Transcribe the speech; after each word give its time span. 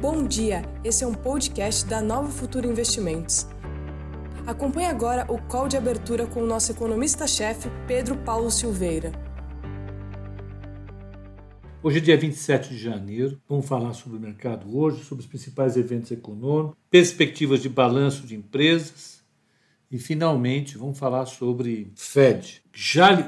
Bom 0.00 0.26
dia, 0.26 0.62
esse 0.82 1.04
é 1.04 1.06
um 1.06 1.12
podcast 1.12 1.84
da 1.84 2.00
Nova 2.00 2.30
Futuro 2.30 2.66
Investimentos. 2.66 3.46
Acompanhe 4.46 4.86
agora 4.86 5.30
o 5.30 5.38
call 5.38 5.68
de 5.68 5.76
abertura 5.76 6.26
com 6.26 6.42
o 6.42 6.46
nosso 6.46 6.72
economista-chefe, 6.72 7.68
Pedro 7.86 8.16
Paulo 8.16 8.50
Silveira. 8.50 9.12
Hoje 11.82 11.98
é 11.98 12.00
dia 12.00 12.16
27 12.16 12.70
de 12.70 12.78
janeiro, 12.78 13.38
vamos 13.46 13.66
falar 13.66 13.92
sobre 13.92 14.16
o 14.16 14.20
mercado 14.20 14.74
hoje, 14.74 15.04
sobre 15.04 15.22
os 15.22 15.28
principais 15.28 15.76
eventos 15.76 16.10
econômicos, 16.10 16.78
perspectivas 16.90 17.60
de 17.60 17.68
balanço 17.68 18.26
de 18.26 18.34
empresas 18.34 19.22
e, 19.90 19.98
finalmente, 19.98 20.78
vamos 20.78 20.98
falar 20.98 21.26
sobre 21.26 21.92
Fed. 21.94 22.62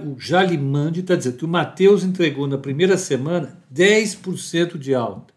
o 0.06 0.18
Jalimandi 0.18 1.00
está 1.00 1.16
dizendo 1.16 1.36
que 1.36 1.44
o 1.44 1.48
Matheus 1.48 2.02
entregou 2.02 2.46
na 2.46 2.56
primeira 2.56 2.96
semana 2.96 3.62
10% 3.70 4.78
de 4.78 4.94
alta. 4.94 5.31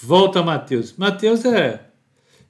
Volta 0.00 0.42
Matheus. 0.42 0.94
Matheus 0.96 1.44
é. 1.44 1.90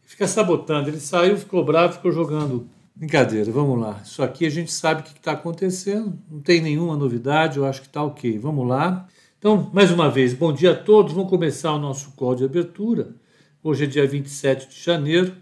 Fica 0.03 0.27
sabotando. 0.27 0.91
Ele 0.91 1.01
saiu, 1.01 1.37
ficou 1.37 1.65
bravo, 1.65 1.95
ficou 1.95 2.13
jogando. 2.13 2.69
Brincadeira, 2.95 3.51
vamos 3.51 3.81
lá. 3.81 4.01
Isso 4.05 4.23
aqui 4.23 4.45
a 4.45 4.51
gente 4.51 4.71
sabe 4.71 5.01
o 5.01 5.05
que 5.05 5.17
está 5.17 5.33
acontecendo. 5.33 6.19
Não 6.31 6.41
tem 6.41 6.61
nenhuma 6.61 6.97
novidade, 6.97 7.57
eu 7.57 7.65
acho 7.65 7.81
que 7.81 7.87
está 7.87 8.03
ok. 8.03 8.39
Vamos 8.39 8.69
lá. 8.69 9.09
Então, 9.39 9.71
mais 9.73 9.91
uma 9.91 10.11
vez, 10.11 10.35
bom 10.35 10.53
dia 10.53 10.73
a 10.73 10.75
todos. 10.75 11.15
Vamos 11.15 11.31
começar 11.31 11.73
o 11.73 11.79
nosso 11.79 12.11
call 12.13 12.35
de 12.35 12.45
abertura. 12.45 13.15
Hoje 13.63 13.85
é 13.85 13.87
dia 13.87 14.07
27 14.07 14.69
de 14.69 14.83
janeiro. 14.83 15.35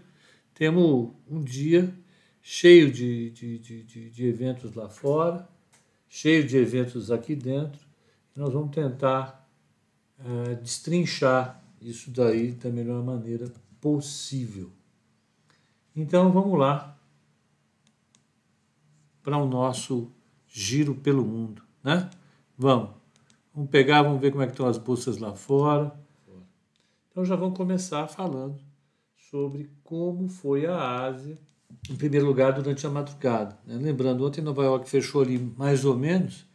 Temos 0.53 1.09
um 1.29 1.43
dia 1.43 1.93
cheio 2.41 2.89
de, 2.89 3.31
de, 3.31 3.59
de, 3.59 4.09
de 4.09 4.25
eventos 4.25 4.73
lá 4.73 4.87
fora, 4.87 5.47
cheio 6.07 6.47
de 6.47 6.55
eventos 6.55 7.11
aqui 7.11 7.35
dentro. 7.35 7.81
Nós 8.33 8.53
vamos 8.53 8.73
tentar 8.73 9.45
uh, 10.19 10.55
destrinchar 10.61 11.61
isso 11.81 12.11
daí 12.11 12.51
da 12.51 12.69
melhor 12.69 13.03
maneira 13.03 13.51
possível. 13.79 14.71
Então 15.95 16.31
vamos 16.31 16.57
lá 16.59 16.97
para 19.23 19.37
o 19.37 19.47
nosso 19.47 20.11
giro 20.47 20.95
pelo 20.95 21.25
mundo, 21.25 21.61
né? 21.83 22.09
Vamos. 22.57 22.91
Vamos 23.53 23.69
pegar, 23.71 24.03
vamos 24.03 24.21
ver 24.21 24.31
como 24.31 24.43
é 24.43 24.45
que 24.45 24.53
estão 24.53 24.67
as 24.67 24.77
bolsas 24.77 25.17
lá 25.17 25.33
fora. 25.33 25.91
Então 27.09 27.25
já 27.25 27.35
vamos 27.35 27.57
começar 27.57 28.07
falando 28.07 28.59
sobre 29.31 29.69
como 29.83 30.29
foi 30.29 30.67
a 30.67 31.03
Ásia, 31.05 31.37
em 31.89 31.95
primeiro 31.95 32.25
lugar, 32.25 32.53
durante 32.53 32.85
a 32.85 32.89
madrugada. 32.89 33.57
Né? 33.65 33.77
Lembrando, 33.81 34.25
ontem 34.25 34.41
Nova 34.41 34.63
York 34.63 34.87
fechou 34.87 35.21
ali 35.23 35.39
mais 35.57 35.83
ou 35.83 35.97
menos, 35.97 36.45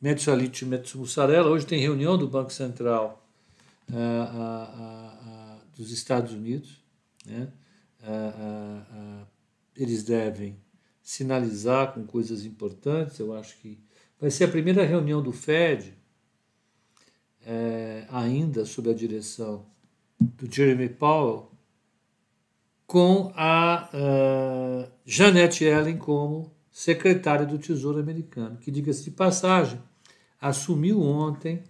Metsu 0.00 0.30
Alit 0.30 0.62
e 0.62 0.96
Mussarela. 0.98 1.48
Hoje 1.48 1.64
tem 1.64 1.80
reunião 1.80 2.18
do 2.18 2.28
Banco 2.28 2.52
Central 2.52 3.17
dos 5.76 5.90
Estados 5.90 6.32
Unidos. 6.32 6.82
Né? 7.26 7.52
eles 9.76 10.02
devem 10.02 10.56
sinalizar 11.02 11.92
com 11.94 12.04
coisas 12.04 12.44
importantes. 12.44 13.18
Eu 13.18 13.34
acho 13.34 13.56
que 13.58 13.78
vai 14.20 14.30
ser 14.30 14.44
a 14.44 14.48
primeira 14.48 14.84
reunião 14.84 15.22
do 15.22 15.32
FED, 15.32 15.94
é, 17.46 18.04
ainda 18.10 18.66
sob 18.66 18.90
a 18.90 18.94
direção 18.94 19.64
do 20.20 20.52
Jeremy 20.52 20.88
Powell, 20.88 21.50
com 22.86 23.32
a 23.36 23.90
uh, 23.92 24.90
Janet 25.04 25.62
Yellen 25.62 25.98
como 25.98 26.50
secretária 26.70 27.44
do 27.44 27.58
Tesouro 27.58 28.00
americano, 28.00 28.56
que, 28.56 28.70
diga-se 28.70 29.04
de 29.04 29.10
passagem, 29.10 29.80
assumiu 30.40 31.02
ontem 31.02 31.62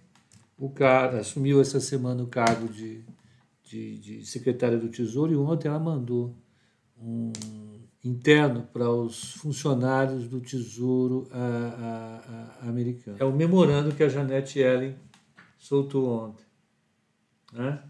o 0.59 0.69
cara 0.69 1.21
assumiu 1.21 1.61
essa 1.61 1.79
semana 1.79 2.21
o 2.21 2.27
cargo 2.27 2.67
de, 2.67 3.01
de, 3.63 3.97
de 3.97 4.25
secretária 4.25 4.77
do 4.77 4.89
Tesouro 4.89 5.31
e 5.31 5.37
ontem 5.37 5.69
ela 5.69 5.79
mandou 5.79 6.35
um 7.01 7.31
interno 8.03 8.63
para 8.73 8.89
os 8.89 9.33
funcionários 9.35 10.27
do 10.27 10.41
Tesouro 10.41 11.29
a, 11.31 11.37
a, 11.39 12.65
a, 12.65 12.69
americano. 12.69 13.17
É 13.19 13.23
o 13.23 13.31
memorando 13.31 13.95
que 13.95 14.03
a 14.03 14.09
Janete 14.09 14.59
Ellen 14.59 14.95
soltou 15.57 16.09
ontem. 16.09 16.45
Né? 17.53 17.81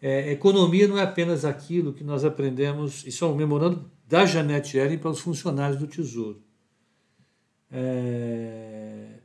É, 0.00 0.32
economia 0.32 0.86
não 0.86 0.98
é 0.98 1.02
apenas 1.02 1.46
aquilo 1.46 1.94
que 1.94 2.04
nós 2.04 2.24
aprendemos, 2.24 3.06
isso 3.06 3.24
é 3.24 3.28
um 3.28 3.34
memorando 3.34 3.90
da 4.06 4.26
Janete 4.26 4.76
Ellen 4.76 4.98
para 4.98 5.10
os 5.10 5.20
funcionários 5.20 5.78
do 5.78 5.86
Tesouro. 5.86 6.42
É, 7.70 9.20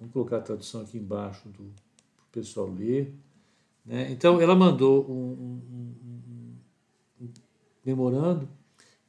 Vamos 0.00 0.14
colocar 0.14 0.38
a 0.38 0.40
tradução 0.40 0.80
aqui 0.80 0.96
embaixo 0.96 1.46
para 1.50 1.62
o 1.62 1.70
pessoal 2.32 2.66
ler. 2.66 3.14
Né? 3.84 4.10
Então, 4.10 4.40
ela 4.40 4.56
mandou 4.56 5.04
um, 5.06 5.12
um, 5.12 5.94
um, 7.20 7.24
um, 7.24 7.28
memorando 7.84 8.48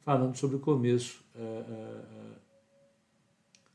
falando 0.00 0.36
sobre 0.36 0.56
o 0.56 0.60
começo 0.60 1.24
uh, 1.34 1.38
uh, 1.40 2.36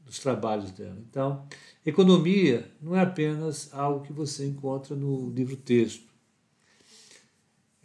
dos 0.06 0.20
trabalhos 0.20 0.70
dela. 0.72 0.98
Então, 1.10 1.48
economia 1.84 2.70
não 2.80 2.96
é 2.96 3.02
apenas 3.02 3.74
algo 3.74 4.06
que 4.06 4.14
você 4.14 4.46
encontra 4.46 4.96
no 4.96 5.32
livro-texto. 5.32 6.06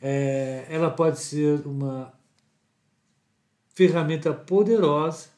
É, 0.01 0.67
ela 0.69 0.91
pode 0.91 1.21
ser 1.21 1.67
uma 1.67 2.13
ferramenta 3.69 4.35
poderosa 4.35 5.29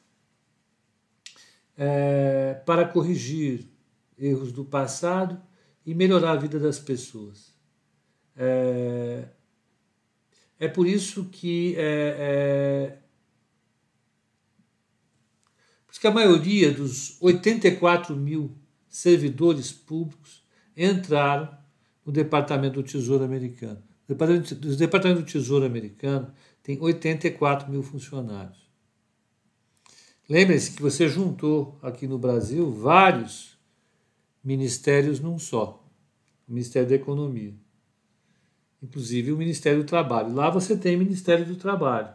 é, 1.77 2.55
para 2.65 2.87
corrigir 2.87 3.74
erros 4.17 4.51
do 4.51 4.65
passado 4.65 5.41
e 5.85 5.93
melhorar 5.93 6.31
a 6.31 6.35
vida 6.35 6.59
das 6.59 6.79
pessoas. 6.79 7.53
É, 8.35 9.25
é 10.59 10.67
por 10.67 10.87
isso 10.87 11.25
que 11.25 11.75
é, 11.77 12.15
é, 12.17 12.97
por 15.85 15.91
isso 15.91 16.01
que 16.01 16.07
a 16.07 16.11
maioria 16.11 16.71
dos 16.71 17.21
84 17.21 18.15
mil 18.15 18.57
servidores 18.87 19.71
públicos 19.71 20.43
entraram 20.75 21.55
no 22.05 22.11
Departamento 22.11 22.81
do 22.81 22.83
Tesouro 22.83 23.23
americano. 23.23 23.81
O 24.05 24.07
Departamento, 24.07 24.53
o 24.53 24.75
Departamento 24.75 25.21
do 25.21 25.25
Tesouro 25.25 25.65
americano 25.65 26.31
tem 26.61 26.79
84 26.79 27.69
mil 27.69 27.83
funcionários. 27.83 28.65
Lembre-se 30.27 30.71
que 30.71 30.81
você 30.81 31.07
juntou 31.07 31.77
aqui 31.81 32.07
no 32.07 32.17
Brasil 32.17 32.71
vários 32.71 33.54
ministérios 34.45 35.19
num 35.19 35.39
só, 35.39 35.83
o 36.47 36.53
Ministério 36.53 36.87
da 36.87 36.95
Economia. 36.95 37.55
Inclusive 38.81 39.31
o 39.31 39.37
Ministério 39.37 39.81
do 39.81 39.87
Trabalho. 39.87 40.31
Lá 40.33 40.51
você 40.51 40.77
tem 40.77 40.95
o 40.95 40.99
Ministério 40.99 41.43
do 41.43 41.55
Trabalho. 41.55 42.13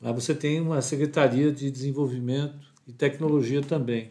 Lá 0.00 0.10
você 0.10 0.34
tem 0.34 0.60
uma 0.60 0.80
Secretaria 0.80 1.52
de 1.52 1.70
Desenvolvimento 1.70 2.72
e 2.86 2.92
Tecnologia 2.92 3.60
também. 3.60 4.10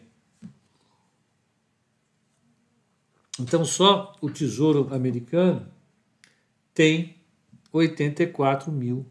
Então, 3.40 3.64
só 3.64 4.14
o 4.20 4.30
Tesouro 4.30 4.94
Americano 4.94 5.66
tem 6.72 7.16
84 7.72 8.70
mil 8.70 9.06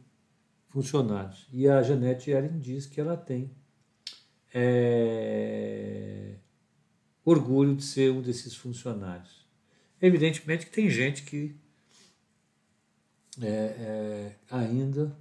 funcionários. 0.70 1.48
E 1.52 1.68
a 1.68 1.84
Janete 1.84 2.32
Yellen 2.32 2.60
diz 2.60 2.86
que 2.86 3.02
ela 3.02 3.18
tem 3.18 3.52
é, 4.54 6.36
orgulho 7.24 7.76
de 7.76 7.84
ser 7.84 8.12
um 8.12 8.22
desses 8.22 8.56
funcionários. 8.56 9.46
Evidentemente 10.02 10.66
que 10.66 10.72
tem 10.72 10.90
gente 10.90 11.24
que 11.24 11.56
é, 13.42 13.48
é, 13.48 14.36
ainda 14.50 15.16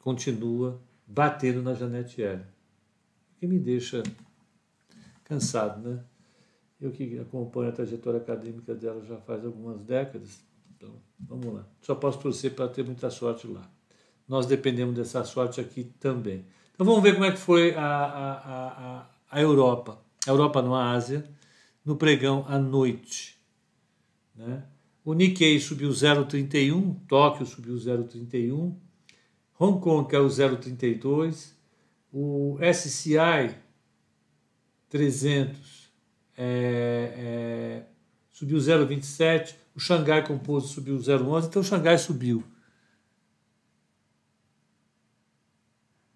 continua 0.00 0.80
batendo 1.06 1.62
na 1.62 1.74
Janete 1.74 2.20
Ellen, 2.20 2.46
que 3.38 3.46
me 3.46 3.58
deixa 3.58 4.02
cansado, 5.24 5.88
né? 5.88 6.04
Eu 6.80 6.90
que 6.90 7.18
acompanho 7.18 7.68
a 7.68 7.72
trajetória 7.72 8.18
acadêmica 8.18 8.74
dela 8.74 9.04
já 9.04 9.16
faz 9.18 9.44
algumas 9.44 9.80
décadas, 9.82 10.42
então 10.76 11.00
vamos 11.20 11.54
lá. 11.54 11.68
Só 11.80 11.94
posso 11.94 12.18
torcer 12.18 12.54
para 12.54 12.68
ter 12.68 12.84
muita 12.84 13.08
sorte 13.08 13.46
lá. 13.46 13.70
Nós 14.26 14.46
dependemos 14.46 14.96
dessa 14.96 15.22
sorte 15.22 15.60
aqui 15.60 15.84
também. 16.00 16.44
Então 16.82 16.94
vamos 16.94 17.08
ver 17.08 17.14
como 17.14 17.24
é 17.24 17.30
que 17.30 17.38
foi 17.38 17.76
a, 17.76 17.80
a, 17.80 18.32
a, 18.98 19.06
a 19.30 19.40
Europa, 19.40 20.00
a 20.26 20.30
Europa 20.30 20.60
não, 20.60 20.74
a 20.74 20.90
Ásia, 20.90 21.24
no 21.84 21.94
pregão 21.94 22.44
à 22.48 22.58
noite. 22.58 23.38
Né? 24.34 24.64
O 25.04 25.14
Nikkei 25.14 25.60
subiu 25.60 25.90
0,31, 25.90 26.96
Tóquio 27.06 27.46
subiu 27.46 27.76
0,31, 27.76 28.74
Hong 29.60 29.80
Kong 29.80 30.10
caiu 30.10 30.26
0,32, 30.26 31.52
o 32.12 32.58
SCI 32.74 33.54
300 34.88 35.88
é, 36.36 37.14
é, 37.16 37.82
subiu 38.28 38.58
0,27, 38.58 39.54
o 39.76 39.78
Xangai 39.78 40.26
Composto 40.26 40.70
subiu 40.70 40.96
0,11, 40.96 41.46
então 41.46 41.62
o 41.62 41.64
Xangai 41.64 41.96
subiu. 41.96 42.42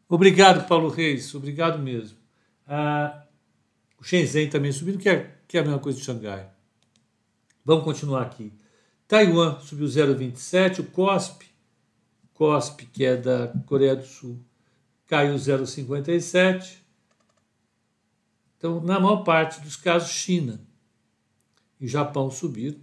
Obrigado, 0.09 0.67
Paulo 0.69 0.89
Reis, 0.89 1.35
obrigado 1.35 1.79
mesmo. 1.79 2.17
Ah, 2.67 3.25
o 3.99 4.05
Shenzhen 4.05 4.49
também 4.49 4.71
subindo, 4.71 4.99
que 4.99 5.09
é, 5.09 5.37
que 5.49 5.57
é 5.57 5.61
a 5.61 5.65
mesma 5.65 5.79
coisa 5.79 5.99
de 5.99 6.05
Xangai. 6.05 6.49
Vamos 7.65 7.85
continuar 7.85 8.23
aqui. 8.23 8.53
Taiwan 9.09 9.59
subiu 9.61 9.87
0,27, 9.87 10.81
o 10.81 10.85
COSP, 10.85 11.47
COSP, 12.35 12.87
que 12.87 13.05
é 13.05 13.17
da 13.17 13.49
Coreia 13.67 13.97
do 13.97 14.05
Sul, 14.05 14.39
caiu 15.07 15.35
0,57. 15.35 16.79
Então, 18.57 18.81
na 18.81 19.01
maior 19.01 19.23
parte 19.23 19.61
dos 19.61 19.77
casos, 19.77 20.11
China 20.11 20.61
e 21.81 21.87
Japão 21.87 22.31
subiram 22.31 22.81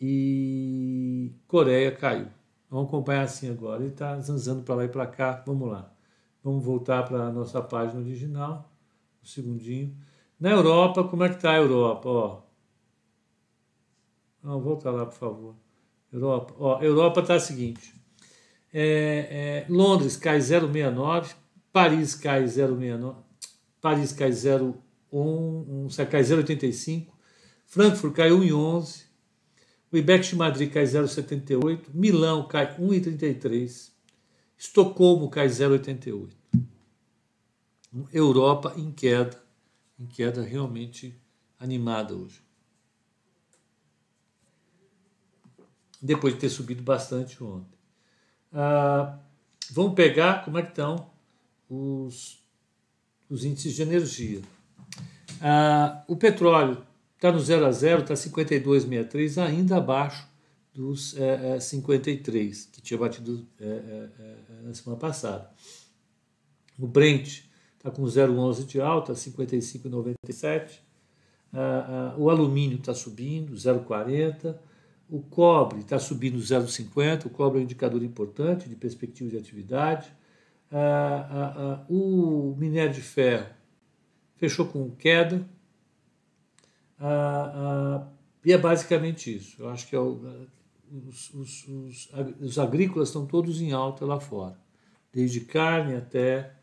e 0.00 1.32
Coreia 1.46 1.92
caiu. 1.92 2.28
Vamos 2.70 2.88
acompanhar 2.88 3.22
assim 3.22 3.50
agora. 3.50 3.82
Ele 3.82 3.92
está 3.92 4.18
zanzando 4.20 4.62
para 4.62 4.76
lá 4.76 4.84
e 4.84 4.88
para 4.88 5.06
cá. 5.06 5.42
Vamos 5.44 5.68
lá. 5.68 5.92
Vamos 6.42 6.64
voltar 6.64 7.04
para 7.04 7.24
a 7.24 7.32
nossa 7.32 7.60
página 7.60 8.00
original. 8.00 8.70
Um 9.22 9.26
segundinho. 9.26 9.96
Na 10.38 10.50
Europa, 10.50 11.04
como 11.04 11.24
é 11.24 11.28
que 11.28 11.36
está 11.36 11.52
a 11.52 11.56
Europa? 11.56 12.08
Ó. 12.08 12.42
Não, 14.42 14.60
volta 14.60 14.90
lá, 14.90 15.04
por 15.04 15.14
favor. 15.14 15.54
Europa. 16.12 16.54
Ó, 16.58 16.82
Europa 16.82 17.20
está 17.20 17.34
a 17.34 17.40
seguinte. 17.40 17.94
É, 18.72 19.66
é, 19.68 19.72
Londres 19.72 20.16
cai 20.16 20.38
0,69, 20.38 21.34
Paris 21.72 22.14
cai 22.14 22.44
0,69, 22.44 23.16
Paris 23.80 24.12
cai 24.12 24.30
0,1, 24.30 24.74
um, 25.12 25.88
cai 26.08 26.22
0,85, 26.22 27.08
Frankfurt 27.66 28.14
cai 28.14 28.30
1,11, 28.30 29.06
o 29.90 29.96
IBEX 29.96 30.28
de 30.28 30.36
Madrid 30.36 30.72
cai 30.72 30.84
0,78, 30.84 31.86
Milão 31.92 32.46
cai 32.46 32.76
1,33, 32.78 33.90
Estocolmo 34.60 35.30
cai 35.30 35.46
0,88. 35.46 36.28
Europa 38.12 38.74
em 38.76 38.92
queda, 38.92 39.42
em 39.98 40.04
queda 40.04 40.42
realmente 40.42 41.18
animada 41.58 42.14
hoje. 42.14 42.42
Depois 46.00 46.34
de 46.34 46.40
ter 46.40 46.50
subido 46.50 46.82
bastante 46.82 47.42
ontem. 47.42 47.78
Ah, 48.52 49.18
vamos 49.70 49.94
pegar 49.94 50.44
como 50.44 50.58
é 50.58 50.62
que 50.62 50.68
estão 50.68 51.10
os, 51.66 52.44
os 53.30 53.46
índices 53.46 53.74
de 53.74 53.80
energia. 53.80 54.42
Ah, 55.40 56.04
o 56.06 56.16
petróleo 56.16 56.86
está 57.16 57.32
no 57.32 57.40
0 57.40 57.64
a 57.64 57.72
0, 57.72 58.02
está 58.02 58.12
52,63, 58.12 59.42
ainda 59.42 59.78
abaixo 59.78 60.29
dos 60.74 61.16
é, 61.16 61.56
é, 61.56 61.60
53 61.60 62.66
que 62.66 62.80
tinha 62.80 62.98
batido 62.98 63.46
é, 63.60 63.64
é, 63.64 64.08
é, 64.18 64.62
na 64.62 64.74
semana 64.74 64.98
passada. 64.98 65.50
O 66.78 66.86
Brent 66.86 67.44
está 67.76 67.90
com 67.90 68.02
0,11 68.02 68.66
de 68.66 68.80
alta, 68.80 69.12
55,97. 69.12 70.80
Ah, 71.52 72.12
ah, 72.14 72.14
o 72.16 72.30
alumínio 72.30 72.78
está 72.78 72.94
subindo, 72.94 73.54
0,40. 73.54 74.56
O 75.08 75.20
cobre 75.20 75.80
está 75.80 75.98
subindo 75.98 76.38
0,50. 76.38 77.26
O 77.26 77.30
cobre 77.30 77.58
é 77.58 77.60
um 77.60 77.64
indicador 77.64 78.02
importante 78.02 78.68
de 78.68 78.76
perspectiva 78.76 79.30
de 79.30 79.36
atividade. 79.36 80.12
Ah, 80.70 81.84
o 81.88 82.54
minério 82.56 82.94
de 82.94 83.02
ferro 83.02 83.48
fechou 84.36 84.66
com 84.66 84.90
queda, 84.92 85.46
ah, 86.98 87.52
ah, 87.54 88.08
e 88.44 88.52
é 88.52 88.58
basicamente 88.58 89.34
isso. 89.34 89.56
Eu 89.58 89.70
acho 89.70 89.86
que 89.86 89.96
é 89.96 89.98
o, 89.98 90.46
os, 90.90 91.32
os, 91.34 91.68
os, 91.68 92.10
os, 92.40 92.58
agrícolas 92.58 93.08
estão 93.08 93.24
todos 93.24 93.60
em 93.60 93.72
alta 93.72 94.04
lá 94.04 94.18
fora, 94.18 94.58
desde 95.12 95.40
carne 95.40 95.94
até 95.94 96.54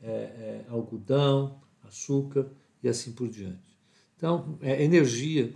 é, 0.00 0.10
é, 0.10 0.64
algodão, 0.68 1.60
açúcar 1.82 2.46
e 2.82 2.88
assim 2.88 3.12
por 3.12 3.28
diante. 3.28 3.76
Então, 4.16 4.56
é, 4.60 4.82
energia 4.82 5.52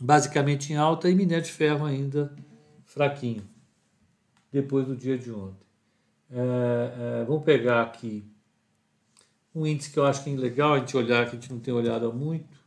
basicamente 0.00 0.72
em 0.72 0.76
alta 0.76 1.10
e 1.10 1.14
minério 1.14 1.44
de 1.44 1.52
ferro 1.52 1.84
ainda 1.84 2.34
fraquinho, 2.84 3.46
depois 4.50 4.86
do 4.86 4.96
dia 4.96 5.18
de 5.18 5.30
ontem. 5.30 5.66
É, 6.30 7.20
é, 7.20 7.24
vamos 7.24 7.44
pegar 7.44 7.82
aqui 7.82 8.24
um 9.54 9.66
índice 9.66 9.90
que 9.90 9.98
eu 9.98 10.06
acho 10.06 10.24
que 10.24 10.30
é 10.30 10.36
legal 10.36 10.74
a 10.74 10.78
gente 10.78 10.96
olhar, 10.96 11.28
que 11.28 11.36
a 11.36 11.40
gente 11.40 11.52
não 11.52 11.60
tem 11.60 11.74
olhado 11.74 12.06
há 12.06 12.12
muito, 12.12 12.58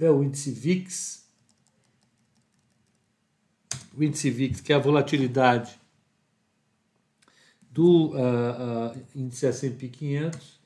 é 0.00 0.10
o 0.10 0.22
índice 0.22 0.50
VIX, 0.50 1.21
o 3.94 4.02
índice 4.02 4.30
VIX, 4.30 4.60
que 4.60 4.72
é 4.72 4.76
a 4.76 4.78
volatilidade 4.78 5.80
do 7.70 8.10
uh, 8.10 8.94
uh, 8.94 9.06
índice 9.14 9.46
S&P 9.46 9.88
500, 9.88 10.60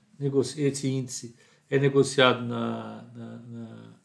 esse 0.57 0.89
índice 0.89 1.37
é 1.71 1.79
negociado 1.79 2.45
na, 2.45 3.03
na, 3.15 3.37
na 3.39 3.97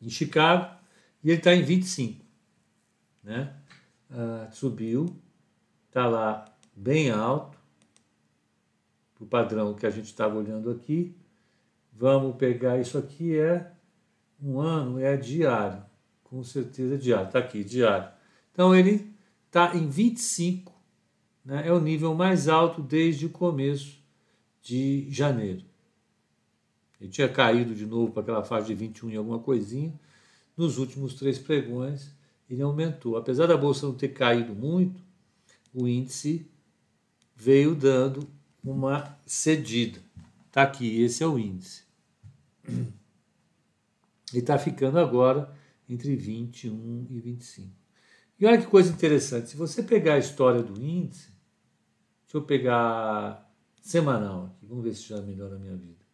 em 0.00 0.10
Chicago 0.10 0.76
e 1.22 1.30
ele 1.30 1.38
está 1.38 1.54
em 1.54 1.62
25, 1.62 2.24
né? 3.22 3.54
Uh, 4.10 4.52
subiu, 4.52 5.16
está 5.86 6.06
lá 6.06 6.44
bem 6.74 7.10
alto, 7.10 7.56
o 9.20 9.24
padrão 9.24 9.72
que 9.72 9.86
a 9.86 9.90
gente 9.90 10.06
estava 10.06 10.36
olhando 10.36 10.70
aqui. 10.70 11.16
Vamos 11.92 12.36
pegar 12.36 12.78
isso 12.78 12.98
aqui 12.98 13.38
é 13.38 13.70
um 14.42 14.60
ano 14.60 14.98
é 14.98 15.16
diário, 15.16 15.82
com 16.24 16.42
certeza 16.42 16.98
diário. 16.98 17.28
Está 17.28 17.38
aqui, 17.38 17.62
diário. 17.62 18.10
Então 18.52 18.74
ele 18.74 19.12
está 19.46 19.74
em 19.76 19.88
25, 19.88 20.72
né? 21.44 21.66
é 21.66 21.72
o 21.72 21.80
nível 21.80 22.14
mais 22.14 22.48
alto 22.48 22.82
desde 22.82 23.26
o 23.26 23.30
começo 23.30 23.98
de 24.62 25.06
janeiro. 25.10 25.64
Ele 27.00 27.10
tinha 27.10 27.28
caído 27.28 27.74
de 27.74 27.84
novo 27.84 28.12
para 28.12 28.22
aquela 28.22 28.44
faixa 28.44 28.68
de 28.68 28.74
21 28.74 29.10
e 29.10 29.16
alguma 29.16 29.38
coisinha. 29.38 29.92
Nos 30.56 30.78
últimos 30.78 31.14
três 31.14 31.38
pregões, 31.38 32.14
ele 32.48 32.62
aumentou. 32.62 33.16
Apesar 33.16 33.46
da 33.46 33.56
bolsa 33.56 33.86
não 33.86 33.94
ter 33.94 34.08
caído 34.08 34.54
muito, 34.54 35.02
o 35.74 35.88
índice 35.88 36.46
veio 37.34 37.74
dando 37.74 38.28
uma 38.62 39.18
cedida. 39.26 40.00
Está 40.46 40.62
aqui, 40.62 41.02
esse 41.02 41.24
é 41.24 41.26
o 41.26 41.38
índice. 41.38 41.82
Ele 44.32 44.40
está 44.40 44.58
ficando 44.58 44.98
agora 44.98 45.52
entre 45.88 46.14
21 46.14 47.06
e 47.10 47.20
25. 47.20 47.81
E 48.42 48.44
olha 48.44 48.58
que 48.58 48.66
coisa 48.66 48.92
interessante, 48.92 49.50
se 49.50 49.56
você 49.56 49.84
pegar 49.84 50.14
a 50.14 50.18
história 50.18 50.64
do 50.64 50.82
índice, 50.82 51.32
deixa 52.22 52.38
eu 52.38 52.42
pegar 52.42 53.48
semanal 53.80 54.46
aqui, 54.46 54.66
vamos 54.66 54.82
ver 54.82 54.94
se 54.94 55.04
já 55.04 55.22
melhora 55.22 55.54
a 55.54 55.58
minha 55.60 55.76
vida. 55.76 56.04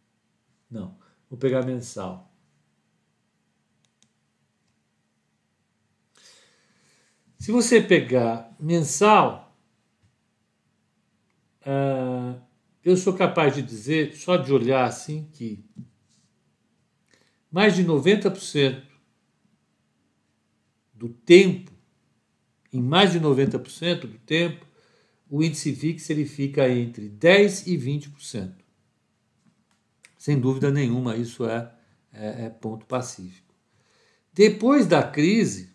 Não, 0.71 0.99
vou 1.31 1.39
pegar 1.39 1.65
mensal. 1.65 2.31
Se 7.39 7.51
você 7.51 7.81
pegar 7.81 8.55
mensal, 8.61 9.59
uh, 11.63 12.39
eu 12.85 12.95
sou 12.99 13.15
capaz 13.15 13.55
de 13.55 13.63
dizer, 13.63 14.15
só 14.15 14.37
de 14.37 14.53
olhar 14.53 14.85
assim, 14.85 15.31
que 15.33 15.65
mais 17.51 17.75
de 17.75 17.83
90% 17.83 18.87
do 20.93 21.09
tempo, 21.09 21.78
em 22.73 22.81
mais 22.81 23.13
de 23.13 23.21
90% 23.21 24.01
do 24.01 24.19
tempo, 24.19 24.67
o 25.31 25.43
índice 25.43 25.71
VIX 25.71 26.11
ele 26.11 26.25
fica 26.25 26.69
entre 26.69 27.09
10% 27.09 27.67
e 27.67 27.77
20%. 27.77 28.53
Sem 30.17 30.39
dúvida 30.39 30.71
nenhuma, 30.71 31.17
isso 31.17 31.47
é, 31.47 31.73
é, 32.13 32.47
é 32.47 32.51
ponto 32.51 32.87
pacífico. 32.87 33.55
Depois 34.33 34.87
da 34.87 35.03
crise, 35.03 35.71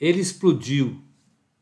ele 0.00 0.20
explodiu 0.20 1.02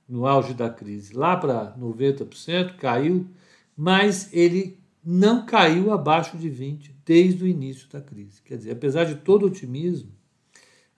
no 0.09 0.26
auge 0.26 0.55
da 0.55 0.71
crise, 0.71 1.12
lá 1.14 1.37
para 1.37 1.76
90%, 1.76 2.76
caiu, 2.76 3.28
mas 3.76 4.33
ele 4.33 4.78
não 5.05 5.45
caiu 5.45 5.93
abaixo 5.93 6.37
de 6.38 6.49
20 6.49 6.95
desde 7.05 7.45
o 7.45 7.47
início 7.47 7.88
da 7.88 8.00
crise. 8.00 8.43
Quer 8.43 8.57
dizer, 8.57 8.73
apesar 8.73 9.05
de 9.05 9.17
todo 9.17 9.43
o 9.45 9.47
otimismo, 9.47 10.12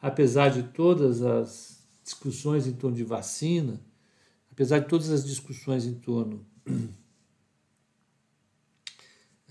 apesar 0.01 0.49
de 0.51 0.63
todas 0.63 1.23
as 1.23 1.87
discussões 2.03 2.67
em 2.67 2.73
torno 2.73 2.97
de 2.97 3.05
vacina, 3.05 3.81
apesar 4.51 4.79
de 4.81 4.89
todas 4.89 5.11
as 5.11 5.25
discussões 5.25 5.85
em 5.87 5.95
torno 5.95 6.45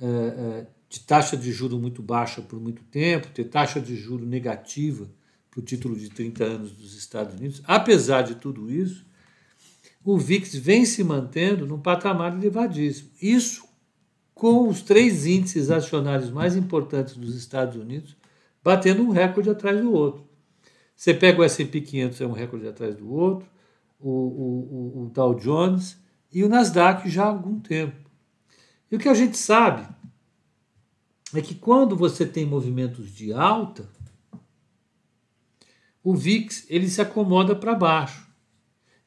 é, 0.01 0.65
de 0.89 1.00
taxa 1.01 1.38
de 1.38 1.51
juro 1.51 1.77
muito 1.77 2.01
baixa 2.01 2.41
por 2.41 2.60
muito 2.60 2.84
tempo, 2.86 3.27
ter 3.27 3.46
taxa 3.46 3.79
de 3.79 3.96
juro 3.96 4.25
negativa 4.25 5.10
para 5.51 5.60
o 5.60 5.63
título 5.63 5.96
de 5.96 6.10
30 6.10 6.44
anos 6.44 6.72
dos 6.72 6.96
Estados 6.96 7.36
Unidos, 7.36 7.62
apesar 7.65 8.24
de 8.24 8.36
tudo 8.36 8.72
isso, 8.72 9.06
o 10.03 10.18
VIX 10.18 10.56
vem 10.56 10.86
se 10.86 11.03
mantendo 11.03 11.68
num 11.68 11.79
patamar 11.79 12.34
elevadíssimo. 12.34 13.10
Isso 13.22 13.68
com 14.34 14.70
os 14.70 14.82
três 14.82 15.25
índices 15.25 15.70
acionários 15.70 16.29
mais 16.29 16.56
importantes 16.56 17.18
dos 17.18 17.36
Estados 17.36 17.75
Unidos 17.75 18.15
batendo 18.63 19.03
um 19.03 19.10
recorde 19.10 19.50
atrás 19.50 19.79
do 19.82 19.91
outro. 19.91 20.29
Você 21.00 21.13
pega 21.13 21.39
o 21.39 21.46
S&P 21.46 21.79
500, 21.79 22.20
é 22.20 22.27
um 22.27 22.34
recorde 22.34 22.68
atrás 22.68 22.94
do 22.94 23.10
outro, 23.10 23.48
o, 23.98 24.10
o, 24.10 25.03
o 25.03 25.10
Dow 25.13 25.34
Jones 25.34 25.98
e 26.29 26.44
o 26.44 26.50
Nasdaq 26.50 27.10
já 27.10 27.24
há 27.24 27.27
algum 27.27 27.58
tempo. 27.58 28.10
E 28.91 28.98
o 28.98 29.00
que 29.00 29.08
a 29.08 29.13
gente 29.13 29.38
sabe 29.38 29.88
é 31.34 31.41
que 31.41 31.56
quando 31.56 31.96
você 31.96 32.25
tem 32.25 32.46
movimentos 32.46 33.15
de 33.15 33.32
alta, 33.32 33.89
o 36.03 36.13
VIX 36.13 36.65
ele 36.70 36.89
se 36.89 37.00
acomoda 37.00 37.56
para 37.56 37.74
baixo. 37.75 38.27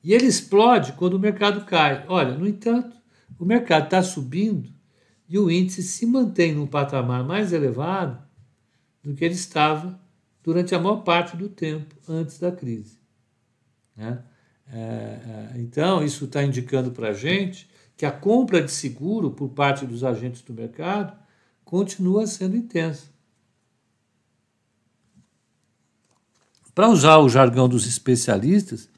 E 0.03 0.15
ele 0.15 0.25
explode 0.25 0.95
quando 0.95 1.13
o 1.13 1.21
mercado 1.21 1.67
cai. 1.67 2.07
Olha, 2.09 2.35
no 2.35 2.49
entanto, 2.49 2.97
o 3.39 3.45
mercado 3.45 3.85
está 3.85 4.03
subindo 4.03 4.73
e 5.29 5.39
o 5.39 5.51
índice 5.51 5.83
se 5.83 6.07
mantém 6.07 6.55
num 6.55 6.67
patamar 6.67 7.23
mais 7.23 7.53
elevado 7.53 8.19
do 9.05 9.15
que 9.15 9.23
ele 9.23 9.35
estava 9.35 10.02
durante 10.43 10.75
a 10.75 10.79
maior 10.79 11.03
parte 11.03 11.37
do 11.37 11.49
tempo 11.49 11.95
antes 12.09 12.39
da 12.39 12.51
crise. 12.51 12.99
Né? 13.97 14.23
É, 14.73 14.79
é, 14.79 15.53
então, 15.57 16.03
isso 16.03 16.25
está 16.25 16.43
indicando 16.43 16.91
para 16.91 17.09
a 17.09 17.13
gente 17.13 17.71
que 17.97 18.07
a 18.07 18.11
compra 18.11 18.63
de 18.63 18.71
seguro 18.71 19.31
por 19.31 19.51
parte 19.51 19.87
dos 19.87 20.03
agentes 20.03 20.43
do 20.43 20.53
mercado 20.53 21.17
continua 21.65 22.27
sendo 22.27 22.57
intensa. 22.57 23.13
Para 26.75 26.89
usar 26.89 27.19
o 27.19 27.29
jargão 27.29 27.69
dos 27.69 27.87
especialistas, 27.87 28.89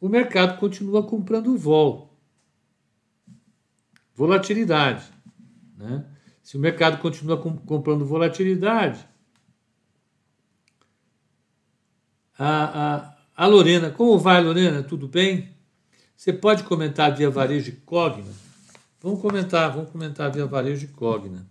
o 0.00 0.08
mercado 0.08 0.58
continua 0.58 1.02
comprando 1.02 1.56
vol, 1.58 2.16
volatilidade. 4.14 5.04
Né? 5.76 6.04
Se 6.42 6.56
o 6.56 6.60
mercado 6.60 6.98
continua 7.02 7.36
comprando 7.36 8.06
volatilidade, 8.06 9.06
a, 12.38 12.94
a, 12.94 13.16
a 13.36 13.46
Lorena, 13.46 13.90
como 13.90 14.18
vai, 14.18 14.42
Lorena? 14.42 14.82
Tudo 14.82 15.08
bem? 15.08 15.48
Você 16.16 16.32
pode 16.32 16.62
comentar 16.62 17.14
via 17.14 17.28
varejo 17.28 17.70
e 17.70 17.72
Cogna? 17.72 18.32
Vamos 19.00 19.20
comentar, 19.20 19.72
vamos 19.72 19.90
comentar 19.90 20.30
via 20.30 20.46
varejo 20.46 20.84
e 20.84 20.88
Cogna. 20.88 21.46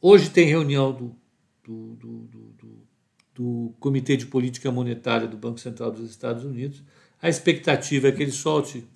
Hoje 0.00 0.30
tem 0.30 0.46
reunião 0.46 0.92
do, 0.92 1.16
do, 1.64 1.94
do, 1.94 2.18
do, 2.28 2.86
do 3.34 3.74
Comitê 3.80 4.16
de 4.16 4.26
Política 4.26 4.70
Monetária 4.70 5.26
do 5.26 5.36
Banco 5.36 5.58
Central 5.58 5.90
dos 5.90 6.10
Estados 6.10 6.44
Unidos. 6.44 6.82
A 7.20 7.28
expectativa 7.28 8.08
é 8.08 8.12
que 8.12 8.22
ele 8.22 8.32
solte 8.32 8.86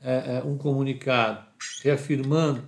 é, 0.00 0.38
é, 0.38 0.42
um 0.44 0.56
comunicado 0.56 1.46
reafirmando 1.82 2.62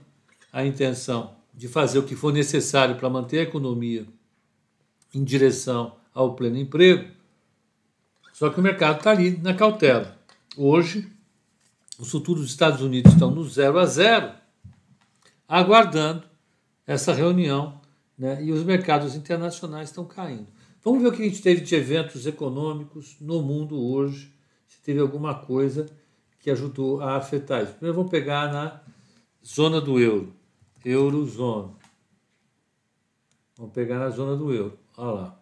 a 0.53 0.65
intenção 0.65 1.37
de 1.53 1.69
fazer 1.69 1.99
o 1.99 2.05
que 2.05 2.15
for 2.17 2.33
necessário 2.33 2.97
para 2.97 3.11
manter 3.11 3.41
a 3.41 3.43
economia 3.43 4.07
em 5.13 5.23
direção 5.25 5.97
ao 6.15 6.35
pleno 6.35 6.57
emprego. 6.57 7.20
Só 8.41 8.49
que 8.49 8.59
o 8.59 8.63
mercado 8.63 8.97
está 8.97 9.11
ali 9.11 9.37
na 9.37 9.53
cautela. 9.53 10.19
Hoje, 10.57 11.07
os 11.99 12.11
futuros 12.11 12.45
dos 12.45 12.51
Estados 12.53 12.81
Unidos 12.81 13.13
estão 13.13 13.31
no 13.31 13.45
zero 13.47 13.79
a 13.79 13.85
zero, 13.85 14.33
aguardando 15.47 16.25
essa 16.87 17.13
reunião 17.13 17.83
né, 18.17 18.43
e 18.43 18.51
os 18.51 18.65
mercados 18.65 19.15
internacionais 19.15 19.91
estão 19.91 20.07
caindo. 20.07 20.47
Vamos 20.83 21.03
ver 21.03 21.09
o 21.09 21.13
que 21.13 21.21
a 21.21 21.27
gente 21.27 21.43
teve 21.43 21.61
de 21.61 21.75
eventos 21.75 22.27
econômicos 22.27 23.19
no 23.21 23.43
mundo 23.43 23.79
hoje, 23.79 24.33
se 24.67 24.81
teve 24.81 25.01
alguma 25.01 25.35
coisa 25.35 25.85
que 26.39 26.51
ajudou 26.51 27.03
a 27.03 27.17
afetar 27.17 27.63
isso. 27.63 27.75
Primeiro 27.75 27.97
vamos 27.97 28.11
pegar 28.11 28.51
na 28.51 28.81
zona 29.45 29.83
do 29.83 30.01
euro, 30.01 30.35
eurozona. 30.83 31.75
Vamos 33.59 33.75
pegar 33.75 33.99
na 33.99 34.09
zona 34.09 34.35
do 34.35 34.51
euro. 34.51 34.79
Olha 34.97 35.11
lá. 35.11 35.40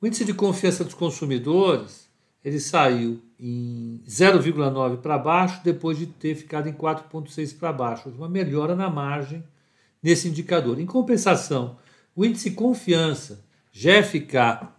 O 0.00 0.06
índice 0.06 0.24
de 0.24 0.32
confiança 0.32 0.84
dos 0.84 0.94
consumidores 0.94 2.08
ele 2.44 2.60
saiu 2.60 3.20
em 3.38 4.00
0,9 4.06 4.98
para 4.98 5.18
baixo 5.18 5.60
depois 5.64 5.98
de 5.98 6.06
ter 6.06 6.34
ficado 6.34 6.68
em 6.68 6.72
4,6 6.72 7.58
para 7.58 7.72
baixo. 7.72 8.08
Uma 8.08 8.28
melhora 8.28 8.76
na 8.76 8.88
margem 8.88 9.42
nesse 10.02 10.28
indicador. 10.28 10.80
Em 10.80 10.86
compensação, 10.86 11.76
o 12.14 12.24
índice 12.24 12.52
confiança 12.52 13.44
GFK, 13.72 14.36
ah, 14.36 14.70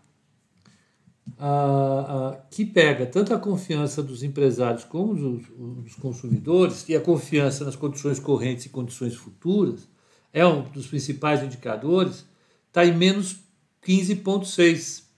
ah, 1.38 2.38
que 2.49 2.65
pega 2.65 3.05
tanto 3.05 3.33
a 3.33 3.39
confiança 3.39 4.01
dos 4.01 4.23
empresários 4.23 4.83
como 4.83 5.13
dos, 5.13 5.47
dos 5.83 5.95
consumidores 5.95 6.88
e 6.89 6.95
a 6.95 7.01
confiança 7.01 7.65
nas 7.65 7.75
condições 7.75 8.19
correntes 8.19 8.65
e 8.65 8.69
condições 8.69 9.15
futuras, 9.15 9.88
é 10.33 10.45
um 10.45 10.63
dos 10.63 10.88
principais 10.88 11.43
indicadores, 11.43 12.25
está 12.67 12.85
em 12.85 12.95
menos 12.95 13.38
15,6. 13.85 15.08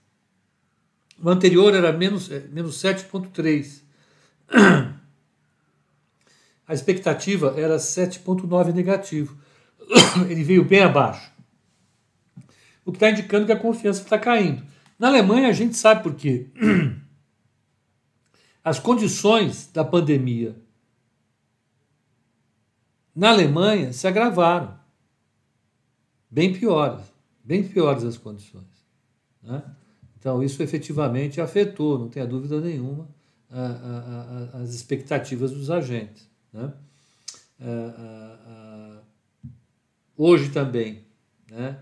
O 1.22 1.30
anterior 1.30 1.72
era 1.72 1.92
menos, 1.92 2.30
é, 2.30 2.40
menos 2.48 2.82
7,3. 2.82 3.82
A 6.66 6.74
expectativa 6.74 7.54
era 7.56 7.76
7,9 7.76 8.72
negativo. 8.72 9.38
ele 10.28 10.42
veio 10.42 10.64
bem 10.64 10.80
abaixo. 10.80 11.30
O 12.84 12.90
que 12.90 12.96
está 12.96 13.10
indicando 13.10 13.46
que 13.46 13.52
a 13.52 13.58
confiança 13.58 14.02
está 14.02 14.18
caindo. 14.18 14.66
Na 14.98 15.06
Alemanha, 15.06 15.48
a 15.48 15.52
gente 15.52 15.76
sabe 15.76 16.02
por 16.02 16.14
quê. 16.14 16.48
As 18.64 18.80
condições 18.80 19.70
da 19.72 19.84
pandemia 19.84 20.56
na 23.14 23.30
Alemanha 23.30 23.92
se 23.92 24.06
agravaram. 24.06 24.78
Bem 26.30 26.52
piores. 26.52 27.04
Bem 27.44 27.66
piores 27.66 28.04
as 28.04 28.16
condições. 28.16 28.64
Né? 29.42 29.62
Então, 30.22 30.40
isso 30.40 30.62
efetivamente 30.62 31.40
afetou, 31.40 31.98
não 31.98 32.08
tenha 32.08 32.24
dúvida 32.24 32.60
nenhuma, 32.60 33.08
a, 33.50 33.60
a, 33.60 34.58
a, 34.58 34.62
as 34.62 34.72
expectativas 34.72 35.50
dos 35.50 35.68
agentes. 35.68 36.30
Né? 36.52 36.72
Hoje 40.16 40.50
também, 40.50 41.02
né, 41.50 41.76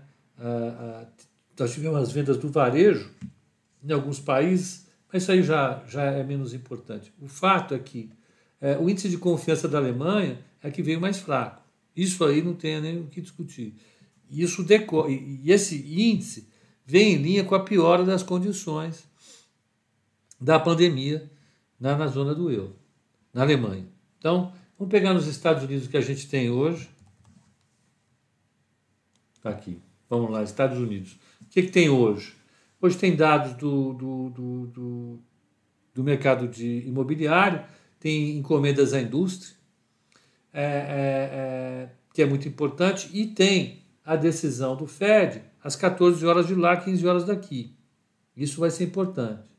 nós 1.55 1.71
tivemos 1.71 1.99
as 1.99 2.11
vendas 2.11 2.35
do 2.37 2.49
varejo 2.49 3.11
em 3.83 3.91
alguns 3.91 4.19
países, 4.19 4.87
mas 5.13 5.21
isso 5.21 5.31
aí 5.31 5.43
já, 5.43 5.83
já 5.87 6.05
é 6.05 6.23
menos 6.23 6.51
importante. 6.55 7.13
O 7.21 7.27
fato 7.27 7.75
é 7.75 7.79
que 7.79 8.09
é, 8.59 8.75
o 8.75 8.89
índice 8.89 9.07
de 9.07 9.19
confiança 9.19 9.67
da 9.67 9.77
Alemanha 9.77 10.39
é 10.63 10.71
que 10.71 10.81
veio 10.81 10.99
mais 10.99 11.19
fraco. 11.19 11.61
Isso 11.95 12.25
aí 12.25 12.41
não 12.41 12.55
tem 12.55 12.81
nem 12.81 13.01
o 13.01 13.05
que 13.05 13.21
discutir. 13.21 13.75
Isso 14.31 14.65
e 15.07 15.51
esse 15.51 15.75
índice 15.75 16.49
vem 16.85 17.13
em 17.13 17.17
linha 17.17 17.43
com 17.43 17.55
a 17.55 17.63
piora 17.63 18.03
das 18.03 18.23
condições 18.23 19.07
da 20.39 20.59
pandemia 20.59 21.29
na, 21.79 21.95
na 21.95 22.07
zona 22.07 22.33
do 22.33 22.51
euro, 22.51 22.75
na 23.33 23.43
Alemanha. 23.43 23.87
Então, 24.17 24.53
vamos 24.77 24.91
pegar 24.91 25.13
nos 25.13 25.27
Estados 25.27 25.63
Unidos 25.63 25.87
que 25.87 25.97
a 25.97 26.01
gente 26.01 26.27
tem 26.27 26.49
hoje. 26.49 26.89
Está 29.35 29.49
aqui. 29.49 29.79
Vamos 30.09 30.29
lá, 30.29 30.43
Estados 30.43 30.77
Unidos. 30.77 31.17
O 31.41 31.45
que, 31.45 31.63
que 31.63 31.71
tem 31.71 31.89
hoje? 31.89 32.35
Hoje 32.81 32.97
tem 32.97 33.15
dados 33.15 33.53
do, 33.53 33.93
do, 33.93 34.29
do, 34.29 34.67
do, 34.67 35.19
do 35.93 36.03
mercado 36.03 36.47
de 36.47 36.79
imobiliário, 36.87 37.63
tem 37.99 38.37
encomendas 38.37 38.93
à 38.93 39.01
indústria, 39.01 39.55
é, 40.51 40.63
é, 40.63 40.67
é, 40.67 41.89
que 42.13 42.21
é 42.21 42.25
muito 42.25 42.47
importante, 42.47 43.09
e 43.13 43.27
tem 43.27 43.83
a 44.03 44.15
decisão 44.15 44.75
do 44.75 44.87
Fed 44.87 45.43
às 45.63 45.75
14 45.75 46.25
horas 46.25 46.47
de 46.47 46.55
lá, 46.55 46.75
15 46.77 47.07
horas 47.07 47.25
daqui. 47.25 47.75
Isso 48.35 48.59
vai 48.59 48.71
ser 48.71 48.85
importante. 48.85 49.49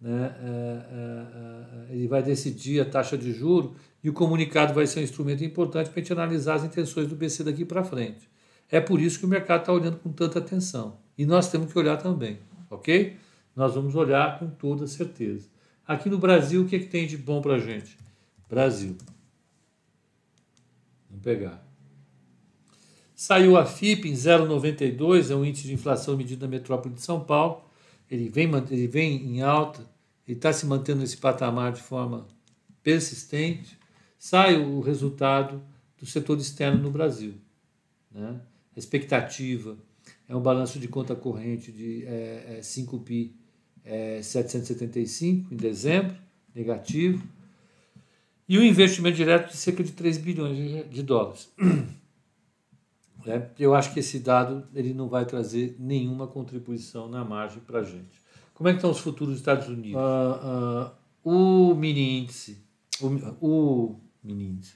Né? 0.00 0.34
É, 0.42 1.88
é, 1.88 1.90
é, 1.90 1.94
ele 1.94 2.08
vai 2.08 2.22
decidir 2.22 2.80
a 2.80 2.84
taxa 2.84 3.16
de 3.16 3.32
juro 3.32 3.74
e 4.02 4.10
o 4.10 4.12
comunicado 4.12 4.74
vai 4.74 4.86
ser 4.86 5.00
um 5.00 5.02
instrumento 5.02 5.44
importante 5.44 5.90
para 5.90 6.00
a 6.00 6.02
gente 6.02 6.12
analisar 6.12 6.54
as 6.54 6.64
intenções 6.64 7.08
do 7.08 7.16
BC 7.16 7.44
daqui 7.44 7.64
para 7.64 7.84
frente. 7.84 8.28
É 8.70 8.80
por 8.80 9.00
isso 9.00 9.18
que 9.18 9.24
o 9.24 9.28
mercado 9.28 9.60
está 9.60 9.72
olhando 9.72 9.98
com 9.98 10.12
tanta 10.12 10.38
atenção. 10.38 10.98
E 11.16 11.24
nós 11.24 11.50
temos 11.50 11.72
que 11.72 11.78
olhar 11.78 11.96
também, 11.96 12.38
ok? 12.70 13.16
Nós 13.54 13.74
vamos 13.74 13.94
olhar 13.94 14.38
com 14.38 14.48
toda 14.48 14.86
certeza. 14.86 15.48
Aqui 15.86 16.10
no 16.10 16.18
Brasil, 16.18 16.62
o 16.62 16.66
que, 16.66 16.76
é 16.76 16.78
que 16.78 16.86
tem 16.86 17.06
de 17.06 17.16
bom 17.16 17.40
para 17.40 17.54
a 17.54 17.58
gente? 17.58 17.96
Brasil. 18.48 18.96
Vamos 21.08 21.22
pegar. 21.22 21.64
Saiu 23.14 23.56
a 23.56 23.64
FIP 23.64 24.08
em 24.08 24.12
0,92, 24.12 25.30
é 25.30 25.36
um 25.36 25.44
índice 25.44 25.68
de 25.68 25.72
inflação 25.72 26.16
medido 26.16 26.44
na 26.44 26.50
metrópole 26.50 26.94
de 26.94 27.00
São 27.00 27.20
Paulo. 27.20 27.62
Ele 28.10 28.28
vem, 28.28 28.50
ele 28.70 28.88
vem 28.88 29.24
em 29.24 29.40
alta, 29.40 29.80
ele 30.26 30.36
está 30.36 30.52
se 30.52 30.66
mantendo 30.66 31.00
nesse 31.00 31.16
patamar 31.16 31.72
de 31.72 31.80
forma 31.80 32.26
persistente. 32.82 33.78
Sai 34.18 34.56
o 34.56 34.80
resultado 34.80 35.62
do 35.98 36.04
setor 36.04 36.38
externo 36.38 36.82
no 36.82 36.90
Brasil. 36.90 37.34
Né? 38.10 38.40
A 38.74 38.78
expectativa 38.78 39.76
é 40.28 40.34
um 40.34 40.40
balanço 40.40 40.80
de 40.80 40.88
conta 40.88 41.14
corrente 41.14 41.70
de 41.70 42.04
é, 42.06 42.56
é 42.58 42.60
5PI 42.60 43.30
é, 43.84 44.22
775 44.22 45.54
em 45.54 45.56
dezembro, 45.56 46.16
negativo, 46.54 47.22
e 48.48 48.58
o 48.58 48.60
um 48.60 48.64
investimento 48.64 49.16
direto 49.16 49.50
de 49.50 49.56
cerca 49.56 49.84
de 49.84 49.92
3 49.92 50.18
bilhões 50.18 50.90
de 50.90 51.02
dólares. 51.02 51.50
É, 53.26 53.48
eu 53.58 53.74
acho 53.74 53.92
que 53.92 54.00
esse 54.00 54.18
dado 54.18 54.66
ele 54.74 54.92
não 54.92 55.08
vai 55.08 55.24
trazer 55.24 55.76
nenhuma 55.78 56.26
contribuição 56.26 57.08
na 57.08 57.24
margem 57.24 57.60
para 57.60 57.80
a 57.80 57.82
gente. 57.82 58.22
Como 58.52 58.68
é 58.68 58.72
que 58.72 58.78
estão 58.78 58.90
os 58.90 59.00
futuros 59.00 59.34
dos 59.34 59.40
Estados 59.40 59.68
Unidos? 59.68 60.00
Uh, 60.00 60.90
uh, 61.26 61.70
o 61.70 61.74
mini 61.74 62.20
índice, 62.20 62.62
o, 63.00 63.06
o 63.40 64.00
mini 64.22 64.48
índice, 64.48 64.74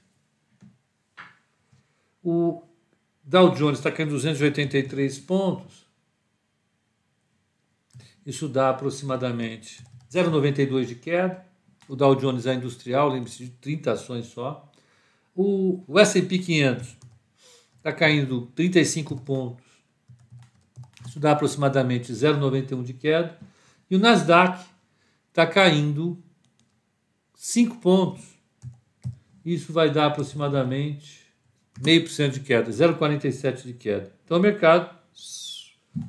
o 2.24 2.62
Dow 3.22 3.50
Jones 3.54 3.78
está 3.78 3.92
caindo 3.92 4.10
283 4.10 5.18
pontos. 5.20 5.86
Isso 8.24 8.48
dá 8.48 8.70
aproximadamente 8.70 9.84
0,92 10.10 10.86
de 10.86 10.94
queda. 10.94 11.46
O 11.88 11.96
Dow 11.96 12.14
Jones 12.14 12.46
é 12.46 12.54
industrial, 12.54 13.08
lembre-se 13.08 13.44
de 13.44 13.50
30 13.50 13.92
ações 13.92 14.26
só. 14.26 14.70
O, 15.34 15.82
o 15.86 15.98
S&P 15.98 16.38
500 16.38 16.97
está 17.88 17.92
caindo 17.92 18.46
35 18.54 19.16
pontos. 19.22 19.64
Isso 21.06 21.18
dá 21.18 21.32
aproximadamente 21.32 22.12
0,91 22.12 22.82
de 22.82 22.92
queda. 22.92 23.38
E 23.90 23.96
o 23.96 23.98
Nasdaq 23.98 24.62
está 25.28 25.46
caindo 25.46 26.22
5 27.34 27.76
pontos. 27.76 28.24
Isso 29.44 29.72
vai 29.72 29.90
dar 29.90 30.06
aproximadamente 30.06 31.26
0,5% 31.80 32.30
de 32.32 32.40
queda, 32.40 32.70
0,47% 32.70 33.62
de 33.62 33.72
queda. 33.72 34.12
Então 34.24 34.36
o 34.36 34.40
mercado 34.40 34.94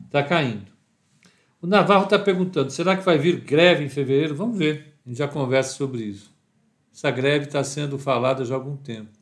está 0.06 0.22
caindo. 0.24 0.70
O 1.62 1.68
Navarro 1.68 2.06
está 2.06 2.20
perguntando: 2.20 2.72
será 2.72 2.98
que 2.98 3.06
vai 3.06 3.18
vir 3.18 3.40
greve 3.40 3.86
em 3.86 3.90
fevereiro? 3.90 4.36
Vamos 4.36 4.58
ver. 4.58 4.96
A 5.06 5.10
gente 5.10 5.18
já 5.18 5.28
conversa 5.28 5.76
sobre 5.76 6.04
isso. 6.04 6.34
Essa 6.94 7.12
greve 7.12 7.46
está 7.46 7.64
sendo 7.64 7.98
falada 7.98 8.44
já 8.44 8.56
há 8.56 8.58
algum 8.58 8.76
tempo. 8.76 9.19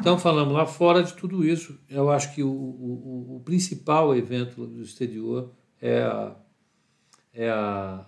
Então, 0.00 0.18
falamos 0.18 0.54
lá 0.54 0.64
fora 0.64 1.02
de 1.02 1.12
tudo 1.12 1.44
isso. 1.44 1.78
Eu 1.86 2.10
acho 2.10 2.34
que 2.34 2.42
o, 2.42 2.50
o, 2.50 3.36
o 3.36 3.40
principal 3.44 4.16
evento 4.16 4.66
do 4.66 4.80
exterior 4.80 5.52
é 5.78 6.02
a, 6.02 6.36
é 7.34 7.50
a, 7.50 8.06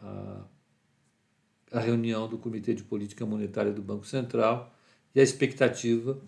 a, 1.70 1.78
a 1.78 1.80
reunião 1.80 2.26
do 2.26 2.38
Comitê 2.38 2.72
de 2.72 2.82
Política 2.82 3.26
Monetária 3.26 3.70
do 3.70 3.82
Banco 3.82 4.06
Central 4.06 4.75
e 5.14 5.20
a 5.20 5.22
expectativa 5.22 6.18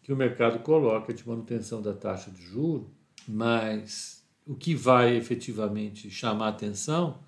que 0.00 0.12
o 0.12 0.16
mercado 0.16 0.60
coloca 0.60 1.12
de 1.12 1.26
manutenção 1.26 1.82
da 1.82 1.92
taxa 1.92 2.30
de 2.30 2.42
juro, 2.42 2.88
mas 3.26 4.24
o 4.46 4.54
que 4.54 4.76
vai 4.76 5.16
efetivamente 5.16 6.08
chamar 6.08 6.50
atenção 6.50 7.18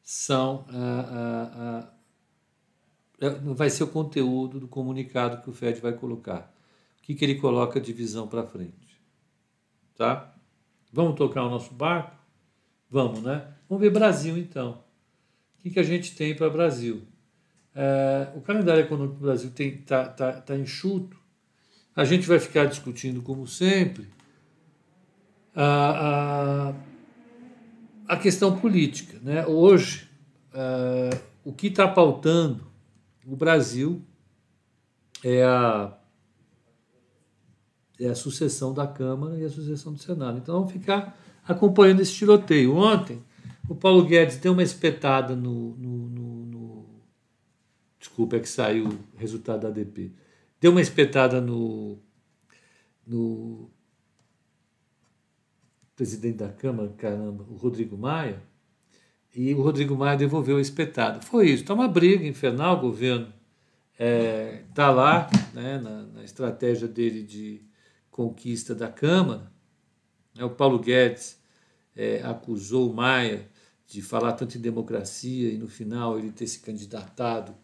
são 0.00 0.64
a, 0.68 1.90
a, 3.20 3.26
a, 3.26 3.28
vai 3.52 3.68
ser 3.68 3.82
o 3.82 3.88
conteúdo 3.88 4.60
do 4.60 4.68
comunicado 4.68 5.42
que 5.42 5.50
o 5.50 5.52
Fed 5.52 5.80
vai 5.80 5.92
colocar 5.92 6.55
que, 7.06 7.14
que 7.14 7.24
ele 7.24 7.36
coloca 7.36 7.80
de 7.80 7.92
visão 7.92 8.26
para 8.26 8.42
frente. 8.42 9.00
Tá? 9.96 10.34
Vamos 10.92 11.14
tocar 11.14 11.44
o 11.44 11.48
nosso 11.48 11.72
barco? 11.72 12.16
Vamos, 12.90 13.22
né? 13.22 13.46
Vamos 13.68 13.80
ver 13.80 13.90
Brasil 13.90 14.36
então. 14.36 14.82
O 15.56 15.62
que, 15.62 15.70
que 15.70 15.78
a 15.78 15.84
gente 15.84 16.16
tem 16.16 16.34
para 16.34 16.50
Brasil? 16.50 17.02
É, 17.72 18.32
o 18.34 18.40
calendário 18.40 18.82
econômico 18.82 19.20
do 19.20 19.24
Brasil 19.24 19.52
está 19.56 20.08
tá, 20.08 20.32
tá 20.40 20.56
enxuto. 20.56 21.16
A 21.94 22.04
gente 22.04 22.26
vai 22.26 22.40
ficar 22.40 22.64
discutindo, 22.64 23.22
como 23.22 23.46
sempre, 23.46 24.08
a, 25.54 26.72
a, 28.08 28.14
a 28.14 28.16
questão 28.16 28.58
política. 28.58 29.16
Né? 29.22 29.46
Hoje, 29.46 30.08
é, 30.52 31.10
o 31.44 31.52
que 31.52 31.68
está 31.68 31.86
pautando 31.86 32.66
o 33.24 33.36
Brasil 33.36 34.02
é 35.22 35.44
a 35.44 35.95
é 37.98 38.08
a 38.08 38.14
sucessão 38.14 38.72
da 38.72 38.86
Câmara 38.86 39.38
e 39.38 39.44
a 39.44 39.48
sucessão 39.48 39.92
do 39.92 39.98
Senado. 39.98 40.38
Então 40.38 40.54
vamos 40.56 40.72
ficar 40.72 41.18
acompanhando 41.46 42.00
esse 42.00 42.12
tiroteio. 42.12 42.74
Ontem, 42.76 43.22
o 43.68 43.74
Paulo 43.74 44.04
Guedes 44.04 44.36
deu 44.36 44.52
uma 44.52 44.62
espetada 44.62 45.34
no. 45.34 45.76
no, 45.76 46.08
no, 46.08 46.46
no 46.46 46.86
desculpa, 47.98 48.36
é 48.36 48.40
que 48.40 48.48
saiu 48.48 48.88
o 48.88 49.18
resultado 49.18 49.62
da 49.62 49.68
ADP. 49.68 50.12
Deu 50.60 50.70
uma 50.70 50.80
espetada 50.80 51.40
no, 51.40 51.98
no 53.06 53.70
presidente 55.94 56.36
da 56.36 56.48
Câmara, 56.48 56.92
caramba, 56.96 57.44
o 57.48 57.56
Rodrigo 57.56 57.96
Maia, 57.96 58.42
e 59.34 59.52
o 59.54 59.62
Rodrigo 59.62 59.96
Maia 59.96 60.16
devolveu 60.16 60.56
a 60.56 60.60
espetada. 60.60 61.20
Foi 61.20 61.50
isso. 61.50 61.62
Está 61.62 61.74
uma 61.74 61.88
briga 61.88 62.26
infernal, 62.26 62.78
o 62.78 62.80
governo 62.80 63.32
está 63.92 64.04
é, 64.04 64.62
tá 64.74 64.90
lá 64.90 65.28
né, 65.52 65.78
na, 65.78 66.02
na 66.02 66.24
estratégia 66.24 66.86
dele 66.86 67.22
de 67.22 67.62
conquista 68.16 68.74
da 68.74 68.88
Câmara. 68.88 69.52
Né? 70.34 70.42
O 70.42 70.50
Paulo 70.50 70.78
Guedes 70.78 71.38
é, 71.94 72.22
acusou 72.22 72.90
o 72.90 72.94
Maia 72.94 73.46
de 73.86 74.00
falar 74.00 74.32
tanto 74.32 74.56
em 74.56 74.60
democracia 74.60 75.52
e 75.52 75.58
no 75.58 75.68
final 75.68 76.18
ele 76.18 76.32
ter 76.32 76.46
se 76.46 76.60
candidatado 76.60 77.54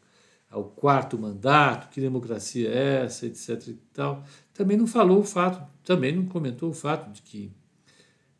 ao 0.50 0.64
quarto 0.64 1.18
mandato, 1.18 1.88
que 1.88 2.00
democracia 2.00 2.68
é 2.68 3.04
essa, 3.04 3.24
etc. 3.24 3.68
E 3.68 3.74
tal. 3.94 4.22
Também 4.52 4.76
não 4.76 4.86
falou 4.86 5.20
o 5.20 5.24
fato, 5.24 5.66
também 5.82 6.14
não 6.14 6.26
comentou 6.26 6.68
o 6.68 6.74
fato 6.74 7.10
de 7.10 7.22
que 7.22 7.50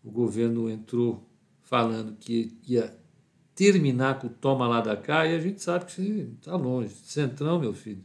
o 0.04 0.10
governo 0.10 0.68
entrou 0.68 1.26
falando 1.62 2.14
que 2.16 2.58
ia 2.68 2.94
terminar 3.54 4.18
com 4.18 4.26
o 4.26 4.30
toma 4.30 4.68
lá 4.68 4.82
da 4.82 4.96
cá 4.96 5.26
e 5.26 5.34
a 5.34 5.40
gente 5.40 5.62
sabe 5.62 5.86
que 5.86 6.02
está 6.38 6.54
longe. 6.56 6.94
Centrão, 7.04 7.58
meu 7.58 7.72
filho, 7.72 8.04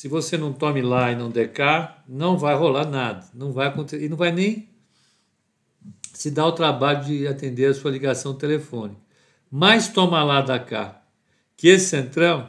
se 0.00 0.08
você 0.08 0.38
não 0.38 0.50
tome 0.50 0.80
lá 0.80 1.12
e 1.12 1.14
não 1.14 1.28
der 1.28 1.52
cá, 1.52 2.02
não 2.08 2.38
vai 2.38 2.54
rolar 2.54 2.86
nada. 2.86 3.26
Não 3.34 3.52
vai 3.52 3.66
acontecer. 3.66 4.02
E 4.02 4.08
não 4.08 4.16
vai 4.16 4.32
nem 4.32 4.66
se 6.14 6.30
dar 6.30 6.46
o 6.46 6.52
trabalho 6.52 7.04
de 7.04 7.28
atender 7.28 7.66
a 7.66 7.74
sua 7.74 7.90
ligação 7.90 8.32
telefônica. 8.32 8.98
Mas 9.50 9.90
toma 9.90 10.24
lá 10.24 10.40
da 10.40 10.58
cá. 10.58 11.02
Que 11.54 11.68
esse 11.68 11.90
centrão 11.90 12.48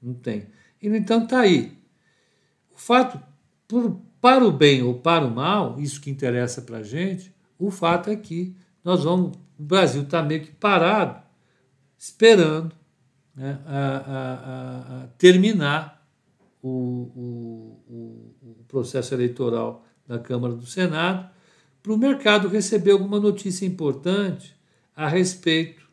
não 0.00 0.14
tem. 0.14 0.46
E 0.80 0.86
então 0.86 1.24
está 1.24 1.40
aí. 1.40 1.76
O 2.72 2.78
fato, 2.78 3.20
por, 3.66 4.00
para 4.20 4.46
o 4.46 4.52
bem 4.52 4.80
ou 4.80 4.94
para 4.94 5.26
o 5.26 5.34
mal, 5.34 5.80
isso 5.80 6.00
que 6.00 6.08
interessa 6.08 6.62
para 6.62 6.78
a 6.78 6.82
gente, 6.84 7.34
o 7.58 7.68
fato 7.68 8.10
é 8.10 8.14
que 8.14 8.54
nós 8.84 9.02
vamos. 9.02 9.36
O 9.58 9.62
Brasil 9.64 10.02
está 10.02 10.22
meio 10.22 10.42
que 10.42 10.52
parado, 10.52 11.20
esperando 11.98 12.72
né, 13.34 13.58
a, 13.66 13.96
a, 14.06 15.02
a 15.02 15.06
terminar 15.18 15.93
o, 16.66 17.82
o, 17.86 18.34
o 18.42 18.64
processo 18.66 19.12
eleitoral 19.12 19.84
da 20.06 20.18
Câmara 20.18 20.54
do 20.54 20.64
Senado, 20.64 21.30
para 21.82 21.92
o 21.92 21.98
mercado 21.98 22.48
receber 22.48 22.92
alguma 22.92 23.20
notícia 23.20 23.66
importante 23.66 24.56
a 24.96 25.06
respeito 25.06 25.84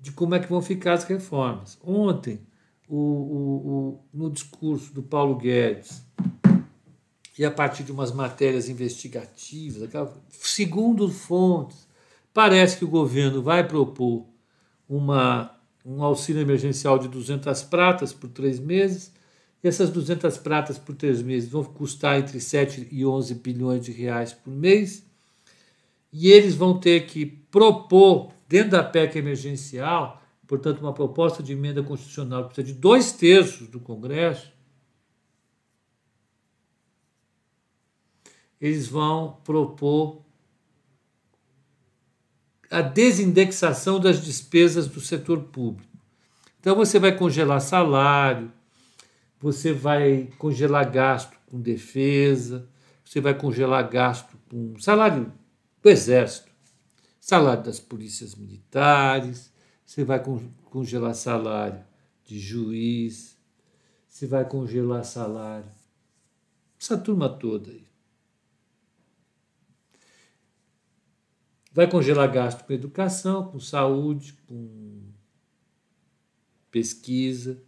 de 0.00 0.12
como 0.12 0.36
é 0.36 0.38
que 0.38 0.48
vão 0.48 0.62
ficar 0.62 0.92
as 0.92 1.02
reformas. 1.02 1.76
Ontem, 1.82 2.40
o, 2.88 2.96
o, 2.96 3.68
o, 3.68 4.04
no 4.14 4.30
discurso 4.30 4.94
do 4.94 5.02
Paulo 5.02 5.36
Guedes, 5.36 6.04
e 7.36 7.44
a 7.44 7.50
partir 7.50 7.82
de 7.82 7.90
umas 7.90 8.12
matérias 8.12 8.68
investigativas, 8.68 9.90
segundo 10.28 11.08
fontes, 11.08 11.88
parece 12.32 12.76
que 12.76 12.84
o 12.84 12.88
governo 12.88 13.42
vai 13.42 13.66
propor 13.66 14.26
uma, 14.88 15.58
um 15.84 16.04
auxílio 16.04 16.40
emergencial 16.40 16.98
de 17.00 17.08
200 17.08 17.62
pratas 17.64 18.12
por 18.12 18.28
três 18.28 18.60
meses 18.60 19.18
essas 19.68 19.90
200 19.90 20.38
pratas 20.38 20.78
por 20.78 20.94
três 20.94 21.20
meses 21.20 21.50
vão 21.50 21.62
custar 21.62 22.18
entre 22.18 22.40
7 22.40 22.88
e 22.90 23.04
11 23.04 23.34
bilhões 23.34 23.84
de 23.84 23.92
reais 23.92 24.32
por 24.32 24.50
mês. 24.50 25.04
E 26.12 26.30
eles 26.30 26.54
vão 26.54 26.78
ter 26.78 27.06
que 27.06 27.26
propor, 27.26 28.32
dentro 28.48 28.70
da 28.70 28.82
PEC 28.82 29.18
emergencial, 29.18 30.22
portanto, 30.46 30.80
uma 30.80 30.94
proposta 30.94 31.42
de 31.42 31.52
emenda 31.52 31.82
constitucional 31.82 32.42
que 32.44 32.54
precisa 32.54 32.74
de 32.74 32.80
dois 32.80 33.12
terços 33.12 33.68
do 33.68 33.78
Congresso, 33.78 34.50
eles 38.60 38.88
vão 38.88 39.38
propor 39.44 40.22
a 42.70 42.82
desindexação 42.82 43.98
das 43.98 44.24
despesas 44.24 44.86
do 44.86 45.00
setor 45.00 45.40
público. 45.44 45.90
Então, 46.60 46.76
você 46.76 46.98
vai 46.98 47.16
congelar 47.16 47.60
salário, 47.60 48.52
você 49.40 49.72
vai 49.72 50.28
congelar 50.36 50.90
gasto 50.92 51.34
com 51.46 51.60
defesa, 51.60 52.68
você 53.02 53.20
vai 53.20 53.36
congelar 53.36 53.88
gasto 53.88 54.38
com 54.50 54.78
salário 54.78 55.32
do 55.82 55.88
Exército, 55.88 56.52
salário 57.18 57.64
das 57.64 57.80
polícias 57.80 58.34
militares, 58.34 59.50
você 59.84 60.04
vai 60.04 60.22
congelar 60.64 61.14
salário 61.14 61.82
de 62.22 62.38
juiz, 62.38 63.36
você 64.06 64.26
vai 64.26 64.46
congelar 64.46 65.04
salário. 65.04 65.70
Essa 66.78 66.98
turma 66.98 67.28
toda 67.28 67.70
aí. 67.70 67.88
Vai 71.72 71.88
congelar 71.88 72.30
gasto 72.30 72.64
com 72.64 72.72
educação, 72.72 73.50
com 73.50 73.60
saúde, 73.60 74.34
com 74.46 75.02
pesquisa 76.70 77.62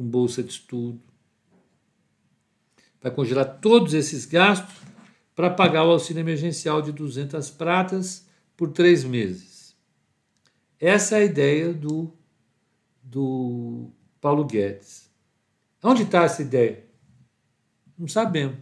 com 0.00 0.08
bolsa 0.08 0.42
de 0.42 0.50
estudo. 0.50 0.98
Vai 3.02 3.12
congelar 3.12 3.60
todos 3.60 3.92
esses 3.92 4.24
gastos 4.24 4.74
para 5.36 5.50
pagar 5.50 5.84
o 5.84 5.90
auxílio 5.90 6.20
emergencial 6.20 6.80
de 6.80 6.90
200 6.90 7.50
pratas 7.50 8.26
por 8.56 8.72
três 8.72 9.04
meses. 9.04 9.76
Essa 10.78 11.18
é 11.18 11.20
a 11.20 11.24
ideia 11.24 11.74
do, 11.74 12.10
do 13.02 13.90
Paulo 14.22 14.46
Guedes. 14.46 15.10
Onde 15.82 16.04
está 16.04 16.24
essa 16.24 16.40
ideia? 16.40 16.82
Não 17.98 18.08
sabemos. 18.08 18.56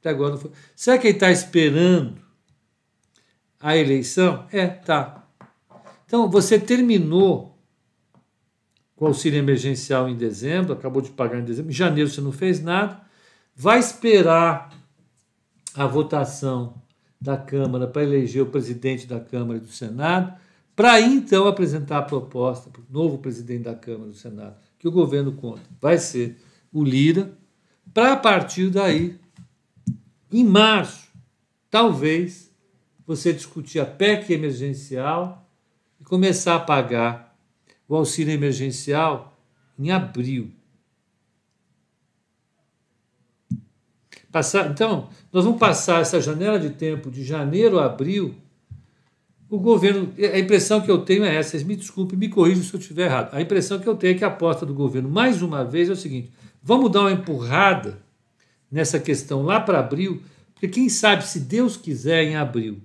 Até 0.00 0.10
agora 0.10 0.32
não 0.32 0.38
foi. 0.38 0.50
Será 0.74 0.98
que 0.98 1.06
ele 1.06 1.16
está 1.16 1.30
esperando 1.30 2.20
a 3.60 3.76
eleição? 3.76 4.48
É, 4.50 4.66
tá. 4.66 5.24
Então, 6.04 6.28
você 6.28 6.58
terminou 6.58 7.53
com 8.96 9.06
auxílio 9.06 9.38
emergencial 9.38 10.08
em 10.08 10.16
dezembro, 10.16 10.72
acabou 10.72 11.02
de 11.02 11.10
pagar 11.10 11.38
em 11.38 11.44
dezembro, 11.44 11.70
em 11.70 11.74
janeiro 11.74 12.08
você 12.08 12.20
não 12.20 12.32
fez 12.32 12.62
nada, 12.62 13.00
vai 13.54 13.78
esperar 13.78 14.70
a 15.74 15.86
votação 15.86 16.82
da 17.20 17.36
Câmara 17.36 17.86
para 17.86 18.02
eleger 18.02 18.42
o 18.42 18.46
presidente 18.46 19.06
da 19.06 19.18
Câmara 19.18 19.58
e 19.58 19.62
do 19.62 19.68
Senado, 19.68 20.34
para 20.76 21.00
então 21.00 21.46
apresentar 21.46 21.98
a 21.98 22.02
proposta 22.02 22.70
para 22.70 22.82
o 22.82 22.86
novo 22.90 23.18
presidente 23.18 23.62
da 23.64 23.74
Câmara 23.74 24.08
e 24.08 24.12
do 24.12 24.16
Senado, 24.16 24.56
que 24.78 24.86
o 24.86 24.92
governo 24.92 25.32
conta, 25.32 25.62
vai 25.80 25.98
ser 25.98 26.38
o 26.72 26.84
Lira, 26.84 27.32
para 27.92 28.12
a 28.12 28.16
partir 28.16 28.70
daí, 28.70 29.18
em 30.32 30.44
março, 30.44 31.08
talvez 31.70 32.52
você 33.06 33.32
discutir 33.32 33.78
a 33.78 33.86
PEC 33.86 34.32
emergencial 34.32 35.48
e 36.00 36.04
começar 36.04 36.56
a 36.56 36.60
pagar 36.60 37.23
o 37.88 37.96
auxílio 37.96 38.32
emergencial 38.32 39.36
em 39.78 39.90
abril. 39.90 40.50
Passar, 44.30 44.70
então, 44.70 45.08
nós 45.32 45.44
vamos 45.44 45.60
passar 45.60 46.00
essa 46.00 46.20
janela 46.20 46.58
de 46.58 46.70
tempo 46.70 47.10
de 47.10 47.22
janeiro 47.22 47.78
a 47.78 47.86
abril. 47.86 48.34
O 49.48 49.60
governo, 49.60 50.12
a 50.18 50.38
impressão 50.38 50.80
que 50.80 50.90
eu 50.90 50.98
tenho 50.98 51.24
é 51.24 51.36
essa, 51.36 51.56
me 51.64 51.76
desculpe, 51.76 52.16
me 52.16 52.28
corrija 52.28 52.62
se 52.62 52.74
eu 52.74 52.80
estiver 52.80 53.04
errado. 53.04 53.32
A 53.32 53.40
impressão 53.40 53.78
que 53.78 53.88
eu 53.88 53.94
tenho 53.94 54.16
é 54.16 54.18
que 54.18 54.24
a 54.24 54.28
aposta 54.28 54.66
do 54.66 54.74
governo, 54.74 55.08
mais 55.08 55.40
uma 55.40 55.64
vez, 55.64 55.88
é 55.88 55.92
o 55.92 55.96
seguinte: 55.96 56.32
vamos 56.60 56.90
dar 56.90 57.02
uma 57.02 57.12
empurrada 57.12 58.02
nessa 58.68 58.98
questão 58.98 59.42
lá 59.42 59.60
para 59.60 59.78
abril, 59.78 60.20
porque 60.52 60.66
quem 60.66 60.88
sabe, 60.88 61.24
se 61.24 61.38
Deus 61.38 61.76
quiser, 61.76 62.24
em 62.24 62.34
abril, 62.34 62.82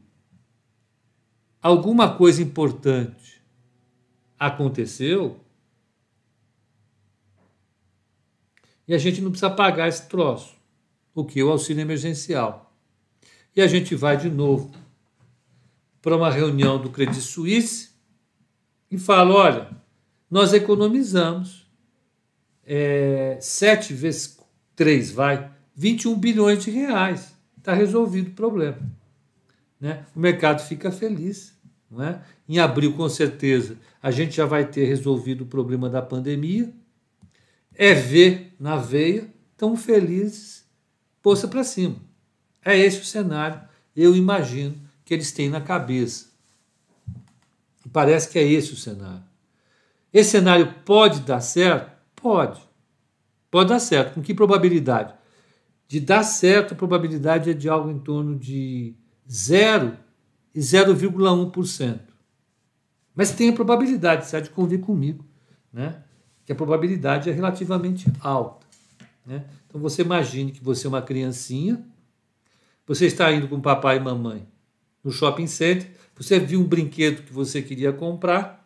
alguma 1.59 2.15
coisa 2.15 2.43
importante 2.43 3.38
aconteceu, 4.39 5.39
e 8.87 8.95
a 8.95 8.97
gente 8.97 9.21
não 9.21 9.29
precisa 9.29 9.51
pagar 9.51 9.87
esse 9.87 10.07
troço 10.07 10.59
o 11.19 11.25
que? 11.25 11.43
O 11.43 11.49
auxílio 11.49 11.81
emergencial. 11.81 12.73
E 13.55 13.61
a 13.61 13.67
gente 13.67 13.95
vai 13.95 14.17
de 14.17 14.29
novo 14.29 14.71
para 16.01 16.15
uma 16.15 16.31
reunião 16.31 16.79
do 16.79 16.89
Credit 16.89 17.21
Suisse 17.21 17.89
e 18.89 18.97
fala: 18.97 19.33
olha, 19.33 19.69
nós 20.29 20.53
economizamos 20.53 21.67
é, 22.65 23.37
7 23.41 23.93
vezes 23.93 24.39
3, 24.75 25.11
vai, 25.11 25.51
21 25.75 26.17
bilhões 26.17 26.63
de 26.63 26.71
reais. 26.71 27.35
Está 27.57 27.73
resolvido 27.73 28.29
o 28.29 28.33
problema. 28.33 28.79
Né? 29.79 30.05
O 30.15 30.19
mercado 30.19 30.65
fica 30.65 30.91
feliz. 30.91 31.57
Não 31.91 32.03
é? 32.03 32.21
Em 32.47 32.59
abril, 32.59 32.93
com 32.93 33.09
certeza, 33.09 33.75
a 34.01 34.11
gente 34.11 34.35
já 34.35 34.45
vai 34.45 34.65
ter 34.65 34.85
resolvido 34.85 35.41
o 35.43 35.47
problema 35.47 35.89
da 35.89 36.01
pandemia. 36.01 36.73
É 37.75 37.93
ver 37.93 38.55
na 38.59 38.75
veia, 38.75 39.33
tão 39.55 39.75
felizes 39.75 40.67
poça 41.21 41.47
para 41.47 41.63
cima. 41.63 41.97
É 42.63 42.77
esse 42.77 43.01
o 43.01 43.05
cenário, 43.05 43.61
eu 43.95 44.15
imagino, 44.15 44.75
que 45.05 45.13
eles 45.13 45.31
têm 45.31 45.49
na 45.49 45.61
cabeça. 45.61 46.29
Parece 47.91 48.29
que 48.29 48.37
é 48.37 48.43
esse 48.43 48.73
o 48.73 48.77
cenário. 48.77 49.23
Esse 50.13 50.31
cenário 50.31 50.73
pode 50.85 51.21
dar 51.21 51.41
certo? 51.41 51.91
Pode. 52.15 52.61
Pode 53.49 53.69
dar 53.69 53.79
certo. 53.79 54.15
Com 54.15 54.21
que 54.21 54.33
probabilidade? 54.33 55.13
De 55.87 55.99
dar 55.99 56.23
certo, 56.23 56.73
a 56.73 56.77
probabilidade 56.77 57.49
é 57.49 57.53
de 57.53 57.67
algo 57.67 57.89
em 57.89 57.99
torno 57.99 58.37
de 58.37 58.95
0 59.29 59.97
e 60.53 60.59
0,1%. 60.59 61.99
Mas 63.19 63.31
tem 63.31 63.49
a 63.49 63.53
probabilidade, 63.53 64.25
você 64.25 64.37
há 64.37 64.39
de 64.39 64.49
convir 64.49 64.79
comigo, 64.79 65.25
né? 65.73 66.01
que 66.45 66.53
a 66.53 66.55
probabilidade 66.55 67.29
é 67.29 67.33
relativamente 67.33 68.09
alta. 68.21 68.65
Né? 69.25 69.43
Então 69.67 69.81
você 69.81 70.03
imagine 70.03 70.53
que 70.53 70.63
você 70.63 70.87
é 70.87 70.89
uma 70.89 71.01
criancinha, 71.01 71.85
você 72.87 73.07
está 73.07 73.29
indo 73.29 73.49
com 73.49 73.59
papai 73.59 73.97
e 73.97 73.99
mamãe 73.99 74.47
no 75.03 75.11
shopping 75.11 75.47
center, 75.47 75.91
você 76.15 76.39
viu 76.39 76.61
um 76.61 76.63
brinquedo 76.63 77.23
que 77.23 77.33
você 77.33 77.61
queria 77.61 77.91
comprar, 77.91 78.65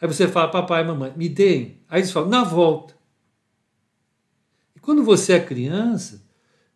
aí 0.00 0.08
você 0.08 0.26
fala, 0.26 0.50
papai 0.50 0.82
e 0.82 0.86
mamãe, 0.88 1.12
me 1.16 1.28
deem. 1.28 1.78
Aí 1.88 2.00
eles 2.00 2.10
falam, 2.10 2.28
na 2.28 2.42
volta. 2.42 2.96
E 4.74 4.80
quando 4.80 5.04
você 5.04 5.34
é 5.34 5.40
criança, 5.40 6.20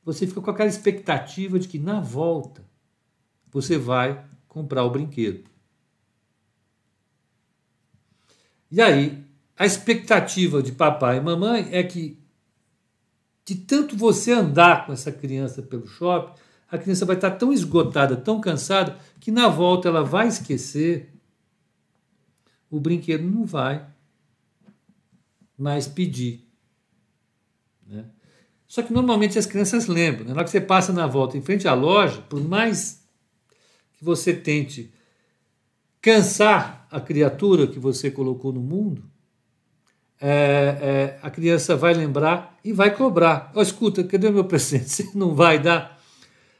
você 0.04 0.24
fica 0.24 0.40
com 0.40 0.52
aquela 0.52 0.68
expectativa 0.68 1.58
de 1.58 1.66
que 1.66 1.80
na 1.80 1.98
volta 1.98 2.64
você 3.50 3.76
vai 3.76 4.24
comprar 4.46 4.84
o 4.84 4.90
brinquedo. 4.90 5.55
E 8.70 8.80
aí, 8.80 9.24
a 9.56 9.64
expectativa 9.64 10.62
de 10.62 10.72
papai 10.72 11.18
e 11.18 11.20
mamãe 11.20 11.68
é 11.72 11.82
que 11.82 12.18
de 13.46 13.54
tanto 13.54 13.96
você 13.96 14.32
andar 14.32 14.84
com 14.84 14.92
essa 14.92 15.12
criança 15.12 15.62
pelo 15.62 15.86
shopping, 15.86 16.34
a 16.68 16.76
criança 16.76 17.06
vai 17.06 17.14
estar 17.14 17.30
tão 17.30 17.52
esgotada, 17.52 18.16
tão 18.16 18.40
cansada, 18.40 18.98
que 19.20 19.30
na 19.30 19.46
volta 19.46 19.88
ela 19.88 20.02
vai 20.02 20.26
esquecer, 20.26 21.14
o 22.68 22.80
brinquedo 22.80 23.22
não 23.22 23.46
vai 23.46 23.86
mais 25.56 25.86
pedir. 25.86 26.44
Né? 27.86 28.04
Só 28.66 28.82
que 28.82 28.92
normalmente 28.92 29.38
as 29.38 29.46
crianças 29.46 29.86
lembram. 29.86 30.24
Né? 30.24 30.30
Na 30.30 30.38
hora 30.38 30.44
que 30.44 30.50
você 30.50 30.60
passa 30.60 30.92
na 30.92 31.06
volta 31.06 31.38
em 31.38 31.42
frente 31.42 31.68
à 31.68 31.72
loja, 31.72 32.20
por 32.22 32.42
mais 32.42 33.06
que 33.92 34.04
você 34.04 34.34
tente 34.34 34.92
cansar 36.02 36.75
a 36.96 37.00
criatura 37.00 37.66
que 37.66 37.78
você 37.78 38.10
colocou 38.10 38.50
no 38.50 38.60
mundo, 38.62 39.04
é, 40.18 40.30
é, 40.30 41.18
a 41.20 41.30
criança 41.30 41.76
vai 41.76 41.92
lembrar 41.92 42.58
e 42.64 42.72
vai 42.72 42.90
cobrar. 42.96 43.52
Oh, 43.54 43.60
escuta, 43.60 44.02
cadê 44.02 44.30
meu 44.30 44.44
presente? 44.44 44.88
Você 44.88 45.10
não 45.14 45.34
vai 45.34 45.58
dar? 45.58 46.00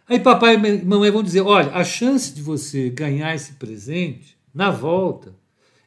Aí 0.06 0.20
papai 0.20 0.56
e 0.56 0.84
mamãe 0.84 1.10
vão 1.10 1.22
dizer: 1.22 1.40
olha, 1.40 1.72
a 1.72 1.82
chance 1.82 2.34
de 2.34 2.42
você 2.42 2.90
ganhar 2.90 3.34
esse 3.34 3.54
presente 3.54 4.38
na 4.52 4.70
volta 4.70 5.34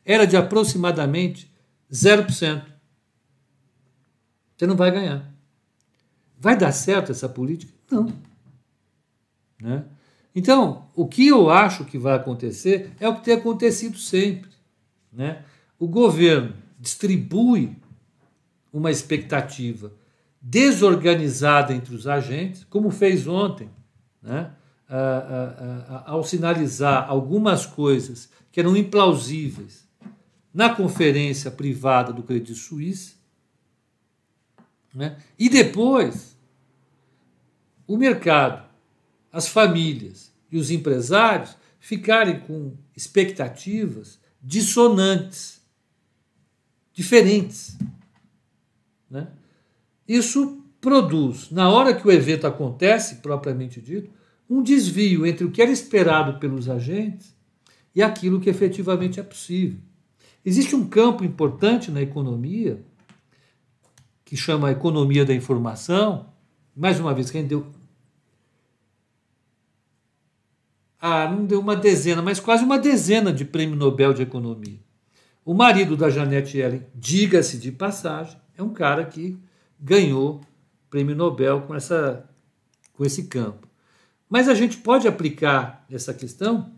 era 0.03 0.25
de 0.25 0.35
aproximadamente 0.35 1.53
0%. 1.91 2.63
Você 4.57 4.65
não 4.65 4.75
vai 4.75 4.89
ganhar. 4.89 5.31
Vai 6.39 6.57
dar 6.57 6.71
certo 6.71 7.11
essa 7.11 7.29
política? 7.29 7.71
Não. 7.91 8.11
Né? 9.61 9.85
Então, 10.35 10.87
o 10.95 11.07
que 11.07 11.27
eu 11.27 11.49
acho 11.49 11.85
que 11.85 11.97
vai 11.97 12.15
acontecer 12.15 12.91
é 12.99 13.07
o 13.07 13.15
que 13.15 13.23
tem 13.23 13.33
acontecido 13.33 13.97
sempre. 13.97 14.49
Né? 15.11 15.43
O 15.77 15.87
governo 15.87 16.55
distribui 16.79 17.75
uma 18.71 18.91
expectativa 18.91 19.91
desorganizada 20.41 21.73
entre 21.73 21.93
os 21.93 22.07
agentes, 22.07 22.63
como 22.63 22.91
fez 22.91 23.27
ontem, 23.27 23.69
né? 24.21 24.51
ao 26.05 26.23
sinalizar 26.23 27.09
algumas 27.09 27.65
coisas 27.65 28.29
que 28.51 28.59
eram 28.59 28.75
implausíveis 28.75 29.87
na 30.53 30.73
conferência 30.73 31.51
privada 31.51 32.11
do 32.11 32.23
Credit 32.23 32.55
Suisse. 32.55 33.15
Né? 34.93 35.17
E 35.37 35.47
depois, 35.47 36.35
o 37.87 37.97
mercado, 37.97 38.68
as 39.31 39.47
famílias 39.47 40.31
e 40.51 40.57
os 40.57 40.71
empresários 40.71 41.55
ficarem 41.79 42.39
com 42.41 42.73
expectativas 42.95 44.19
dissonantes 44.41 45.61
diferentes. 46.93 47.77
Né? 49.09 49.27
Isso 50.07 50.63
produz, 50.81 51.49
na 51.51 51.69
hora 51.69 51.93
que 51.93 52.07
o 52.07 52.11
evento 52.11 52.47
acontece, 52.47 53.17
propriamente 53.17 53.81
dito, 53.81 54.11
um 54.49 54.63
desvio 54.63 55.25
entre 55.25 55.45
o 55.45 55.51
que 55.51 55.61
era 55.61 55.71
esperado 55.71 56.39
pelos 56.39 56.67
agentes 56.67 57.35
e 57.93 58.01
aquilo 58.01 58.39
que 58.39 58.49
efetivamente 58.49 59.19
é 59.19 59.23
possível. 59.23 59.79
Existe 60.43 60.75
um 60.75 60.87
campo 60.87 61.23
importante 61.23 61.91
na 61.91 62.01
economia 62.01 62.81
que 64.23 64.37
chama 64.37 64.69
a 64.69 64.71
economia 64.71 65.25
da 65.25 65.33
informação. 65.33 66.27
Mais 66.75 66.99
uma 66.99 67.13
vez, 67.13 67.29
quem 67.29 67.45
deu. 67.45 67.67
Ah, 71.01 71.29
não 71.29 71.45
deu 71.45 71.59
uma 71.59 71.75
dezena, 71.75 72.21
mas 72.21 72.39
quase 72.39 72.63
uma 72.63 72.77
dezena 72.77 73.31
de 73.31 73.45
prêmio 73.45 73.75
Nobel 73.75 74.13
de 74.13 74.21
Economia. 74.21 74.79
O 75.45 75.53
marido 75.53 75.95
da 75.95 76.09
Janete 76.09 76.57
Ellen, 76.57 76.85
diga-se 76.93 77.57
de 77.57 77.71
passagem, 77.71 78.37
é 78.57 78.61
um 78.61 78.73
cara 78.73 79.05
que 79.05 79.37
ganhou 79.79 80.41
prêmio 80.89 81.15
Nobel 81.15 81.61
com, 81.61 81.73
essa, 81.73 82.29
com 82.93 83.05
esse 83.05 83.23
campo. 83.23 83.67
Mas 84.29 84.49
a 84.49 84.53
gente 84.53 84.77
pode 84.77 85.07
aplicar 85.07 85.85
essa 85.89 86.13
questão. 86.13 86.71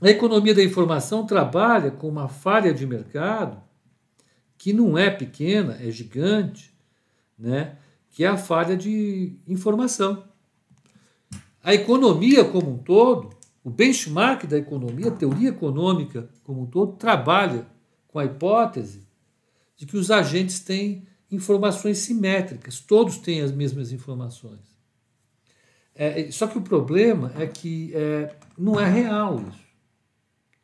A 0.00 0.08
economia 0.08 0.54
da 0.54 0.64
informação 0.64 1.26
trabalha 1.26 1.90
com 1.90 2.08
uma 2.08 2.28
falha 2.28 2.72
de 2.72 2.86
mercado 2.86 3.60
que 4.56 4.72
não 4.72 4.96
é 4.98 5.10
pequena, 5.10 5.78
é 5.80 5.90
gigante, 5.90 6.74
né? 7.38 7.76
que 8.10 8.24
é 8.24 8.28
a 8.28 8.36
falha 8.36 8.76
de 8.76 9.36
informação. 9.46 10.24
A 11.62 11.74
economia 11.74 12.44
como 12.44 12.74
um 12.74 12.78
todo, 12.78 13.30
o 13.62 13.70
benchmark 13.70 14.44
da 14.46 14.56
economia, 14.56 15.08
a 15.08 15.14
teoria 15.14 15.50
econômica 15.50 16.28
como 16.44 16.62
um 16.62 16.66
todo, 16.66 16.92
trabalha 16.92 17.66
com 18.08 18.18
a 18.18 18.24
hipótese 18.24 19.06
de 19.76 19.86
que 19.86 19.96
os 19.96 20.10
agentes 20.10 20.60
têm 20.60 21.06
informações 21.30 21.98
simétricas, 21.98 22.80
todos 22.80 23.18
têm 23.18 23.40
as 23.40 23.52
mesmas 23.52 23.92
informações. 23.92 24.70
É, 25.94 26.30
só 26.30 26.46
que 26.46 26.58
o 26.58 26.62
problema 26.62 27.32
é 27.36 27.46
que 27.46 27.92
é, 27.94 28.34
não 28.56 28.80
é 28.80 28.88
real 28.88 29.40
isso. 29.48 29.70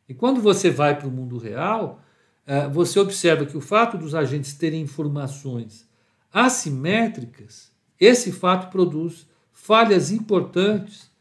E 0.09 0.13
quando 0.13 0.41
você 0.41 0.69
vai 0.69 0.97
para 0.97 1.07
o 1.07 1.11
mundo 1.11 1.37
real, 1.37 2.01
é, 2.45 2.67
você 2.67 2.99
observa 2.99 3.45
que 3.45 3.57
o 3.57 3.61
fato 3.61 3.97
dos 3.97 4.15
agentes 4.15 4.53
terem 4.53 4.81
informações 4.81 5.87
assimétricas, 6.31 7.71
esse 7.99 8.31
fato 8.31 8.71
produz 8.71 9.27
falhas 9.51 10.11
importantes 10.11 11.11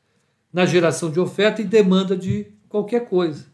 na 0.57 0.64
geração 0.64 1.11
de 1.11 1.21
oferta 1.21 1.61
e 1.61 1.66
demanda 1.66 2.16
de 2.16 2.47
qualquer 2.66 3.07
coisa. 3.11 3.45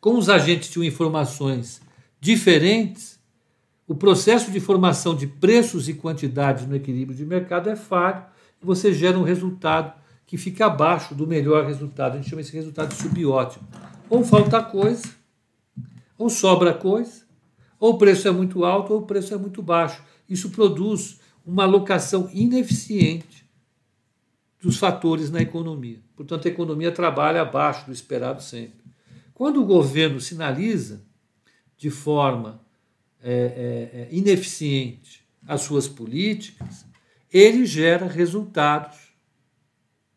Como 0.00 0.18
os 0.18 0.28
agentes 0.28 0.70
tinham 0.70 0.82
informações 0.82 1.80
diferentes, 2.20 3.20
o 3.86 3.94
processo 3.94 4.50
de 4.50 4.58
formação 4.58 5.14
de 5.14 5.28
preços 5.28 5.88
e 5.88 5.94
quantidades 5.94 6.66
no 6.66 6.74
equilíbrio 6.74 7.16
de 7.16 7.24
mercado 7.24 7.70
é 7.70 7.76
falho 7.76 8.24
e 8.60 8.66
você 8.66 8.92
gera 8.92 9.16
um 9.16 9.22
resultado 9.22 9.94
que 10.26 10.36
fica 10.36 10.66
abaixo 10.66 11.14
do 11.14 11.28
melhor 11.28 11.64
resultado. 11.64 12.14
A 12.14 12.16
gente 12.16 12.28
chama 12.28 12.42
esse 12.42 12.52
resultado 12.52 12.88
de 12.88 13.00
subótimo. 13.00 13.64
Ou 14.10 14.24
falta 14.24 14.60
coisa, 14.60 15.08
ou 16.18 16.28
sobra 16.28 16.74
coisa, 16.74 17.22
ou 17.78 17.92
o 17.92 17.98
preço 17.98 18.26
é 18.26 18.32
muito 18.32 18.64
alto 18.64 18.94
ou 18.94 19.02
o 19.02 19.06
preço 19.06 19.32
é 19.32 19.38
muito 19.38 19.62
baixo. 19.62 20.02
Isso 20.28 20.50
produz 20.50 21.20
uma 21.46 21.62
alocação 21.62 22.28
ineficiente 22.34 23.47
dos 24.60 24.76
fatores 24.76 25.30
na 25.30 25.40
economia. 25.40 26.00
Portanto, 26.16 26.46
a 26.46 26.50
economia 26.50 26.90
trabalha 26.90 27.42
abaixo 27.42 27.86
do 27.86 27.92
esperado 27.92 28.42
sempre. 28.42 28.84
Quando 29.32 29.62
o 29.62 29.66
governo 29.66 30.20
sinaliza 30.20 31.02
de 31.76 31.90
forma 31.90 32.60
é, 33.22 33.32
é, 33.32 34.00
é 34.00 34.08
ineficiente 34.10 35.24
as 35.46 35.62
suas 35.62 35.86
políticas, 35.86 36.84
ele 37.32 37.64
gera 37.64 38.06
resultados 38.06 38.98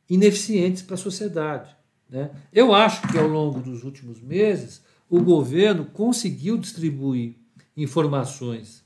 ineficientes 0.09 0.81
para 0.81 0.95
a 0.95 0.97
sociedade. 0.97 1.75
Né? 2.09 2.31
Eu 2.51 2.73
acho 2.73 3.07
que 3.07 3.17
ao 3.17 3.27
longo 3.27 3.59
dos 3.59 3.83
últimos 3.83 4.19
meses 4.21 4.81
o 5.09 5.21
governo 5.21 5.85
conseguiu 5.85 6.57
distribuir 6.57 7.35
informações 7.77 8.80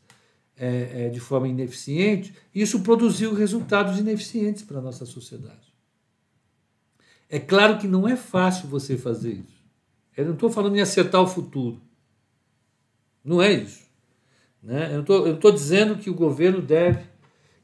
é, 0.58 1.06
é, 1.06 1.10
de 1.10 1.20
forma 1.20 1.48
ineficiente, 1.48 2.34
isso 2.54 2.80
produziu 2.82 3.34
resultados 3.34 4.00
ineficientes 4.00 4.64
para 4.64 4.80
a 4.80 4.82
nossa 4.82 5.06
sociedade. 5.06 5.74
É 7.30 7.40
claro 7.40 7.78
que 7.78 7.88
não 7.88 8.08
é 8.08 8.16
fácil 8.16 8.68
você 8.68 8.98
fazer 8.98 9.34
isso. 9.34 9.66
Eu 10.16 10.26
não 10.26 10.34
estou 10.34 10.50
falando 10.50 10.78
em 10.78 10.82
acertar 10.82 11.22
o 11.22 11.28
futuro. 11.28 11.82
Não 13.24 13.42
é 13.42 13.52
isso. 13.52 13.84
Né? 14.62 14.96
Eu 14.96 15.04
não 15.04 15.34
estou 15.34 15.52
dizendo 15.52 15.98
que 15.98 16.10
o 16.10 16.14
governo 16.14 16.62
deve 16.62 17.04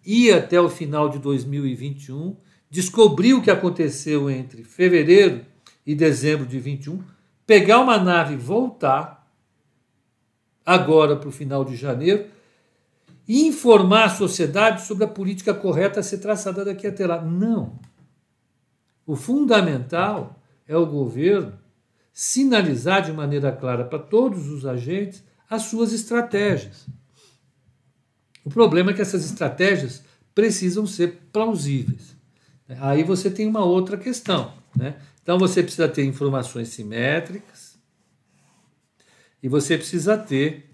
ir 0.05 0.33
até 0.33 0.59
o 0.59 0.69
final 0.69 1.07
de 1.07 1.19
2021, 1.19 2.35
descobrir 2.69 3.33
o 3.33 3.41
que 3.41 3.51
aconteceu 3.51 4.29
entre 4.29 4.63
fevereiro 4.63 5.45
e 5.85 5.95
dezembro 5.95 6.45
de 6.45 6.59
21, 6.59 7.01
pegar 7.45 7.79
uma 7.79 7.97
nave 7.97 8.33
e 8.33 8.37
voltar 8.37 9.31
agora 10.65 11.15
para 11.15 11.29
o 11.29 11.31
final 11.31 11.63
de 11.63 11.75
janeiro 11.75 12.25
informar 13.39 14.05
a 14.05 14.09
sociedade 14.09 14.81
sobre 14.81 15.05
a 15.05 15.07
política 15.07 15.53
correta 15.53 15.99
a 15.99 16.03
ser 16.03 16.17
traçada 16.17 16.65
daqui 16.65 16.87
até 16.87 17.05
lá. 17.07 17.21
Não. 17.21 17.79
O 19.05 19.15
fundamental 19.15 20.39
é 20.67 20.75
o 20.75 20.85
governo 20.85 21.53
sinalizar 22.11 23.01
de 23.01 23.11
maneira 23.11 23.51
clara 23.51 23.85
para 23.85 23.99
todos 23.99 24.47
os 24.49 24.65
agentes 24.65 25.23
as 25.49 25.63
suas 25.63 25.93
estratégias. 25.93 26.87
O 28.43 28.49
problema 28.49 28.91
é 28.91 28.93
que 28.93 29.01
essas 29.01 29.25
estratégias 29.25 30.03
precisam 30.33 30.85
ser 30.85 31.19
plausíveis. 31.31 32.15
Aí 32.79 33.03
você 33.03 33.29
tem 33.29 33.47
uma 33.47 33.63
outra 33.63 33.97
questão. 33.97 34.53
Né? 34.75 34.95
Então 35.21 35.37
você 35.37 35.61
precisa 35.61 35.87
ter 35.87 36.03
informações 36.05 36.69
simétricas 36.69 37.77
e 39.43 39.47
você 39.47 39.77
precisa 39.77 40.17
ter 40.17 40.69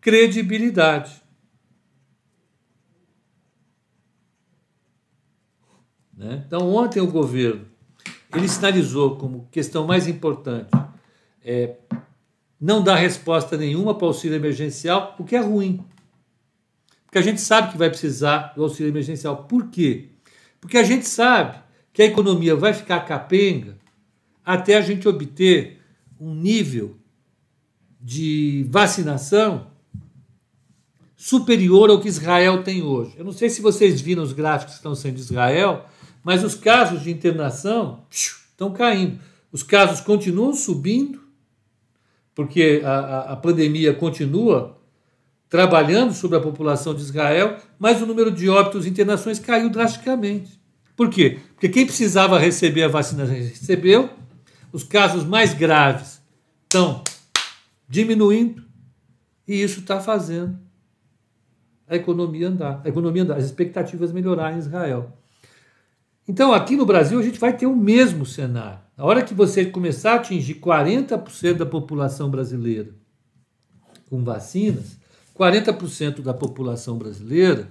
credibilidade. 0.00 1.19
Né? 6.20 6.44
Então 6.46 6.68
ontem 6.68 7.00
o 7.00 7.06
governo 7.06 7.64
ele 8.36 8.46
sinalizou 8.46 9.16
como 9.16 9.48
questão 9.50 9.86
mais 9.86 10.06
importante 10.06 10.68
é, 11.42 11.76
não 12.60 12.84
dar 12.84 12.96
resposta 12.96 13.56
nenhuma 13.56 13.94
para 13.94 14.04
o 14.04 14.08
auxílio 14.08 14.36
emergencial, 14.36 15.16
o 15.18 15.24
que 15.24 15.34
é 15.34 15.40
ruim. 15.40 15.82
Porque 17.06 17.16
a 17.16 17.22
gente 17.22 17.40
sabe 17.40 17.72
que 17.72 17.78
vai 17.78 17.88
precisar 17.88 18.52
do 18.54 18.62
auxílio 18.62 18.90
emergencial. 18.90 19.44
Por 19.44 19.68
quê? 19.68 20.10
Porque 20.60 20.76
a 20.76 20.82
gente 20.82 21.08
sabe 21.08 21.58
que 21.90 22.02
a 22.02 22.06
economia 22.06 22.54
vai 22.54 22.74
ficar 22.74 23.00
capenga 23.00 23.78
até 24.44 24.76
a 24.76 24.82
gente 24.82 25.08
obter 25.08 25.80
um 26.20 26.34
nível 26.34 26.98
de 27.98 28.66
vacinação 28.68 29.68
superior 31.16 31.88
ao 31.88 31.98
que 31.98 32.08
Israel 32.08 32.62
tem 32.62 32.82
hoje. 32.82 33.14
Eu 33.16 33.24
não 33.24 33.32
sei 33.32 33.48
se 33.48 33.62
vocês 33.62 34.02
viram 34.02 34.22
os 34.22 34.34
gráficos 34.34 34.74
que 34.74 34.80
estão 34.80 34.94
sendo 34.94 35.14
de 35.14 35.22
Israel, 35.22 35.86
mas 36.22 36.44
os 36.44 36.54
casos 36.54 37.02
de 37.02 37.10
internação 37.10 38.04
estão 38.10 38.72
caindo. 38.72 39.18
Os 39.52 39.62
casos 39.62 40.00
continuam 40.00 40.52
subindo, 40.54 41.20
porque 42.34 42.82
a, 42.84 42.90
a, 42.90 43.32
a 43.32 43.36
pandemia 43.36 43.94
continua 43.94 44.78
trabalhando 45.48 46.14
sobre 46.14 46.38
a 46.38 46.40
população 46.40 46.94
de 46.94 47.02
Israel, 47.02 47.56
mas 47.78 48.00
o 48.00 48.06
número 48.06 48.30
de 48.30 48.48
óbitos 48.48 48.86
e 48.86 48.88
internações 48.88 49.40
caiu 49.40 49.68
drasticamente. 49.68 50.60
Por 50.96 51.10
quê? 51.10 51.40
Porque 51.52 51.68
quem 51.68 51.84
precisava 51.84 52.38
receber 52.38 52.84
a 52.84 52.88
vacina 52.88 53.24
recebeu, 53.24 54.10
os 54.72 54.84
casos 54.84 55.24
mais 55.24 55.52
graves 55.52 56.22
estão 56.62 57.02
diminuindo, 57.88 58.62
e 59.48 59.60
isso 59.60 59.80
está 59.80 59.98
fazendo 59.98 60.56
a 61.88 61.96
economia 61.96 62.46
andar, 62.46 62.80
a 62.84 62.88
economia 62.88 63.24
andar, 63.24 63.36
as 63.36 63.44
expectativas 63.44 64.12
melhorar 64.12 64.54
em 64.54 64.58
Israel. 64.58 65.12
Então, 66.30 66.52
aqui 66.52 66.76
no 66.76 66.86
Brasil, 66.86 67.18
a 67.18 67.22
gente 67.24 67.40
vai 67.40 67.56
ter 67.56 67.66
o 67.66 67.74
mesmo 67.74 68.24
cenário. 68.24 68.78
Na 68.96 69.04
hora 69.04 69.20
que 69.20 69.34
você 69.34 69.66
começar 69.66 70.12
a 70.12 70.14
atingir 70.14 70.60
40% 70.60 71.54
da 71.54 71.66
população 71.66 72.30
brasileira 72.30 72.94
com 74.08 74.22
vacinas, 74.22 74.96
40% 75.36 76.22
da 76.22 76.32
população 76.32 76.96
brasileira, 76.96 77.68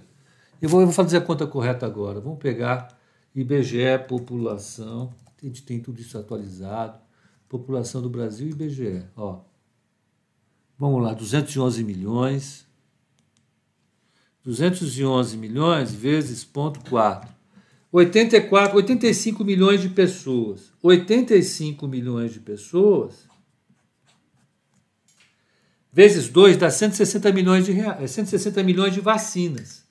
eu 0.62 0.68
vou, 0.68 0.86
fazer 0.92 1.16
a 1.16 1.22
conta 1.22 1.48
correta 1.48 1.86
agora. 1.86 2.20
Vamos 2.20 2.38
pegar 2.40 2.90
IBGE, 3.34 3.98
população, 4.10 5.14
a 5.42 5.46
gente 5.46 5.64
tem 5.64 5.80
tudo 5.80 6.02
isso 6.02 6.18
atualizado. 6.18 7.00
População 7.48 8.02
do 8.02 8.10
Brasil 8.10 8.50
IBGE. 8.50 9.06
Ó. 9.16 9.40
Vamos 10.78 11.02
lá, 11.02 11.14
211 11.14 11.82
milhões. 11.82 12.68
211 14.44 15.38
milhões 15.38 15.94
vezes 15.96 16.44
ponto 16.44 16.82
4. 16.90 17.39
84, 17.92 18.76
85 18.76 19.44
milhões 19.44 19.82
de 19.82 19.90
pessoas. 19.90 20.72
85 20.82 21.88
milhões 21.88 22.34
de 22.34 22.40
pessoas 22.40 23.30
vezes 25.92 26.30
2 26.30 26.58
dá 26.58 26.70
160 26.70 27.32
milhões 27.32 27.66
de 27.66 27.72
reais, 27.72 28.12
160 28.12 28.64
milhões 28.64 28.94
de 28.94 29.02
vacinas. 29.02 29.84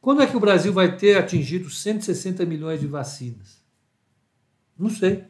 Quando 0.00 0.22
é 0.22 0.26
que 0.26 0.36
o 0.36 0.40
Brasil 0.40 0.72
vai 0.72 0.96
ter 0.96 1.16
atingido 1.16 1.70
160 1.70 2.44
milhões 2.44 2.80
de 2.80 2.86
vacinas? 2.86 3.60
Não 4.78 4.90
sei. 4.90 5.24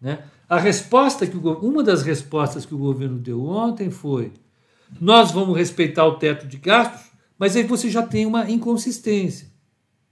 Né? 0.00 0.22
A 0.48 0.58
resposta 0.58 1.26
que 1.26 1.36
o, 1.36 1.52
uma 1.60 1.82
das 1.82 2.02
respostas 2.02 2.64
que 2.64 2.74
o 2.74 2.78
governo 2.78 3.18
deu 3.18 3.44
ontem 3.44 3.90
foi: 3.90 4.32
nós 5.00 5.32
vamos 5.32 5.56
respeitar 5.56 6.06
o 6.06 6.16
teto 6.16 6.46
de 6.46 6.58
gastos, 6.58 7.10
mas 7.36 7.56
aí 7.56 7.64
você 7.64 7.90
já 7.90 8.02
tem 8.02 8.24
uma 8.24 8.50
inconsistência. 8.50 9.48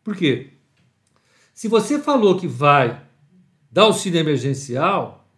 Por 0.07 0.14
quê? 0.16 0.53
Se 1.53 1.66
você 1.66 1.99
falou 1.99 2.38
que 2.38 2.47
vai 2.47 3.05
dar 3.69 3.83
auxílio 3.83 4.21
emergencial, 4.21 5.29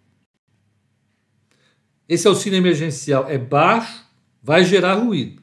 esse 2.06 2.28
auxílio 2.28 2.58
emergencial 2.58 3.26
é 3.30 3.38
baixo, 3.38 4.04
vai 4.42 4.66
gerar 4.66 4.96
ruído. 4.96 5.42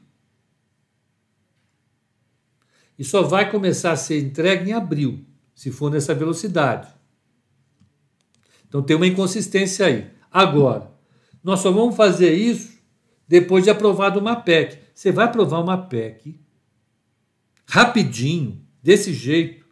E 2.96 3.02
só 3.02 3.20
vai 3.20 3.50
começar 3.50 3.90
a 3.90 3.96
ser 3.96 4.20
entregue 4.20 4.70
em 4.70 4.74
abril, 4.74 5.26
se 5.56 5.72
for 5.72 5.90
nessa 5.90 6.14
velocidade. 6.14 6.94
Então 8.68 8.80
tem 8.80 8.94
uma 8.94 9.08
inconsistência 9.08 9.86
aí. 9.86 10.08
Agora, 10.30 10.88
nós 11.42 11.58
só 11.58 11.72
vamos 11.72 11.96
fazer 11.96 12.32
isso 12.32 12.78
depois 13.26 13.64
de 13.64 13.70
aprovado 13.70 14.20
uma 14.20 14.36
PEC. 14.36 14.78
Você 14.94 15.10
vai 15.10 15.24
aprovar 15.24 15.60
uma 15.60 15.76
PEC 15.76 16.38
rapidinho, 17.68 18.64
desse 18.86 19.12
jeito, 19.12 19.66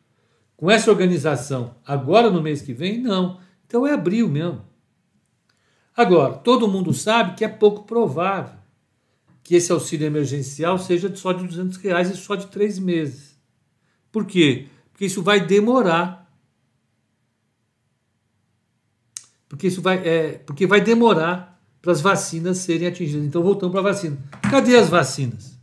com 0.57 0.69
essa 0.69 0.91
organização 0.91 1.77
agora 1.87 2.29
no 2.29 2.43
mês 2.43 2.61
que 2.61 2.75
vem? 2.75 3.01
Não. 3.01 3.41
Então 3.65 3.87
é 3.87 3.93
abril 3.93 4.29
mesmo. 4.29 4.65
Agora, 5.97 6.35
todo 6.35 6.67
mundo 6.67 6.93
sabe 6.93 7.37
que 7.37 7.45
é 7.45 7.49
pouco 7.49 7.85
provável 7.85 8.59
que 9.45 9.55
esse 9.55 9.71
auxílio 9.71 10.05
emergencial 10.05 10.79
seja 10.79 11.15
só 11.15 11.33
de 11.33 11.47
200 11.47 11.77
reais 11.77 12.11
e 12.11 12.17
só 12.17 12.35
de 12.35 12.49
três 12.49 12.77
meses. 12.77 13.39
Por 14.11 14.27
quê? 14.27 14.67
Porque 14.91 15.05
isso 15.05 15.23
vai 15.23 15.47
demorar. 15.47 16.29
Porque 19.49 19.69
isso 19.69 19.81
vai, 19.81 19.99
é, 19.99 20.39
porque 20.39 20.67
vai 20.67 20.81
demorar 20.81 21.63
para 21.81 21.93
as 21.93 22.01
vacinas 22.01 22.59
serem 22.59 22.89
atingidas. 22.89 23.25
Então 23.25 23.45
voltamos 23.45 23.71
para 23.71 23.81
a 23.89 23.93
vacina. 23.93 24.19
Cadê 24.51 24.77
as 24.77 24.89
vacinas? 24.89 25.57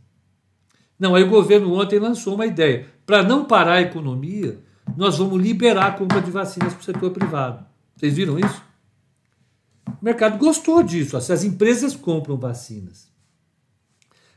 Não, 0.98 1.14
aí 1.14 1.24
o 1.24 1.28
governo 1.28 1.74
ontem 1.74 1.98
lançou 1.98 2.34
uma 2.34 2.46
ideia. 2.46 2.91
Para 3.04 3.22
não 3.22 3.44
parar 3.44 3.74
a 3.74 3.82
economia, 3.82 4.62
nós 4.96 5.18
vamos 5.18 5.42
liberar 5.42 5.86
a 5.86 5.92
compra 5.92 6.20
de 6.20 6.30
vacinas 6.30 6.72
para 6.72 6.80
o 6.80 6.84
setor 6.84 7.10
privado. 7.10 7.66
Vocês 7.96 8.14
viram 8.14 8.38
isso? 8.38 8.62
O 9.86 10.04
mercado 10.04 10.38
gostou 10.38 10.82
disso. 10.82 11.16
As 11.16 11.44
empresas 11.44 11.96
compram 11.96 12.36
vacinas. 12.36 13.10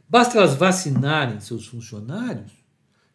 Basta 0.07 0.37
elas 0.37 0.55
vacinarem 0.55 1.39
seus 1.39 1.67
funcionários, 1.67 2.51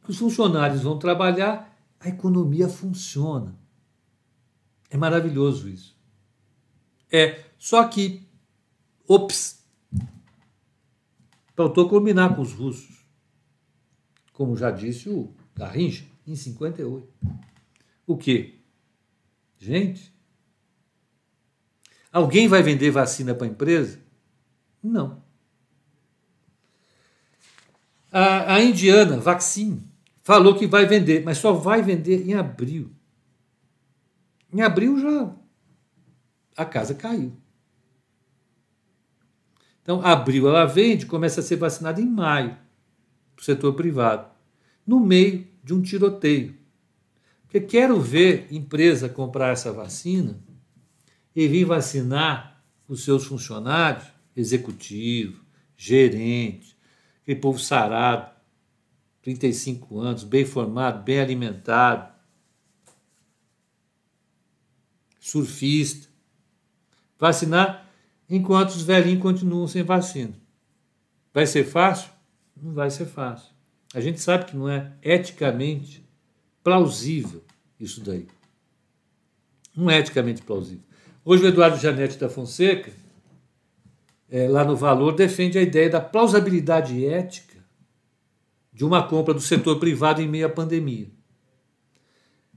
que 0.02 0.10
os 0.10 0.18
funcionários 0.18 0.82
vão 0.82 0.98
trabalhar, 0.98 1.76
a 2.00 2.08
economia 2.08 2.68
funciona. 2.68 3.54
É 4.90 4.96
maravilhoso 4.96 5.68
isso. 5.68 5.96
É, 7.12 7.44
só 7.58 7.86
que, 7.86 8.26
ops, 9.06 9.64
faltou 11.54 11.88
combinar 11.88 12.34
com 12.34 12.42
os 12.42 12.52
russos. 12.52 13.04
Como 14.32 14.56
já 14.56 14.70
disse 14.70 15.08
o 15.08 15.32
Garrincha, 15.60 16.06
em 16.26 16.34
58. 16.34 17.06
O 18.06 18.16
quê? 18.16 18.54
Gente, 19.58 20.10
alguém 22.10 22.48
vai 22.48 22.62
vender 22.62 22.90
vacina 22.90 23.34
para 23.34 23.46
a 23.46 23.50
empresa? 23.50 24.00
Não. 24.82 25.22
A, 28.10 28.54
a 28.54 28.62
indiana, 28.62 29.18
Vaccine, 29.18 29.86
falou 30.22 30.56
que 30.56 30.66
vai 30.66 30.86
vender, 30.86 31.22
mas 31.22 31.36
só 31.36 31.52
vai 31.52 31.82
vender 31.82 32.26
em 32.26 32.32
abril. 32.32 32.90
Em 34.50 34.62
abril 34.62 34.98
já 34.98 35.36
a 36.56 36.64
casa 36.64 36.94
caiu. 36.94 37.36
Então, 39.82 40.00
abril 40.00 40.48
ela 40.48 40.64
vende, 40.64 41.04
começa 41.04 41.40
a 41.40 41.42
ser 41.42 41.56
vacinada 41.56 42.00
em 42.00 42.06
maio, 42.06 42.56
para 43.36 43.42
o 43.42 43.44
setor 43.44 43.74
privado, 43.74 44.30
no 44.86 44.98
meio 44.98 45.49
de 45.62 45.74
um 45.74 45.82
tiroteio. 45.82 46.56
Porque 47.42 47.60
quero 47.60 48.00
ver 48.00 48.46
empresa 48.50 49.08
comprar 49.08 49.52
essa 49.52 49.72
vacina 49.72 50.40
e 51.34 51.48
vir 51.48 51.64
vacinar 51.64 52.62
os 52.86 53.04
seus 53.04 53.24
funcionários, 53.24 54.06
executivo, 54.36 55.44
gerente, 55.76 56.76
aquele 57.22 57.40
povo 57.40 57.58
sarado, 57.58 58.30
35 59.22 59.98
anos, 59.98 60.24
bem 60.24 60.44
formado, 60.44 61.02
bem 61.02 61.20
alimentado, 61.20 62.12
surfista. 65.18 66.08
Vacinar 67.18 67.88
enquanto 68.28 68.70
os 68.70 68.82
velhinhos 68.82 69.22
continuam 69.22 69.68
sem 69.68 69.82
vacina. 69.82 70.34
Vai 71.34 71.46
ser 71.46 71.64
fácil? 71.64 72.10
Não 72.56 72.72
vai 72.72 72.90
ser 72.90 73.06
fácil. 73.06 73.59
A 73.94 74.00
gente 74.00 74.20
sabe 74.20 74.46
que 74.46 74.56
não 74.56 74.68
é 74.68 74.92
eticamente 75.02 76.04
plausível 76.62 77.42
isso 77.78 78.00
daí. 78.02 78.26
Não 79.74 79.90
é 79.90 79.98
eticamente 79.98 80.42
plausível. 80.42 80.84
Hoje 81.24 81.44
o 81.44 81.48
Eduardo 81.48 81.76
Janete 81.76 82.18
da 82.18 82.28
Fonseca 82.28 82.92
é, 84.30 84.48
lá 84.48 84.64
no 84.64 84.76
Valor, 84.76 85.14
defende 85.14 85.58
a 85.58 85.62
ideia 85.62 85.90
da 85.90 86.00
plausibilidade 86.00 87.04
ética 87.04 87.58
de 88.72 88.84
uma 88.84 89.06
compra 89.06 89.34
do 89.34 89.40
setor 89.40 89.78
privado 89.80 90.22
em 90.22 90.28
meio 90.28 90.46
à 90.46 90.48
pandemia. 90.48 91.10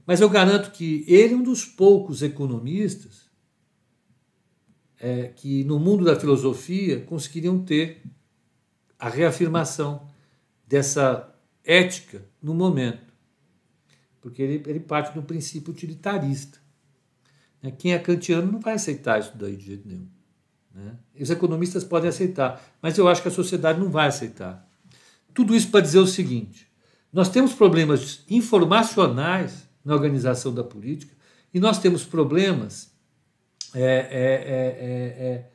Mas 0.06 0.20
eu 0.20 0.30
garanto 0.30 0.70
que 0.70 1.04
ele 1.08 1.34
é 1.34 1.36
um 1.36 1.42
dos 1.42 1.64
poucos 1.64 2.22
economistas 2.22 3.28
é, 5.00 5.28
que, 5.28 5.64
no 5.64 5.78
mundo 5.78 6.04
da 6.04 6.18
filosofia, 6.18 7.00
conseguiriam 7.00 7.58
ter 7.58 8.02
a 8.98 9.08
reafirmação 9.08 10.08
dessa 10.66 11.34
ética 11.64 12.24
no 12.42 12.54
momento. 12.54 13.12
Porque 14.20 14.42
ele, 14.42 14.62
ele 14.66 14.80
parte 14.80 15.14
do 15.14 15.22
princípio 15.22 15.72
utilitarista. 15.72 16.58
Quem 17.78 17.94
é 17.94 17.98
kantiano 17.98 18.52
não 18.52 18.60
vai 18.60 18.74
aceitar 18.74 19.18
isso 19.18 19.32
daí 19.34 19.56
de 19.56 19.66
jeito 19.66 19.88
nenhum. 19.88 20.08
Né? 20.74 20.96
Os 21.18 21.30
economistas 21.30 21.84
podem 21.84 22.08
aceitar, 22.08 22.62
mas 22.82 22.98
eu 22.98 23.08
acho 23.08 23.22
que 23.22 23.28
a 23.28 23.30
sociedade 23.30 23.80
não 23.80 23.90
vai 23.90 24.08
aceitar. 24.08 24.68
Tudo 25.32 25.54
isso 25.54 25.70
para 25.70 25.80
dizer 25.80 25.98
o 25.98 26.06
seguinte: 26.06 26.66
nós 27.12 27.28
temos 27.28 27.54
problemas 27.54 28.22
informacionais 28.28 29.68
na 29.84 29.94
organização 29.94 30.52
da 30.52 30.64
política 30.64 31.14
e 31.52 31.60
nós 31.60 31.78
temos 31.78 32.04
problemas 32.04 32.92
é, 33.74 33.80
é, 33.80 33.84
é, 33.84 34.66
é, 34.80 35.26
é 35.26 35.50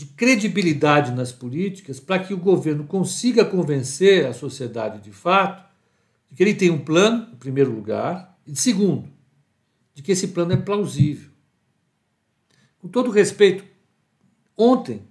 de 0.00 0.06
credibilidade 0.06 1.12
nas 1.12 1.30
políticas 1.30 2.00
para 2.00 2.18
que 2.18 2.32
o 2.32 2.38
governo 2.38 2.84
consiga 2.84 3.44
convencer 3.44 4.24
a 4.24 4.32
sociedade 4.32 4.98
de 5.02 5.12
fato 5.12 5.68
de 6.30 6.36
que 6.36 6.42
ele 6.42 6.54
tem 6.54 6.70
um 6.70 6.82
plano, 6.82 7.28
em 7.30 7.36
primeiro 7.36 7.70
lugar, 7.70 8.34
e 8.46 8.56
segundo, 8.56 9.10
de 9.92 10.02
que 10.02 10.12
esse 10.12 10.28
plano 10.28 10.54
é 10.54 10.56
plausível. 10.56 11.28
Com 12.78 12.88
todo 12.88 13.10
respeito, 13.10 13.62
ontem, 14.56 15.02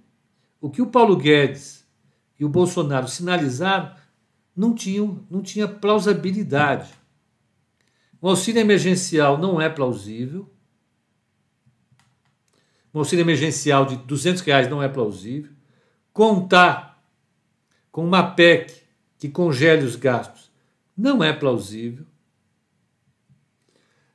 o 0.60 0.68
que 0.68 0.82
o 0.82 0.88
Paulo 0.88 1.16
Guedes 1.16 1.86
e 2.36 2.44
o 2.44 2.48
Bolsonaro 2.48 3.06
sinalizaram 3.06 3.94
não, 4.56 4.74
tinham, 4.74 5.24
não 5.30 5.40
tinha 5.40 5.68
plausibilidade. 5.68 6.90
O 8.20 8.28
auxílio 8.28 8.58
emergencial 8.58 9.38
não 9.38 9.60
é 9.60 9.68
plausível. 9.68 10.50
O 12.92 12.98
auxílio 12.98 13.22
emergencial 13.22 13.86
de 13.86 13.96
200 13.96 14.42
reais 14.42 14.68
não 14.68 14.82
é 14.82 14.88
plausível. 14.88 15.52
Contar 16.12 17.02
com 17.90 18.04
uma 18.04 18.22
PEC 18.22 18.82
que 19.18 19.28
congele 19.28 19.84
os 19.84 19.96
gastos 19.96 20.50
não 20.96 21.22
é 21.22 21.32
plausível. 21.32 22.04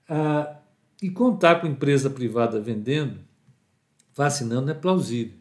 Ah, 0.08 0.58
e 1.02 1.10
contar 1.10 1.60
com 1.60 1.68
empresa 1.68 2.10
privada 2.10 2.60
vendendo 2.60 3.20
vacinando 4.14 4.72
é 4.72 4.74
plausível. 4.74 5.38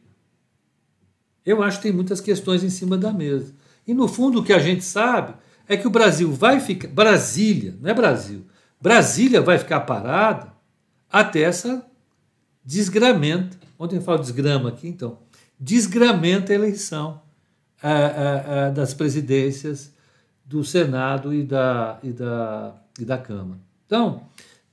Eu 1.44 1.62
acho 1.62 1.78
que 1.78 1.84
tem 1.84 1.92
muitas 1.92 2.20
questões 2.20 2.64
em 2.64 2.70
cima 2.70 2.96
da 2.96 3.12
mesa. 3.12 3.54
E 3.86 3.94
no 3.94 4.08
fundo 4.08 4.40
o 4.40 4.44
que 4.44 4.52
a 4.52 4.58
gente 4.58 4.82
sabe 4.82 5.34
é 5.68 5.76
que 5.76 5.86
o 5.86 5.90
Brasil 5.90 6.32
vai 6.32 6.58
ficar. 6.58 6.88
Brasília, 6.88 7.76
não 7.80 7.90
é 7.90 7.94
Brasil. 7.94 8.46
Brasília 8.80 9.40
vai 9.40 9.58
ficar 9.58 9.80
parada 9.80 10.52
até 11.10 11.42
essa 11.42 11.86
desgramenta. 12.64 13.56
Ontem 13.78 13.96
eu 13.96 14.02
falo 14.02 14.18
desgrama 14.18 14.68
aqui, 14.68 14.88
então. 14.88 15.18
Desgramenta 15.58 16.52
a 16.52 16.54
eleição 16.54 17.20
a, 17.82 17.90
a, 17.90 18.66
a, 18.66 18.70
das 18.70 18.94
presidências 18.94 19.92
do 20.44 20.64
Senado 20.64 21.34
e 21.34 21.42
da, 21.42 21.98
e 22.02 22.12
da, 22.12 22.74
e 22.98 23.04
da 23.04 23.18
Câmara. 23.18 23.60
Então, 23.86 24.26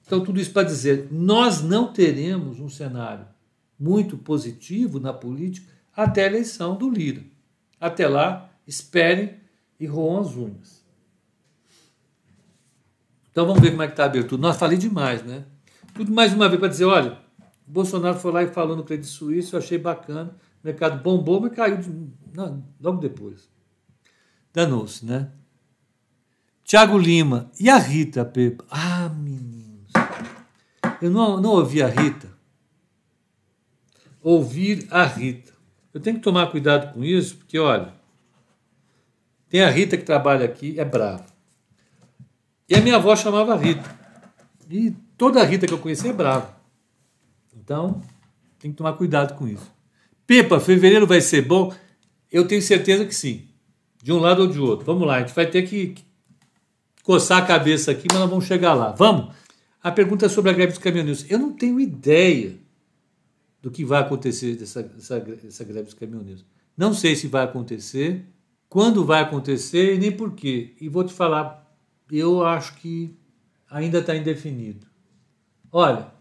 então, 0.05 0.23
tudo 0.23 0.41
isso 0.41 0.51
para 0.51 0.63
dizer, 0.63 1.07
nós 1.09 1.61
não 1.61 1.93
teremos 1.93 2.59
um 2.59 2.67
cenário 2.67 3.25
muito 3.79 4.17
positivo 4.17 4.99
na 4.99 5.13
política 5.13 5.71
até 5.95 6.23
a 6.23 6.27
eleição 6.27 6.75
do 6.75 6.89
Lira. 6.89 7.23
Até 7.79 8.07
lá, 8.07 8.49
esperem 8.67 9.35
e 9.79 9.85
roam 9.85 10.19
as 10.19 10.35
unhas. 10.35 10.81
Então 13.31 13.45
vamos 13.45 13.61
ver 13.61 13.71
como 13.71 13.81
é 13.83 13.87
que 13.87 13.93
está 13.93 14.03
a 14.03 14.07
abertura. 14.07 14.41
Nós 14.41 14.57
falei 14.57 14.77
demais, 14.77 15.23
né? 15.23 15.45
Tudo 15.93 16.11
mais 16.11 16.33
uma 16.33 16.47
vez 16.49 16.59
para 16.59 16.69
dizer, 16.69 16.85
olha, 16.85 17.17
Bolsonaro 17.65 18.19
foi 18.19 18.31
lá 18.31 18.43
e 18.43 18.47
falou 18.47 18.75
no 18.75 18.83
Credit 18.83 19.07
Suisse, 19.07 19.53
eu 19.53 19.59
achei 19.59 19.77
bacana, 19.77 20.35
o 20.63 20.67
mercado 20.67 21.01
bombou, 21.01 21.39
mas 21.41 21.53
caiu 21.53 21.77
de, 21.77 21.89
não, 22.33 22.63
logo 22.79 22.99
depois. 22.99 23.49
Danou-se, 24.53 25.05
né? 25.05 25.31
Tiago 26.63 26.97
Lima, 26.97 27.49
e 27.59 27.69
a 27.69 27.77
Rita, 27.77 28.25
Pepa? 28.25 28.65
Ah, 28.69 29.09
meninos, 29.09 29.91
eu 31.01 31.09
não, 31.09 31.39
não 31.39 31.51
ouvi 31.51 31.81
a 31.81 31.87
Rita 31.87 32.31
ouvir 34.21 34.87
a 34.91 35.03
Rita. 35.03 35.51
Eu 35.93 35.99
tenho 35.99 36.17
que 36.17 36.21
tomar 36.21 36.47
cuidado 36.47 36.93
com 36.93 37.03
isso, 37.03 37.37
porque, 37.37 37.59
olha, 37.59 37.93
tem 39.49 39.63
a 39.63 39.69
Rita 39.69 39.97
que 39.97 40.03
trabalha 40.03 40.45
aqui, 40.45 40.79
é 40.79 40.85
brava. 40.85 41.25
E 42.69 42.75
a 42.75 42.81
minha 42.81 42.95
avó 42.95 43.15
chamava 43.15 43.55
Rita. 43.57 43.99
E 44.69 44.91
toda 45.17 45.41
a 45.41 45.43
Rita 45.43 45.67
que 45.67 45.73
eu 45.73 45.79
conheci 45.79 46.07
é 46.07 46.13
brava. 46.13 46.55
Então, 47.71 48.01
tem 48.59 48.69
que 48.69 48.77
tomar 48.77 48.93
cuidado 48.93 49.33
com 49.37 49.47
isso. 49.47 49.71
Pepa, 50.27 50.59
fevereiro 50.59 51.07
vai 51.07 51.21
ser 51.21 51.41
bom? 51.41 51.73
Eu 52.29 52.45
tenho 52.45 52.61
certeza 52.61 53.05
que 53.05 53.15
sim. 53.15 53.47
De 54.03 54.11
um 54.11 54.19
lado 54.19 54.41
ou 54.41 54.47
de 54.49 54.59
outro. 54.59 54.85
Vamos 54.85 55.07
lá, 55.07 55.15
a 55.15 55.19
gente 55.21 55.33
vai 55.33 55.45
ter 55.45 55.61
que 55.61 55.95
coçar 57.01 57.41
a 57.41 57.45
cabeça 57.45 57.89
aqui, 57.91 58.07
mas 58.11 58.19
nós 58.19 58.29
vamos 58.29 58.43
chegar 58.43 58.73
lá. 58.73 58.91
Vamos? 58.91 59.33
A 59.81 59.89
pergunta 59.89 60.25
é 60.25 60.29
sobre 60.29 60.51
a 60.51 60.53
greve 60.53 60.73
dos 60.73 60.81
caminhoneiros. 60.81 61.25
Eu 61.31 61.39
não 61.39 61.53
tenho 61.53 61.79
ideia 61.79 62.57
do 63.61 63.71
que 63.71 63.85
vai 63.85 64.01
acontecer 64.01 64.57
dessa, 64.57 64.83
dessa, 64.83 65.17
dessa 65.21 65.63
greve 65.63 65.85
dos 65.85 65.93
caminhoneiros. 65.93 66.43
Não 66.75 66.93
sei 66.93 67.15
se 67.15 67.27
vai 67.27 67.45
acontecer, 67.45 68.25
quando 68.67 69.05
vai 69.05 69.21
acontecer 69.21 69.95
e 69.95 69.97
nem 69.97 70.11
por 70.11 70.33
quê. 70.33 70.75
E 70.81 70.89
vou 70.89 71.05
te 71.05 71.13
falar, 71.13 71.73
eu 72.11 72.43
acho 72.43 72.75
que 72.75 73.15
ainda 73.69 73.99
está 73.99 74.13
indefinido. 74.13 74.85
Olha, 75.71 76.11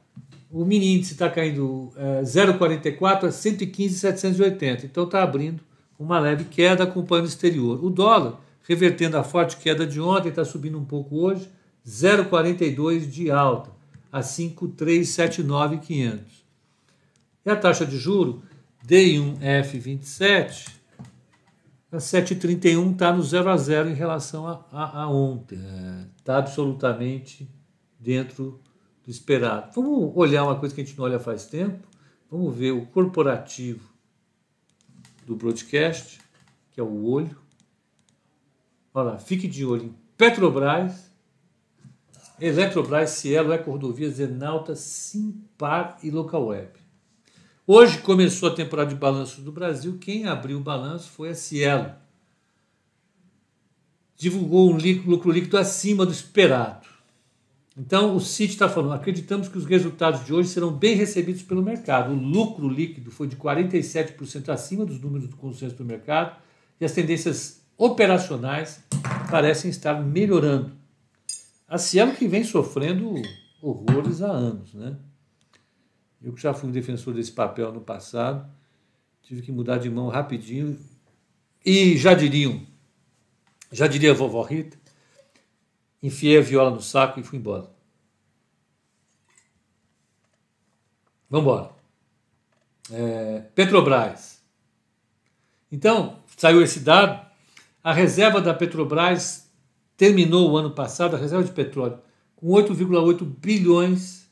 o 0.53 0.65
mini 0.65 0.97
índice 0.97 1.13
está 1.13 1.31
caindo 1.31 1.93
é, 1.97 2.23
0,44 2.23 3.25
a 3.25 3.33
115,780. 3.33 4.87
Então 4.87 5.05
está 5.05 5.23
abrindo 5.23 5.63
uma 5.99 6.19
leve 6.19 6.45
queda 6.45 6.85
acompanhando 6.85 7.27
o 7.27 7.29
exterior. 7.29 7.85
O 7.85 7.91
dólar, 7.91 8.41
revertendo 8.67 9.17
a 9.17 9.23
forte 9.23 9.59
queda 9.59 9.87
de 9.87 10.01
ontem, 10.01 10.31
está 10.31 10.45
subindo 10.45 10.77
um 10.79 10.85
pouco 10.85 11.21
hoje, 11.21 11.49
0,42 11.87 13.09
de 13.09 13.31
alta, 13.31 13.71
a 14.11 14.21
5,379,500. 14.21 16.19
E 17.45 17.51
a 17.51 17.57
taxa 17.57 17.87
de 17.87 17.97
juro, 17.97 18.43
D1F27, 18.87 20.69
a 21.93 21.99
7,31 21.99 22.93
está 22.93 23.13
no 23.13 23.23
0 23.23 23.51
a 23.51 23.57
0 23.57 23.91
em 23.91 23.95
relação 23.95 24.47
a, 24.47 24.65
a, 24.73 25.03
a 25.03 25.09
ontem. 25.09 25.59
Está 26.19 26.35
é, 26.35 26.39
absolutamente 26.39 27.49
dentro 27.99 28.61
esperado. 29.11 29.73
Vamos 29.75 30.13
olhar 30.17 30.45
uma 30.45 30.59
coisa 30.59 30.75
que 30.75 30.81
a 30.81 30.85
gente 30.85 30.97
não 30.97 31.05
olha 31.05 31.19
faz 31.19 31.47
tempo. 31.47 31.87
Vamos 32.31 32.57
ver 32.57 32.73
o 32.73 32.87
corporativo 32.87 33.89
do 35.27 35.35
broadcast, 35.35 36.21
que 36.73 36.81
é 36.81 36.83
o 36.83 37.05
olho. 37.05 37.37
Olha 38.95 39.13
lá, 39.13 39.19
fique 39.19 39.47
de 39.47 39.65
olho 39.65 39.85
em 39.85 39.95
Petrobras, 40.17 41.11
Eletrobras, 42.41 43.11
Cielo, 43.11 43.53
Eco 43.53 43.71
Rodovias, 43.71 44.19
Enalta, 44.19 44.75
Simpar 44.75 45.99
e 46.03 46.11
Local 46.11 46.47
Web. 46.47 46.71
Hoje 47.67 47.99
começou 47.99 48.49
a 48.49 48.55
temporada 48.55 48.91
de 48.91 48.97
balanço 48.97 49.43
do 49.43 49.53
Brasil. 49.53 49.99
Quem 50.01 50.27
abriu 50.27 50.59
o 50.59 50.63
balanço 50.63 51.09
foi 51.11 51.29
a 51.29 51.35
Cielo. 51.35 51.95
Divulgou 54.17 54.73
um 54.73 54.79
lucro 55.07 55.31
líquido 55.31 55.57
acima 55.57 56.05
do 56.05 56.13
esperado. 56.13 56.90
Então, 57.81 58.15
o 58.15 58.21
CIT 58.21 58.53
está 58.53 58.69
falando: 58.69 58.93
acreditamos 58.93 59.49
que 59.49 59.57
os 59.57 59.65
resultados 59.65 60.27
de 60.27 60.35
hoje 60.35 60.51
serão 60.51 60.71
bem 60.71 60.95
recebidos 60.95 61.43
pelo 61.43 61.63
mercado. 61.63 62.13
O 62.13 62.15
lucro 62.15 62.69
líquido 62.69 63.11
foi 63.11 63.27
de 63.27 63.37
47% 63.37 64.51
acima 64.51 64.85
dos 64.85 65.01
números 65.01 65.27
do 65.27 65.37
consenso 65.37 65.77
do 65.77 65.85
mercado 65.85 66.37
e 66.79 66.85
as 66.85 66.93
tendências 66.93 67.63
operacionais 67.79 68.85
parecem 69.31 69.71
estar 69.71 69.95
melhorando. 69.95 70.73
A 71.67 71.79
Cielo 71.79 72.13
que 72.13 72.29
vem 72.29 72.45
sofrendo 72.45 73.15
horrores 73.63 74.21
há 74.21 74.31
anos, 74.31 74.75
né? 74.75 74.99
Eu 76.23 76.35
que 76.35 76.43
já 76.43 76.53
fui 76.53 76.71
defensor 76.71 77.15
desse 77.15 77.33
papel 77.33 77.73
no 77.73 77.81
passado, 77.81 78.47
tive 79.23 79.41
que 79.41 79.51
mudar 79.51 79.79
de 79.79 79.89
mão 79.89 80.09
rapidinho 80.09 80.79
e 81.65 81.97
já 81.97 82.13
diriam, 82.13 82.61
já 83.73 83.87
diria 83.87 84.11
a 84.11 84.15
vovó 84.15 84.43
Rita, 84.43 84.77
enfiei 86.03 86.39
a 86.39 86.43
viola 86.43 86.71
no 86.71 86.81
saco 86.81 87.21
e 87.21 87.23
fui 87.23 87.39
embora. 87.39 87.71
Vamos 91.29 91.47
embora. 91.47 91.71
É, 92.91 93.41
Petrobras. 93.55 94.43
Então, 95.71 96.19
saiu 96.37 96.63
esse 96.63 96.81
dado. 96.81 97.25
A 97.83 97.93
reserva 97.93 98.41
da 98.41 98.53
Petrobras 98.53 99.49
terminou 99.97 100.51
o 100.51 100.57
ano 100.57 100.71
passado, 100.73 101.15
a 101.15 101.19
reserva 101.19 101.45
de 101.45 101.53
petróleo, 101.53 101.99
com 102.35 102.49
8,8 102.49 103.23
bilhões 103.23 104.29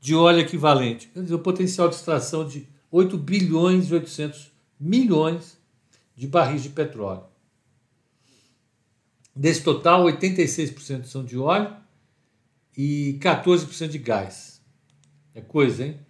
de 0.00 0.14
óleo 0.14 0.40
equivalente. 0.40 1.08
Quer 1.08 1.22
dizer, 1.22 1.34
o 1.34 1.38
potencial 1.38 1.88
de 1.88 1.96
extração 1.96 2.46
de 2.46 2.68
8 2.90 3.16
bilhões 3.18 3.90
e 3.90 3.94
800 3.94 4.52
milhões 4.78 5.58
de 6.14 6.26
barris 6.26 6.62
de 6.62 6.68
petróleo. 6.68 7.24
Desse 9.38 9.62
total, 9.62 10.04
86% 10.06 11.04
são 11.04 11.24
de 11.24 11.38
óleo 11.38 11.72
e 12.76 13.16
14% 13.22 13.86
de 13.86 13.98
gás. 13.98 14.60
É 15.32 15.40
coisa, 15.40 15.84
hein? 15.84 16.00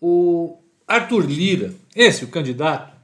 O 0.00 0.58
Arthur 0.88 1.26
Lira, 1.26 1.74
esse, 1.94 2.24
o 2.24 2.28
candidato, 2.28 2.96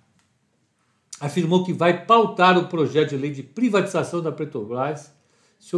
afirmou 1.21 1.67
que 1.67 1.75
vai 1.75 2.07
pautar 2.07 2.57
o 2.57 2.67
projeto 2.69 3.11
de 3.11 3.19
lei 3.19 3.31
de 3.31 3.43
privatização 3.43 4.23
da 4.23 4.33
Petrobras 4.33 5.13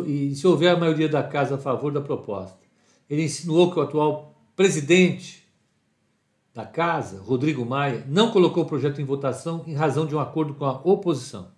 e 0.07 0.37
se 0.37 0.47
houver 0.47 0.69
a 0.69 0.79
maioria 0.79 1.09
da 1.09 1.25
casa 1.25 1.57
a 1.57 1.59
favor 1.59 1.91
da 1.91 2.01
proposta. 2.01 2.61
Ele 3.11 3.25
insinuou 3.25 3.73
que 3.73 3.81
o 3.81 3.83
atual 3.83 4.41
presidente 4.55 5.45
da 6.55 6.65
casa, 6.65 7.21
Rodrigo 7.21 7.67
Maia, 7.67 8.05
não 8.07 8.31
colocou 8.31 8.63
o 8.63 8.69
projeto 8.69 9.01
em 9.01 9.05
votação 9.05 9.65
em 9.67 9.75
razão 9.75 10.07
de 10.07 10.15
um 10.15 10.21
acordo 10.21 10.55
com 10.55 10.65
a 10.65 10.81
oposição. 10.85 11.58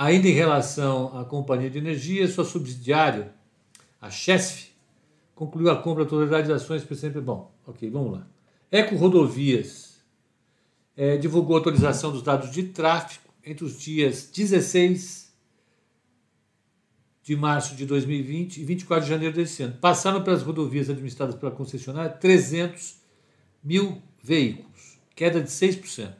Ainda 0.00 0.28
em 0.28 0.32
relação 0.32 1.14
à 1.14 1.26
Companhia 1.26 1.68
de 1.68 1.76
Energia, 1.76 2.26
sua 2.26 2.42
subsidiária, 2.42 3.34
a 4.00 4.10
CHESF, 4.10 4.72
concluiu 5.34 5.68
a 5.70 5.76
compra 5.76 6.04
da 6.04 6.08
totalidade 6.08 6.46
de 6.46 6.54
ações 6.54 6.82
sempre. 6.98 7.20
Bom, 7.20 7.52
ok, 7.66 7.90
vamos 7.90 8.12
lá. 8.12 8.26
Eco 8.72 8.96
Rodovias 8.96 10.02
é, 10.96 11.18
divulgou 11.18 11.54
a 11.54 11.60
atualização 11.60 12.10
dos 12.10 12.22
dados 12.22 12.50
de 12.50 12.62
tráfego 12.62 13.28
entre 13.44 13.62
os 13.62 13.78
dias 13.78 14.24
16 14.34 15.34
de 17.22 17.36
março 17.36 17.76
de 17.76 17.84
2020 17.84 18.56
e 18.56 18.64
24 18.64 19.04
de 19.04 19.10
janeiro 19.10 19.34
desse 19.34 19.62
ano. 19.64 19.76
Passaram 19.82 20.24
pelas 20.24 20.42
rodovias 20.42 20.88
administradas 20.88 21.34
pela 21.34 21.52
concessionária 21.52 22.10
300 22.10 23.02
mil 23.62 24.00
veículos, 24.22 24.98
queda 25.14 25.42
de 25.42 25.50
6% 25.50 26.10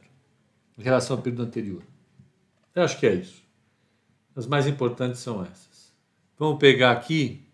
em 0.77 0.83
relação 0.83 1.17
ao 1.17 1.23
período 1.23 1.41
anterior. 1.41 1.81
Eu 2.75 2.83
acho 2.83 2.99
que 2.99 3.07
é 3.07 3.15
isso. 3.15 3.40
As 4.35 4.47
mais 4.47 4.67
importantes 4.67 5.19
são 5.19 5.41
essas. 5.43 5.93
Vamos 6.37 6.59
pegar 6.59 6.91
aqui 6.91 7.45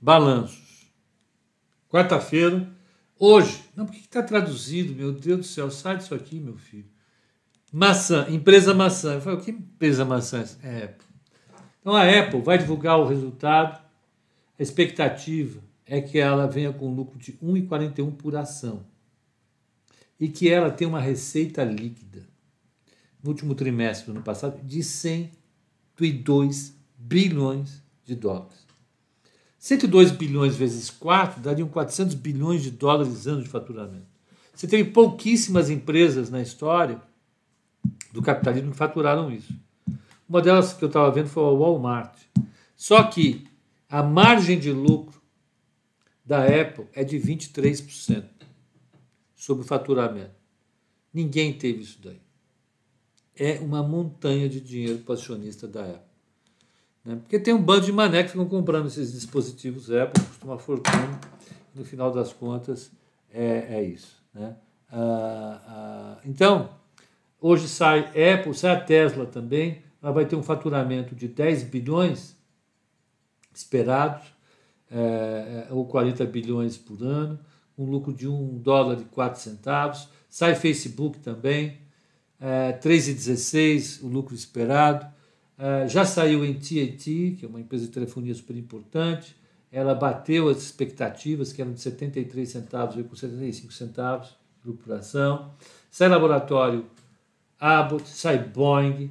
balanços. 0.00 0.90
Quarta-feira, 1.88 2.68
hoje. 3.18 3.62
Não, 3.76 3.86
por 3.86 3.94
que 3.94 4.00
está 4.00 4.22
traduzido? 4.22 4.94
Meu 4.94 5.12
Deus 5.12 5.38
do 5.38 5.44
céu, 5.44 5.70
sai 5.70 5.98
disso 5.98 6.14
aqui, 6.14 6.40
meu 6.40 6.56
filho. 6.56 6.90
Maçã, 7.72 8.26
empresa 8.30 8.74
maçã. 8.74 9.14
Eu 9.14 9.20
falei, 9.20 9.38
o 9.38 9.42
que 9.42 9.50
empresa 9.50 10.04
maçã 10.04 10.44
é? 10.62 10.84
Apple. 10.84 11.06
Então 11.80 11.94
a 11.94 12.02
Apple 12.02 12.40
vai 12.40 12.58
divulgar 12.58 12.98
o 12.98 13.06
resultado. 13.06 13.82
A 14.58 14.62
expectativa 14.62 15.62
é 15.86 16.00
que 16.00 16.18
ela 16.18 16.46
venha 16.46 16.72
com 16.72 16.94
lucro 16.94 17.18
de 17.18 17.32
1,41 17.34 18.16
por 18.16 18.36
ação. 18.36 18.84
E 20.18 20.28
que 20.28 20.48
ela 20.48 20.70
tenha 20.70 20.88
uma 20.88 21.00
receita 21.00 21.64
líquida 21.64 22.26
no 23.22 23.30
último 23.30 23.54
trimestre 23.54 24.06
do 24.06 24.12
ano 24.12 24.22
passado 24.22 24.62
de 24.62 24.82
100 24.82 25.30
102 25.96 26.74
bilhões 26.96 27.82
de 28.04 28.14
dólares. 28.14 28.66
102 29.58 30.10
bilhões 30.10 30.56
vezes 30.56 30.90
4 30.90 31.40
dariam 31.40 31.68
400 31.68 32.14
bilhões 32.14 32.62
de 32.62 32.70
dólares 32.70 33.26
ano 33.26 33.42
de 33.42 33.48
faturamento. 33.48 34.06
Você 34.54 34.66
teve 34.66 34.90
pouquíssimas 34.90 35.70
empresas 35.70 36.30
na 36.30 36.42
história 36.42 37.00
do 38.12 38.20
capitalismo 38.20 38.72
que 38.72 38.76
faturaram 38.76 39.30
isso. 39.30 39.54
Uma 40.28 40.40
delas 40.40 40.72
que 40.72 40.82
eu 40.82 40.88
estava 40.88 41.10
vendo 41.10 41.28
foi 41.28 41.44
a 41.44 41.56
Walmart. 41.56 42.18
Só 42.74 43.02
que 43.04 43.46
a 43.88 44.02
margem 44.02 44.58
de 44.58 44.72
lucro 44.72 45.20
da 46.24 46.44
Apple 46.44 46.86
é 46.92 47.04
de 47.04 47.18
23% 47.18 48.24
sobre 49.36 49.64
o 49.64 49.66
faturamento. 49.66 50.34
Ninguém 51.12 51.52
teve 51.52 51.82
isso 51.82 52.00
daí 52.02 52.20
é 53.42 53.58
uma 53.60 53.82
montanha 53.82 54.48
de 54.48 54.60
dinheiro 54.60 54.98
para 55.00 55.12
o 55.12 55.14
acionista 55.14 55.66
da 55.66 55.82
Apple. 55.82 56.12
Né? 57.04 57.16
Porque 57.16 57.40
tem 57.40 57.52
um 57.52 57.60
bando 57.60 57.86
de 57.86 57.92
mané 57.92 58.22
que 58.22 58.30
ficam 58.30 58.48
comprando 58.48 58.86
esses 58.86 59.12
dispositivos 59.12 59.90
Apple, 59.90 60.24
custa 60.24 60.46
uma 60.46 60.58
fortuna, 60.58 61.20
no 61.74 61.84
final 61.84 62.12
das 62.12 62.32
contas 62.32 62.92
é, 63.32 63.78
é 63.78 63.82
isso. 63.82 64.16
Né? 64.32 64.54
Ah, 64.88 65.60
ah, 65.66 66.18
então, 66.24 66.70
hoje 67.40 67.66
sai 67.66 68.10
Apple, 68.32 68.54
sai 68.54 68.76
a 68.76 68.80
Tesla 68.80 69.26
também, 69.26 69.82
ela 70.00 70.12
vai 70.12 70.24
ter 70.24 70.36
um 70.36 70.42
faturamento 70.42 71.12
de 71.16 71.26
10 71.26 71.64
bilhões 71.64 72.36
esperados, 73.52 74.22
é, 74.88 75.66
é 75.68 75.72
ou 75.72 75.84
40 75.86 76.24
bilhões 76.26 76.76
por 76.76 77.02
ano, 77.02 77.40
um 77.76 77.86
lucro 77.86 78.12
de 78.12 78.28
1 78.28 78.58
dólar 78.58 79.00
e 79.00 79.04
4 79.06 79.40
centavos. 79.40 80.08
Sai 80.28 80.54
Facebook 80.54 81.18
também, 81.18 81.81
é, 82.42 82.72
3,16 82.72 84.02
o 84.02 84.08
lucro 84.08 84.34
esperado. 84.34 85.06
É, 85.56 85.86
já 85.86 86.04
saiu 86.04 86.44
em 86.44 86.54
TAT, 86.54 87.04
que 87.04 87.42
é 87.44 87.48
uma 87.48 87.60
empresa 87.60 87.86
de 87.86 87.92
telefonia 87.92 88.34
super 88.34 88.56
importante. 88.56 89.36
Ela 89.70 89.94
bateu 89.94 90.48
as 90.48 90.58
expectativas, 90.58 91.52
que 91.52 91.62
eram 91.62 91.72
de 91.72 91.80
73 91.80 92.48
centavos, 92.48 92.96
veio 92.96 93.06
com 93.06 93.14
75 93.14 93.72
centavos 93.72 94.36
lucro 94.64 94.84
por 94.84 94.94
ação. 94.94 95.52
Sai 95.90 96.08
laboratório 96.08 96.86
Abbott, 97.58 98.08
sai 98.08 98.38
Boeing, 98.38 99.10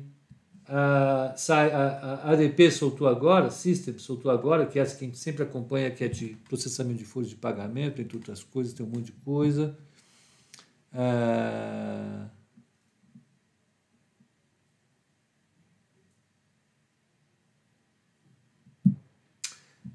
A, 0.67 1.33
a, 1.49 2.29
a 2.29 2.31
ADP 2.31 2.71
soltou 2.71 3.07
agora, 3.07 3.49
System 3.49 3.97
soltou 3.97 4.31
agora, 4.31 4.65
que 4.65 4.77
é 4.77 4.81
essa 4.81 4.95
que 4.95 5.05
a 5.05 5.07
gente 5.07 5.19
sempre 5.19 5.43
acompanha, 5.43 5.91
que 5.91 6.03
é 6.03 6.07
de 6.07 6.37
processamento 6.47 6.99
de 6.99 7.05
folhas 7.05 7.29
de 7.29 7.35
pagamento, 7.35 8.01
entre 8.01 8.17
outras 8.17 8.43
coisas, 8.43 8.73
tem 8.73 8.85
um 8.85 8.89
monte 8.89 9.05
de 9.05 9.11
coisa. 9.13 9.77
Ah, 10.93 12.27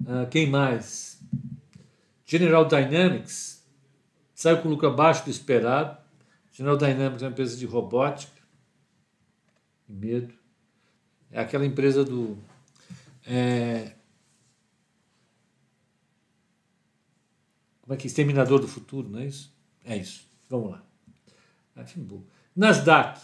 ah, 0.07 0.27
quem 0.27 0.49
mais? 0.49 1.21
General 2.25 2.65
Dynamics 2.65 3.67
saiu 4.35 4.63
com 4.63 4.69
lucro 4.69 4.89
abaixo 4.89 5.25
do 5.25 5.31
esperado. 5.31 5.99
General 6.53 6.77
Dynamics 6.77 7.23
é 7.23 7.27
uma 7.27 7.33
empresa 7.33 7.57
de 7.57 7.67
robótica. 7.67 8.41
Medo. 9.89 10.33
É 11.31 11.41
aquela 11.41 11.67
empresa 11.67 12.05
do. 12.05 12.39
É, 13.27 13.93
como 17.83 17.95
é 17.95 17.97
que 17.97 18.07
é? 18.07 18.09
Exterminador 18.09 18.61
do 18.61 18.69
Futuro, 18.69 19.09
não 19.09 19.21
é 19.21 19.27
isso? 19.27 19.53
É 19.85 19.97
isso. 19.97 20.25
Vamos 20.49 20.71
lá. 20.71 20.83
Nasdaq. 22.55 23.21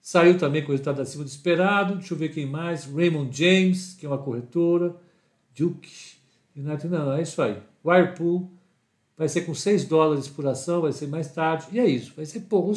Saiu 0.00 0.38
também 0.38 0.62
com 0.62 0.68
o 0.68 0.70
resultado 0.72 1.00
acima 1.00 1.24
do 1.24 1.28
esperado. 1.28 1.96
Deixa 1.96 2.14
eu 2.14 2.18
ver 2.18 2.30
quem 2.30 2.46
mais. 2.46 2.84
Raymond 2.84 3.36
James, 3.36 3.94
que 3.94 4.06
é 4.06 4.08
uma 4.08 4.18
corretora. 4.18 4.96
Duke. 5.60 6.16
United, 6.56 6.88
não, 6.88 7.12
é 7.12 7.22
isso 7.22 7.42
aí. 7.42 7.60
Whirlpool. 7.84 8.50
Vai 9.16 9.28
ser 9.28 9.42
com 9.42 9.54
6 9.54 9.84
dólares 9.84 10.26
por 10.26 10.46
ação, 10.46 10.80
vai 10.80 10.92
ser 10.92 11.06
mais 11.06 11.30
tarde. 11.30 11.66
E 11.72 11.78
é 11.78 11.86
isso. 11.86 12.14
Vai 12.16 12.24
ser 12.24 12.40
pouco. 12.40 12.72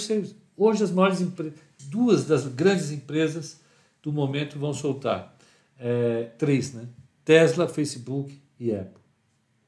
Hoje 0.57 0.83
as 0.83 0.91
maiores 0.91 1.21
empresas, 1.21 1.57
duas 1.85 2.25
das 2.25 2.45
grandes 2.45 2.91
empresas 2.91 3.61
do 4.01 4.11
momento 4.11 4.59
vão 4.59 4.73
soltar. 4.73 5.33
É, 5.79 6.23
três, 6.37 6.73
né? 6.73 6.87
Tesla, 7.23 7.67
Facebook 7.69 8.37
e 8.59 8.75
Apple. 8.75 9.01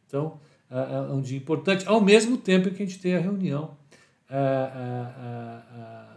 Então, 0.06 0.40
é, 0.70 0.96
é 0.96 1.00
um 1.14 1.22
dia 1.22 1.38
importante, 1.38 1.88
ao 1.88 2.02
mesmo 2.02 2.38
tempo 2.38 2.70
que 2.70 2.84
a 2.84 2.86
gente 2.86 3.00
tem 3.00 3.16
a 3.16 3.20
reunião 3.20 3.78
é, 4.30 4.36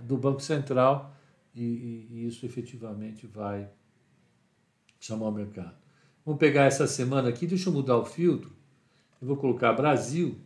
é, 0.01 0.03
do 0.03 0.17
Banco 0.17 0.41
Central 0.41 1.15
e, 1.55 2.09
e, 2.11 2.27
isso 2.27 2.45
efetivamente 2.45 3.27
vai 3.27 3.69
chamar 4.99 5.29
o 5.29 5.33
mercado. 5.33 5.88
Vamos 6.29 6.41
pegar 6.41 6.65
essa 6.65 6.87
semana 6.87 7.31
aqui, 7.31 7.47
deixa 7.47 7.71
eu 7.71 7.73
mudar 7.73 7.97
o 7.97 8.05
filtro. 8.05 8.53
Eu 9.19 9.27
vou 9.27 9.37
colocar 9.39 9.73
Brasil, 9.73 10.39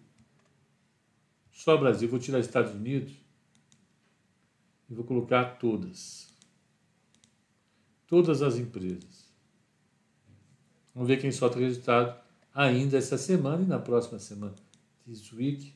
só 1.50 1.76
Brasil, 1.76 2.08
vou 2.08 2.20
tirar 2.20 2.38
Estados 2.38 2.72
Unidos 2.72 3.12
e 4.88 4.94
vou 4.94 5.04
colocar 5.04 5.58
todas 5.58 6.32
todas 8.06 8.42
as 8.42 8.58
empresas. 8.58 9.28
Vamos 10.94 11.08
ver 11.08 11.20
quem 11.20 11.32
solta 11.32 11.58
o 11.58 11.60
resultado 11.60 12.16
ainda 12.54 12.96
essa 12.96 13.18
semana 13.18 13.64
e 13.64 13.66
na 13.66 13.80
próxima 13.80 14.20
semana. 14.20 14.54
This 15.04 15.32
week. 15.32 15.74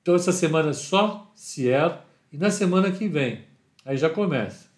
Então, 0.00 0.14
essa 0.14 0.30
semana 0.30 0.72
só 0.72 1.28
Cielo 1.34 1.98
e 2.32 2.38
na 2.38 2.52
semana 2.52 2.92
que 2.92 3.08
vem, 3.08 3.44
aí 3.84 3.96
já 3.96 4.08
começa. 4.08 4.71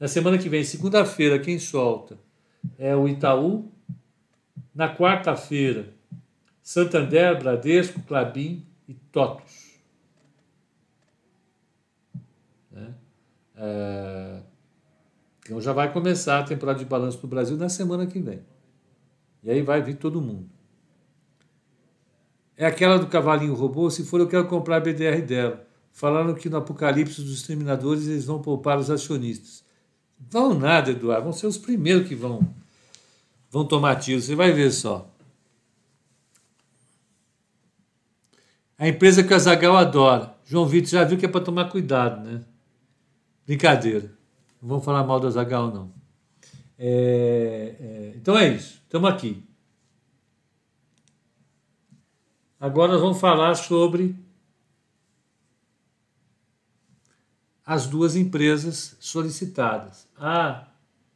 Na 0.00 0.08
semana 0.08 0.38
que 0.38 0.48
vem, 0.48 0.64
segunda-feira, 0.64 1.38
quem 1.38 1.58
solta 1.58 2.18
é 2.78 2.96
o 2.96 3.06
Itaú. 3.06 3.70
Na 4.74 4.96
quarta-feira, 4.96 5.92
Santander, 6.62 7.38
Bradesco, 7.38 8.00
Clabin 8.04 8.64
e 8.88 8.94
Totos. 8.94 9.78
Né? 12.70 12.94
É, 13.56 14.40
então 15.40 15.60
já 15.60 15.74
vai 15.74 15.92
começar 15.92 16.38
a 16.38 16.44
temporada 16.44 16.78
de 16.78 16.86
balanço 16.86 17.18
no 17.22 17.28
Brasil 17.28 17.58
na 17.58 17.68
semana 17.68 18.06
que 18.06 18.20
vem. 18.20 18.40
E 19.42 19.50
aí 19.50 19.60
vai 19.60 19.82
vir 19.82 19.96
todo 19.96 20.22
mundo. 20.22 20.48
É 22.56 22.64
aquela 22.64 22.98
do 22.98 23.06
cavalinho 23.06 23.54
robô, 23.54 23.90
se 23.90 24.04
for 24.04 24.20
eu 24.20 24.28
quero 24.28 24.46
comprar 24.46 24.76
a 24.76 24.80
BDR 24.80 25.20
dela. 25.20 25.66
Falaram 25.92 26.32
que 26.34 26.48
no 26.48 26.56
apocalipse 26.56 27.20
dos 27.20 27.34
exterminadores 27.34 28.06
eles 28.06 28.24
vão 28.24 28.40
poupar 28.40 28.78
os 28.78 28.90
acionistas. 28.90 29.68
Vão 30.28 30.54
nada, 30.54 30.90
Eduardo, 30.90 31.24
vão 31.24 31.32
ser 31.32 31.46
os 31.46 31.58
primeiros 31.58 32.06
que 32.06 32.14
vão 32.14 32.54
vão 33.50 33.64
tomar 33.64 33.96
tiro, 33.96 34.20
você 34.20 34.34
vai 34.34 34.52
ver 34.52 34.70
só. 34.70 35.10
A 38.78 38.88
empresa 38.88 39.22
que 39.22 39.34
a 39.34 39.38
Zagal 39.38 39.76
adora. 39.76 40.34
João 40.44 40.66
Vitor 40.66 40.88
já 40.88 41.04
viu 41.04 41.18
que 41.18 41.26
é 41.26 41.28
para 41.28 41.44
tomar 41.44 41.68
cuidado, 41.68 42.24
né? 42.24 42.42
Brincadeira. 43.46 44.10
Não 44.62 44.68
vamos 44.68 44.84
falar 44.84 45.04
mal 45.04 45.20
do 45.20 45.30
Zagal, 45.30 45.70
não. 45.70 45.92
É, 46.78 47.74
é, 47.78 48.12
então 48.16 48.38
é 48.38 48.48
isso. 48.48 48.80
Estamos 48.84 49.10
aqui. 49.10 49.44
Agora 52.58 52.92
nós 52.92 53.00
vamos 53.00 53.20
falar 53.20 53.54
sobre 53.54 54.16
as 57.70 57.86
duas 57.86 58.16
empresas 58.16 58.96
solicitadas, 58.98 60.08
a 60.18 60.66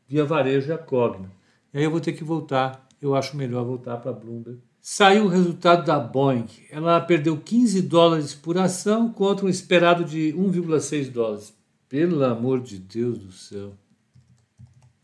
Via 0.07 0.25
Varejo 0.25 0.69
e 0.69 0.73
a 0.73 0.79
Cogna. 0.79 1.29
E 1.73 1.79
aí 1.79 1.83
eu 1.83 1.91
vou 1.91 1.99
ter 1.99 2.13
que 2.13 2.23
voltar, 2.23 2.87
eu 3.03 3.17
acho 3.17 3.37
melhor 3.37 3.65
voltar 3.65 3.97
para 3.97 4.13
a 4.13 4.15
Bloomberg. 4.15 4.61
Saiu 4.81 5.25
o 5.25 5.29
resultado 5.29 5.85
da 5.85 5.99
Boeing. 5.99 6.47
Ela 6.71 7.01
perdeu 7.01 7.37
15 7.37 7.83
dólares 7.83 8.37
por 8.37 8.57
ação 8.57 9.13
contra 9.13 9.47
um 9.47 9.49
esperado 9.49 10.05
de 10.05 10.33
1,6 10.39 11.11
dólares. 11.11 11.53
Pelo 11.89 12.23
amor 12.23 12.61
de 12.61 12.79
Deus 12.79 13.19
do 13.19 13.33
céu. 13.33 13.73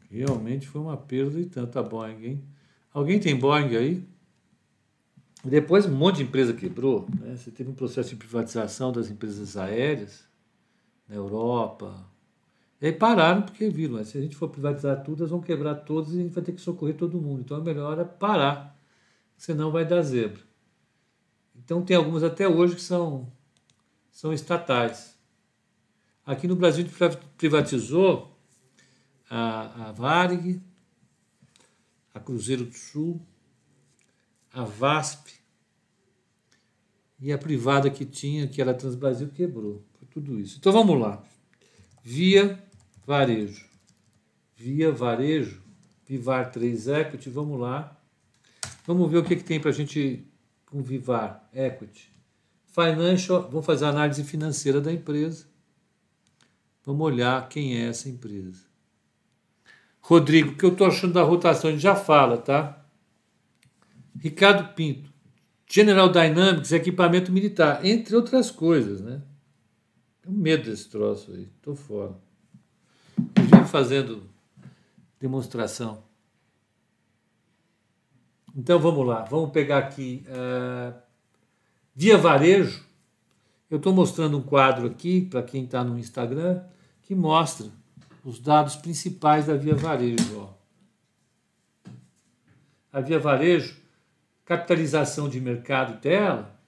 Realmente 0.09 0.69
foi 0.69 0.81
uma 0.81 0.97
perda 0.97 1.41
e 1.41 1.47
tanta 1.47 1.83
Boeing, 1.83 2.25
hein? 2.25 2.45
Alguém 2.95 3.19
tem 3.19 3.35
Boeing 3.35 3.75
aí? 3.75 4.05
Depois 5.45 5.85
um 5.85 5.97
monte 5.97 6.19
de 6.19 6.23
empresa 6.23 6.53
quebrou. 6.53 7.09
Né? 7.21 7.35
Você 7.35 7.51
teve 7.51 7.71
um 7.71 7.75
processo 7.75 8.11
de 8.11 8.17
privatização 8.17 8.93
das 8.93 9.11
empresas 9.11 9.57
aéreas 9.57 10.30
na 11.11 11.17
Europa. 11.17 12.09
E 12.81 12.87
aí 12.87 12.93
pararam 12.93 13.43
porque 13.43 13.69
viram, 13.69 13.97
né? 13.97 14.05
se 14.05 14.17
a 14.17 14.21
gente 14.21 14.37
for 14.37 14.49
privatizar 14.49 15.03
tudo, 15.03 15.19
elas 15.19 15.31
vão 15.31 15.41
quebrar 15.41 15.75
todas 15.75 16.15
e 16.15 16.21
a 16.21 16.23
gente 16.23 16.33
vai 16.33 16.43
ter 16.43 16.53
que 16.53 16.61
socorrer 16.61 16.97
todo 16.97 17.21
mundo. 17.21 17.41
Então 17.41 17.59
é 17.59 17.61
melhor 17.61 18.03
parar, 18.19 18.81
senão 19.37 19.73
vai 19.73 19.85
dar 19.85 20.01
zebra. 20.03 20.41
Então 21.57 21.85
tem 21.85 21.97
algumas 21.97 22.23
até 22.23 22.49
hoje 22.49 22.77
que 22.77 22.81
são, 22.81 23.31
são 24.11 24.33
estatais. 24.33 25.19
Aqui 26.25 26.47
no 26.47 26.55
Brasil 26.55 26.85
a 26.85 26.89
gente 26.89 27.19
privatizou 27.37 28.39
a, 29.29 29.89
a 29.89 29.93
Varig, 29.93 30.63
a 32.15 32.21
Cruzeiro 32.21 32.65
do 32.65 32.75
Sul, 32.75 33.21
a 34.53 34.63
VASP 34.63 35.35
e 37.21 37.33
a 37.33 37.39
privada 37.39 37.91
que 37.91 38.07
tinha, 38.07 38.47
que 38.49 38.61
era 38.61 38.73
Transbrasil, 38.73 39.29
quebrou. 39.29 39.90
Tudo 40.11 40.39
isso. 40.39 40.59
Então 40.59 40.73
vamos 40.73 41.01
lá. 41.01 41.23
Via 42.03 42.63
Varejo. 43.07 43.65
Via 44.57 44.93
Varejo, 44.93 45.63
Vivar 46.07 46.51
3 46.51 46.89
Equity, 46.89 47.31
vamos 47.31 47.59
lá. 47.59 47.97
Vamos 48.87 49.11
ver 49.11 49.19
o 49.19 49.25
que, 49.25 49.37
que 49.37 49.45
tem 49.45 49.59
para 49.59 49.71
a 49.71 49.73
gente 49.73 50.25
com 50.67 50.83
Vivar 50.83 51.49
Equity. 51.55 52.11
Financial, 52.67 53.49
vamos 53.51 53.65
fazer 53.65 53.87
a 53.87 53.89
análise 53.89 54.23
financeira 54.23 54.81
da 54.81 54.93
empresa. 54.93 55.47
Vamos 56.85 57.07
olhar 57.07 57.49
quem 57.49 57.77
é 57.77 57.89
essa 57.89 58.09
empresa. 58.09 58.65
Rodrigo, 60.01 60.51
o 60.51 60.57
que 60.57 60.65
eu 60.65 60.73
estou 60.73 60.87
achando 60.87 61.15
da 61.15 61.23
rotação? 61.23 61.71
A 61.71 61.73
gente 61.73 61.83
já 61.83 61.95
fala, 61.95 62.37
tá? 62.37 62.85
Ricardo 64.19 64.75
Pinto, 64.75 65.11
General 65.67 66.09
Dynamics, 66.09 66.73
equipamento 66.73 67.33
militar, 67.33 67.85
entre 67.85 68.15
outras 68.15 68.51
coisas, 68.51 69.01
né? 69.01 69.23
Tenho 70.23 70.37
medo 70.37 70.65
desse 70.71 70.89
troço 70.89 71.33
aí, 71.33 71.49
estou 71.57 71.75
fora. 71.75 72.15
Eu 73.59 73.67
fazendo 73.67 74.23
demonstração. 75.19 76.03
Então 78.55 78.79
vamos 78.79 79.07
lá, 79.07 79.23
vamos 79.23 79.51
pegar 79.51 79.79
aqui 79.79 80.25
uh, 80.29 80.95
via 81.95 82.19
varejo. 82.19 82.85
Eu 83.71 83.77
estou 83.77 83.93
mostrando 83.93 84.37
um 84.37 84.43
quadro 84.43 84.89
aqui 84.89 85.23
para 85.23 85.43
quem 85.43 85.65
está 85.65 85.85
no 85.85 85.99
Instagram 85.99 86.63
que 87.03 87.15
mostra 87.15 87.69
os 88.25 88.39
dados 88.39 88.77
principais 88.77 89.47
da 89.47 89.57
Via 89.57 89.75
Varejo. 89.75 90.39
Ó. 90.41 91.91
A 92.93 93.01
Via 93.01 93.19
Varejo, 93.19 93.77
capitalização 94.45 95.29
de 95.29 95.41
mercado 95.41 96.01
dela 96.01 96.60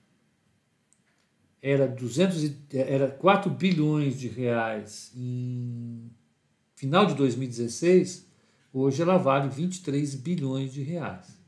era, 1.63 1.87
200, 1.87 2.53
era 2.75 3.09
4 3.09 3.49
bilhões 3.49 4.19
de 4.19 4.27
reais 4.27 5.13
em 5.17 6.11
final 6.75 7.07
de 7.07 7.15
2016, 7.15 8.29
hoje 8.73 9.01
ela 9.01 9.17
vale 9.17 9.49
23 9.49 10.17
bilhões 10.17 10.73
de 10.73 10.83
reais. 10.83 11.41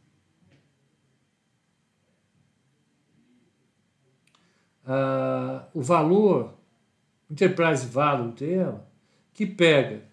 Ah, 4.87 5.67
o 5.75 5.83
valor 5.83 6.55
Enterprise 7.29 7.85
Value 7.87 8.33
dela 8.33 8.89
que 9.33 9.45
pega 9.45 10.05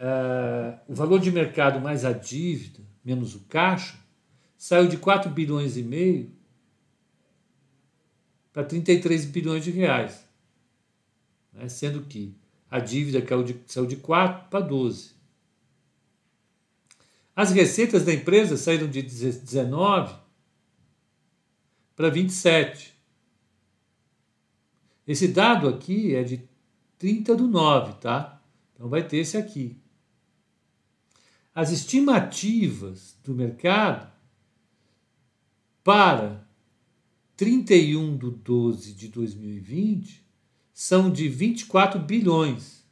uh, 0.00 0.78
o 0.88 0.94
valor 0.94 1.20
de 1.20 1.30
mercado 1.30 1.80
mais 1.80 2.04
a 2.04 2.12
dívida, 2.12 2.80
menos 3.04 3.36
o 3.36 3.40
caixa, 3.40 3.96
saiu 4.58 4.88
de 4.88 4.96
4 4.96 5.30
bilhões 5.30 5.76
e 5.76 5.82
meio 5.84 6.32
para 8.52 8.64
33 8.64 9.24
bilhões 9.26 9.64
de 9.64 9.70
reais. 9.70 10.24
Né? 11.52 11.68
Sendo 11.68 12.02
que 12.02 12.34
a 12.70 12.78
dívida 12.78 13.20
caiu 13.22 13.42
de, 13.42 13.60
saiu 13.66 13.86
de 13.86 13.96
4 13.96 14.48
para 14.48 14.60
12. 14.60 15.12
As 17.34 17.52
receitas 17.52 18.04
da 18.04 18.12
empresa 18.12 18.56
saíram 18.56 18.88
de 18.88 19.02
19 19.02 20.14
para 21.96 22.08
27. 22.08 22.94
Esse 25.06 25.28
dado 25.28 25.68
aqui 25.68 26.14
é 26.14 26.22
de 26.22 26.48
30 26.98 27.34
do 27.34 27.48
9, 27.48 27.94
tá? 27.94 28.40
Então 28.74 28.88
vai 28.88 29.06
ter 29.06 29.18
esse 29.18 29.36
aqui. 29.36 29.76
As 31.54 31.70
estimativas 31.70 33.18
do 33.24 33.34
mercado 33.34 34.10
para 35.82 36.46
31 37.40 38.18
de 38.18 38.30
12 38.32 38.92
de 38.92 39.08
2020 39.08 40.22
são 40.74 41.10
de 41.10 41.26
24 41.26 41.98
bilhões, 41.98 42.86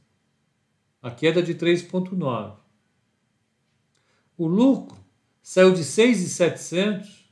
a 1.03 1.11
queda 1.11 1.43
de 1.43 1.55
3,9. 1.55 2.57
O 4.39 4.47
lucro 4.47 4.97
saiu 5.43 5.75
de 5.75 5.85
6,700 5.85 7.31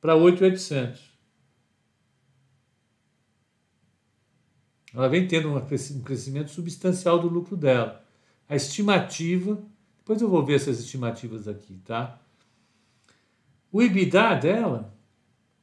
para 0.00 0.16
8,800. 0.16 1.00
Ela 4.92 5.08
vem 5.08 5.28
tendo 5.28 5.54
um 5.54 6.02
crescimento 6.02 6.50
substancial 6.50 7.20
do 7.20 7.28
lucro 7.28 7.56
dela. 7.56 8.04
A 8.48 8.56
estimativa, 8.56 9.62
depois 9.98 10.20
eu 10.20 10.28
vou 10.28 10.44
ver 10.44 10.56
essas 10.56 10.80
estimativas 10.80 11.46
aqui, 11.46 11.80
tá? 11.84 12.20
O 13.70 13.80
EBITDA 13.80 14.34
dela 14.34 14.91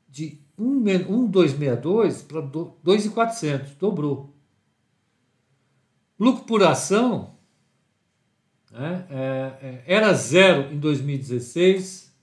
de 0.10 0.40
1,262 0.58 2.22
para 2.24 2.42
2,400, 2.42 3.76
dobrou. 3.76 4.34
Lucro 6.20 6.44
por 6.44 6.64
ação 6.64 7.36
né, 8.72 9.06
é, 9.10 9.58
é, 9.62 9.84
era 9.88 10.14
zero 10.14 10.74
em 10.74 10.80
2016, 10.80 12.14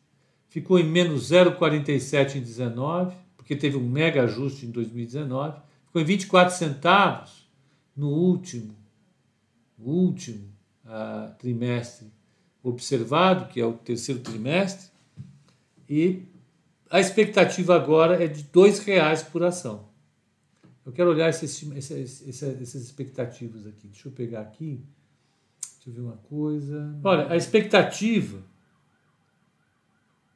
ficou 0.49 0.78
em 0.78 0.84
menos 0.84 1.30
0,47 1.30 2.37
em 2.37 2.41
19, 2.41 3.16
porque 3.37 3.57
teve 3.57 3.76
um 3.76 3.89
mega 3.89 4.24
ajuste 4.24 4.66
em 4.66 4.70
2019, 4.70 5.59
ficou 5.87 6.03
em 6.03 6.05
24 6.05 6.55
centavos 6.55 7.49
no 7.97 8.11
último, 8.11 8.74
último 9.78 10.53
uh, 10.84 11.34
trimestre 11.39 12.12
observado, 12.62 13.49
que 13.49 13.61
é 13.61 13.64
o 13.64 13.72
terceiro 13.72 14.20
trimestre, 14.20 14.91
e 15.89 16.22
a 16.91 17.01
expectativa 17.01 17.74
agora 17.74 18.22
é 18.22 18.26
de 18.26 18.43
R$ 18.43 18.70
reais 18.84 19.22
por 19.22 19.43
ação. 19.43 19.89
Eu 20.84 20.93
quero 20.93 21.09
olhar 21.11 21.28
essas, 21.28 21.64
essas, 21.74 22.28
essas 22.28 22.82
expectativas 22.82 23.66
aqui. 23.66 23.89
Deixa 23.89 24.09
eu 24.09 24.12
pegar 24.12 24.43
aqui. 24.43 24.84
Deixa 25.61 25.89
eu 25.89 25.95
ver 25.95 26.01
uma 26.01 26.18
coisa. 26.28 26.95
Olha, 27.03 27.28
a 27.28 27.37
expectativa 27.37 28.39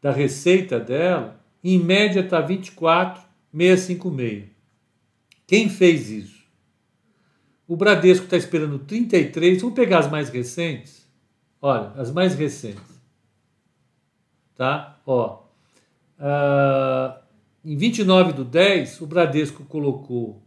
da 0.03 0.11
receita 0.11 0.81
dela, 0.81 1.41
em 1.63 1.79
média, 1.79 2.19
está 2.21 2.41
24,656. 2.41 4.49
Quem 5.47 5.69
fez 5.69 6.11
isso? 6.11 6.41
O 7.69 7.77
Bradesco 7.77 8.25
está 8.25 8.37
esperando 8.37 8.81
33. 8.81 9.61
Vamos 9.61 9.77
pegar 9.77 10.01
as 10.01 10.11
mais 10.11 10.29
recentes? 10.31 11.09
Olha, 11.63 11.93
as 11.97 12.11
mais 12.11 12.35
recentes. 12.35 12.99
Tá? 14.57 15.01
Ó, 15.07 15.45
Uh, 16.21 17.19
em 17.65 17.77
29 17.77 18.35
do 18.35 18.45
10, 18.45 19.01
o 19.01 19.07
Bradesco 19.07 19.65
colocou 19.65 20.43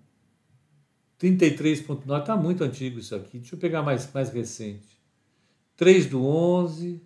33,9. 1.20 2.20
Está 2.20 2.38
muito 2.38 2.64
antigo 2.64 3.00
isso 3.00 3.16
aqui. 3.16 3.40
Deixa 3.40 3.56
eu 3.56 3.60
pegar 3.60 3.82
mais, 3.82 4.12
mais 4.14 4.30
recente. 4.30 5.02
3 5.76 6.06
do 6.08 6.24
11. 6.24 7.02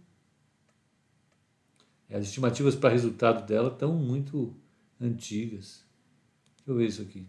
As 2.09 2.25
estimativas 2.25 2.75
para 2.75 2.89
resultado 2.89 3.45
dela 3.45 3.69
estão 3.69 3.93
muito 3.93 4.53
antigas. 4.99 5.85
Deixa 6.57 6.71
eu 6.71 6.75
ver 6.75 6.87
isso 6.87 7.01
aqui. 7.01 7.25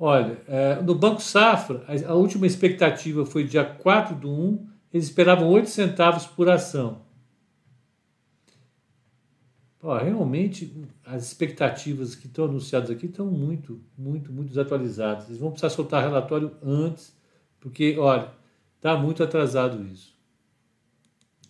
Olha, 0.00 0.40
é, 0.46 0.80
no 0.80 0.94
Banco 0.94 1.20
Safra, 1.20 1.84
a, 1.88 2.10
a, 2.10 2.14
última 2.14 2.46
expectativa 2.46 3.26
foi 3.26 3.42
dia 3.42 3.64
4 3.64 4.14
do 4.14 4.30
1, 4.30 4.68
eles 4.92 5.06
esperavam 5.06 5.48
8 5.48 5.68
centavos 5.68 6.24
por 6.24 6.48
ação. 6.48 7.02
Pô, 9.80 9.96
realmente, 9.96 10.72
as 11.04 11.26
expectativas 11.26 12.14
que 12.14 12.26
estão 12.26 12.44
anunciadas 12.44 12.90
aqui 12.90 13.06
estão 13.06 13.26
muito, 13.26 13.80
muito, 13.96 14.32
muito 14.32 14.48
desatualizadas. 14.48 15.28
Eles 15.28 15.38
vão 15.38 15.50
precisar 15.50 15.70
soltar 15.70 16.02
relatório 16.02 16.56
antes, 16.62 17.16
porque, 17.60 17.96
olha, 17.98 18.30
está 18.76 18.96
muito 18.96 19.22
atrasado 19.22 19.84
isso. 19.84 20.16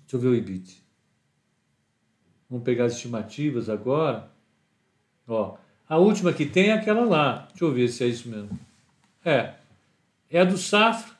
Deixa 0.01 0.17
eu 0.17 0.21
ver 0.21 0.29
o 0.29 0.35
EBIT. 0.35 0.83
Vamos 2.49 2.65
pegar 2.65 2.87
as 2.87 2.95
estimativas 2.95 3.69
agora. 3.69 4.31
Ó, 5.27 5.57
a 5.89 5.97
última 5.97 6.33
que 6.33 6.45
tem 6.45 6.69
é 6.69 6.75
aquela 6.75 7.05
lá. 7.05 7.49
Deixa 7.49 7.65
eu 7.65 7.73
ver 7.73 7.89
se 7.89 8.05
é 8.05 8.09
isso 8.09 8.29
mesmo. 8.29 8.59
É. 9.25 9.55
É 10.31 10.41
a 10.41 10.45
do 10.45 10.59
Safra, 10.59 11.17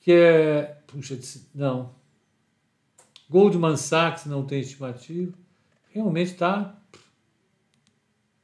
que 0.00 0.12
é. 0.12 0.62
Puxa, 0.86 1.18
não. 1.54 1.94
Goldman 3.28 3.76
Sachs 3.76 4.24
não 4.24 4.46
tem 4.46 4.60
estimativa. 4.60 5.36
Realmente 5.90 6.32
está 6.32 6.74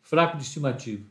fraco 0.00 0.36
de 0.36 0.42
estimativa. 0.42 1.06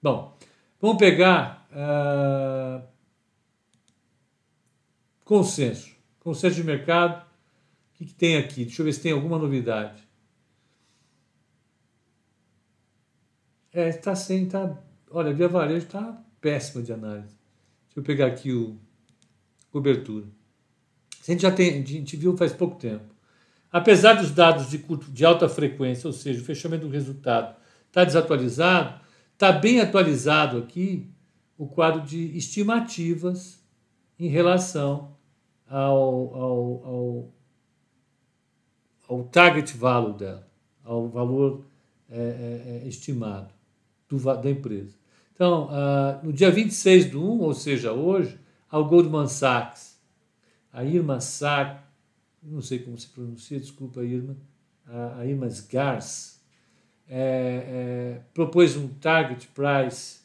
Bom, 0.00 0.38
vamos 0.80 0.96
pegar 0.96 1.68
uh, 1.72 2.82
consenso. 5.24 5.94
Consenso 6.20 6.56
de 6.56 6.64
mercado 6.64 7.27
que, 7.98 8.06
que 8.06 8.14
tem 8.14 8.36
aqui? 8.36 8.64
Deixa 8.64 8.80
eu 8.80 8.86
ver 8.86 8.92
se 8.92 9.00
tem 9.00 9.12
alguma 9.12 9.38
novidade. 9.38 10.06
É, 13.72 13.88
está 13.88 14.14
sem, 14.14 14.46
tá. 14.46 14.78
Olha, 15.10 15.32
Via 15.32 15.48
Varejo 15.48 15.86
está 15.86 16.24
péssima 16.40 16.82
de 16.82 16.92
análise. 16.92 17.36
Deixa 17.86 17.98
eu 17.98 18.02
pegar 18.02 18.26
aqui 18.26 18.52
o 18.52 18.78
cobertura. 19.70 20.26
A 21.22 21.30
gente 21.30 21.42
já 21.42 21.50
tem, 21.50 21.82
a 21.82 21.84
gente 21.84 22.16
viu 22.16 22.36
faz 22.36 22.52
pouco 22.52 22.76
tempo. 22.76 23.14
Apesar 23.70 24.14
dos 24.14 24.30
dados 24.30 24.70
de, 24.70 24.78
curto, 24.78 25.10
de 25.10 25.24
alta 25.24 25.48
frequência, 25.48 26.06
ou 26.06 26.12
seja, 26.12 26.40
o 26.40 26.44
fechamento 26.44 26.86
do 26.86 26.92
resultado 26.92 27.54
está 27.86 28.02
desatualizado, 28.04 29.00
está 29.34 29.52
bem 29.52 29.80
atualizado 29.80 30.56
aqui 30.56 31.10
o 31.58 31.66
quadro 31.66 32.00
de 32.00 32.36
estimativas 32.36 33.62
em 34.18 34.28
relação 34.28 35.16
ao, 35.66 36.34
ao, 36.34 36.86
ao 36.86 37.37
ao 39.08 39.24
target 39.24 39.76
value 39.76 40.12
dela, 40.12 40.46
ao 40.84 41.08
valor 41.08 41.64
é, 42.10 42.82
é, 42.84 42.88
estimado 42.88 43.52
do, 44.08 44.18
da 44.18 44.50
empresa. 44.50 44.94
Então, 45.34 45.66
uh, 45.66 46.26
no 46.26 46.32
dia 46.32 46.50
26 46.50 47.10
do 47.10 47.22
1, 47.22 47.40
ou 47.40 47.54
seja, 47.54 47.92
hoje, 47.92 48.38
ao 48.68 48.84
Goldman 48.84 49.28
Sachs, 49.28 49.98
a 50.72 50.84
Irma 50.84 51.20
Sachs, 51.20 51.80
não 52.42 52.60
sei 52.60 52.80
como 52.80 52.98
se 52.98 53.08
pronuncia, 53.08 53.58
desculpa, 53.58 54.02
Irma, 54.02 54.36
a, 54.86 55.20
a 55.20 55.26
Irma 55.26 55.46
Sgars, 55.46 56.40
é, 57.08 58.20
propôs 58.34 58.76
um 58.76 58.88
target 58.88 59.48
price 59.48 60.20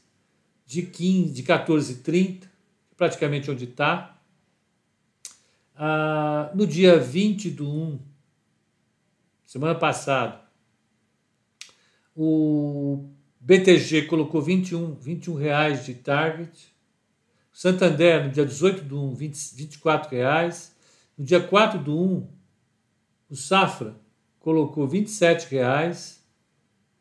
de 0.65 0.81
15, 0.81 1.31
de 1.31 1.43
14,30, 1.43 2.47
praticamente 2.97 3.49
onde 3.49 3.65
está. 3.65 4.19
Ah, 5.75 6.51
no 6.53 6.67
dia 6.67 6.99
20 6.99 7.49
do 7.51 7.69
1, 7.69 7.99
semana 9.53 9.75
passada, 9.75 10.41
o 12.15 13.07
BTG 13.39 14.07
colocou 14.07 14.41
21, 14.41 14.95
21 14.95 15.35
reais 15.35 15.85
de 15.85 15.93
target. 15.93 16.73
Santander, 17.51 18.25
no 18.25 18.31
dia 18.31 18.47
18 18.47 18.83
do 18.83 18.99
1, 18.99 19.13
20, 19.13 19.55
24 19.55 20.09
reais. 20.09 20.75
No 21.15 21.23
dia 21.23 21.39
4 21.39 21.77
do 21.77 21.95
1, 21.95 22.27
o 23.29 23.35
Safra 23.35 23.95
colocou 24.39 24.87
27 24.87 25.47
reais. 25.51 26.25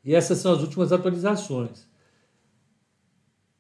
E 0.05 0.15
essas 0.15 0.37
são 0.37 0.53
as 0.53 0.61
últimas 0.61 0.93
atualizações. 0.93 1.89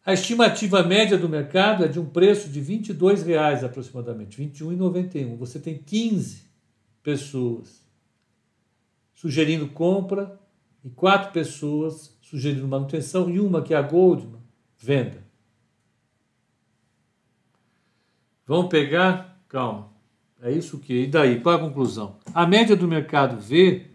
A 0.05 0.12
estimativa 0.12 0.82
média 0.82 1.16
do 1.16 1.30
mercado 1.30 1.82
é 1.82 1.88
de 1.88 1.99
um 1.99 2.05
preço 2.05 2.51
de 2.51 2.61
R$ 2.61 2.78
22,00 2.80 3.64
aproximadamente, 3.64 4.36
R$ 4.36 4.51
21,91. 4.51 5.38
Você 5.38 5.59
tem 5.59 5.78
15 5.78 6.43
pessoas 7.03 7.82
sugerindo 9.22 9.68
compra 9.68 10.36
e 10.84 10.90
quatro 10.90 11.30
pessoas 11.30 12.18
sugerindo 12.20 12.66
manutenção 12.66 13.30
e 13.30 13.38
uma 13.38 13.62
que 13.62 13.72
é 13.72 13.76
a 13.76 13.82
Goldman, 13.82 14.40
venda. 14.76 15.24
Vamos 18.44 18.68
pegar? 18.68 19.40
Calma. 19.46 19.92
É 20.42 20.50
isso 20.50 20.76
que. 20.80 21.04
E 21.04 21.06
daí? 21.06 21.40
Qual 21.40 21.54
a 21.54 21.60
conclusão? 21.60 22.18
A 22.34 22.44
média 22.44 22.74
do 22.74 22.88
mercado 22.88 23.40
V 23.40 23.86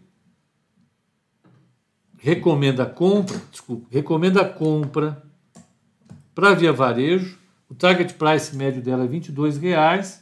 recomenda 2.18 2.86
compra, 2.86 3.38
desculpa, 3.52 3.86
recomenda 3.92 4.48
compra 4.48 5.22
para 6.34 6.54
via 6.54 6.72
varejo. 6.72 7.38
O 7.70 7.76
target 7.76 8.14
price 8.14 8.56
médio 8.56 8.82
dela 8.82 9.04
é 9.04 9.08
R$ 9.08 9.20
22,00 9.20 10.22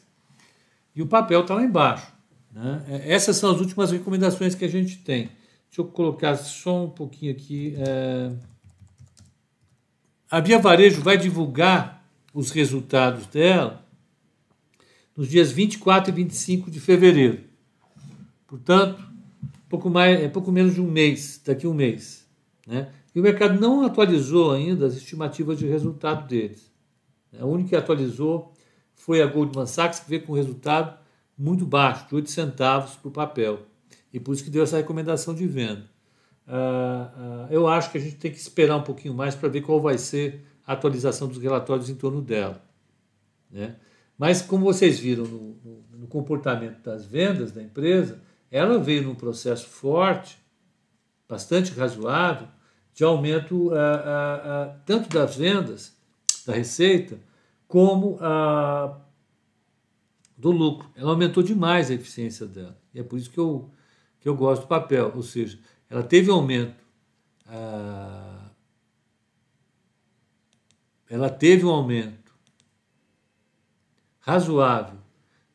e 0.95 1.03
o 1.03 1.05
papel 1.05 1.41
está 1.41 1.53
lá 1.53 1.63
embaixo. 1.63 2.14
Né? 2.55 2.85
É, 2.87 3.13
essas 3.13 3.35
são 3.35 3.51
as 3.51 3.59
últimas 3.59 3.91
recomendações 3.91 4.55
que 4.55 4.63
a 4.63 4.69
gente 4.69 4.99
tem. 4.99 5.29
Deixa 5.67 5.81
eu 5.81 5.85
colocar 5.85 6.37
só 6.37 6.85
um 6.85 6.89
pouquinho 6.89 7.33
aqui. 7.33 7.75
É... 7.77 8.31
A 10.31 10.39
Via 10.39 10.57
Varejo 10.57 11.01
vai 11.01 11.17
divulgar 11.17 12.07
os 12.33 12.51
resultados 12.51 13.27
dela 13.27 13.85
nos 15.15 15.27
dias 15.27 15.51
24 15.51 16.11
e 16.11 16.15
25 16.15 16.71
de 16.71 16.79
fevereiro. 16.79 17.43
Portanto, 18.47 19.03
pouco, 19.67 19.89
mais, 19.89 20.21
é 20.21 20.29
pouco 20.29 20.51
menos 20.51 20.73
de 20.73 20.81
um 20.81 20.89
mês, 20.89 21.41
daqui 21.45 21.65
a 21.65 21.69
um 21.69 21.73
mês. 21.73 22.25
Né? 22.65 22.89
E 23.13 23.19
o 23.19 23.23
mercado 23.23 23.59
não 23.59 23.85
atualizou 23.85 24.51
ainda 24.51 24.85
as 24.85 24.95
estimativas 24.95 25.59
de 25.59 25.67
resultado 25.67 26.27
deles. 26.27 26.71
A 27.37 27.45
única 27.45 27.69
que 27.69 27.75
atualizou 27.75 28.53
foi 28.93 29.21
a 29.21 29.25
Goldman 29.25 29.65
Sachs, 29.65 29.99
que 29.99 30.09
veio 30.09 30.23
com 30.23 30.33
resultado 30.33 30.97
muito 31.37 31.65
baixo, 31.65 32.07
de 32.07 32.15
8 32.15 32.29
centavos 32.29 32.95
por 32.95 33.11
papel. 33.11 33.65
E 34.13 34.19
por 34.19 34.33
isso 34.33 34.43
que 34.43 34.49
deu 34.49 34.63
essa 34.63 34.77
recomendação 34.77 35.33
de 35.33 35.45
venda. 35.45 35.89
Uh, 36.47 36.51
uh, 36.51 37.47
eu 37.49 37.67
acho 37.67 37.91
que 37.91 37.97
a 37.97 38.01
gente 38.01 38.15
tem 38.15 38.31
que 38.31 38.37
esperar 38.37 38.77
um 38.77 38.83
pouquinho 38.83 39.13
mais 39.13 39.35
para 39.35 39.49
ver 39.49 39.61
qual 39.61 39.81
vai 39.81 39.97
ser 39.97 40.45
a 40.65 40.73
atualização 40.73 41.27
dos 41.27 41.41
relatórios 41.41 41.89
em 41.89 41.95
torno 41.95 42.21
dela. 42.21 42.63
Né? 43.51 43.75
Mas, 44.17 44.41
como 44.41 44.63
vocês 44.63 44.99
viram 44.99 45.25
no, 45.25 45.57
no, 45.63 45.85
no, 45.99 46.07
comportamento 46.07 46.81
das 46.81 47.05
vendas 47.05 47.51
da 47.51 47.61
empresa, 47.61 48.21
ela 48.49 48.79
veio 48.79 49.03
num 49.03 49.15
processo 49.15 49.67
forte, 49.67 50.37
bastante 51.27 51.73
razoável, 51.73 52.47
de 52.93 53.03
aumento 53.03 53.69
uh, 53.73 54.79
tanto 54.85 55.09
das 55.09 55.35
vendas, 55.35 55.93
da 56.45 56.53
receita, 56.53 57.19
como 57.67 58.17
do 60.45 60.51
lucro. 60.51 60.87
Ela 60.95 61.09
aumentou 61.09 61.41
demais 61.41 61.89
a 61.89 61.95
eficiência 61.95 62.45
dela. 62.45 62.79
E 62.93 62.99
é 62.99 63.03
por 63.03 63.17
isso 63.17 63.31
que 63.31 63.39
eu, 63.39 63.71
que 64.19 64.29
eu 64.29 64.35
gosto 64.35 64.61
do 64.61 64.67
papel. 64.67 65.11
Ou 65.15 65.23
seja, 65.23 65.57
ela 65.89 66.03
teve 66.03 66.29
aumento. 66.29 66.85
ela 71.09 71.29
teve 71.31 71.65
um 71.65 71.69
aumento 71.69 72.31
razoável 74.19 74.99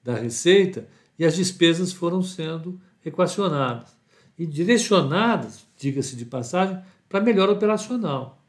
da 0.02 0.14
receita 0.14 0.88
e 1.16 1.24
as 1.24 1.36
despesas 1.36 1.92
foram 1.92 2.22
sendo 2.22 2.80
equacionadas 3.04 3.96
e 4.38 4.46
direcionadas, 4.46 5.66
diga-se 5.76 6.16
de 6.16 6.24
passagem, 6.24 6.82
para 7.08 7.20
melhora 7.20 7.52
operacional. 7.52 8.42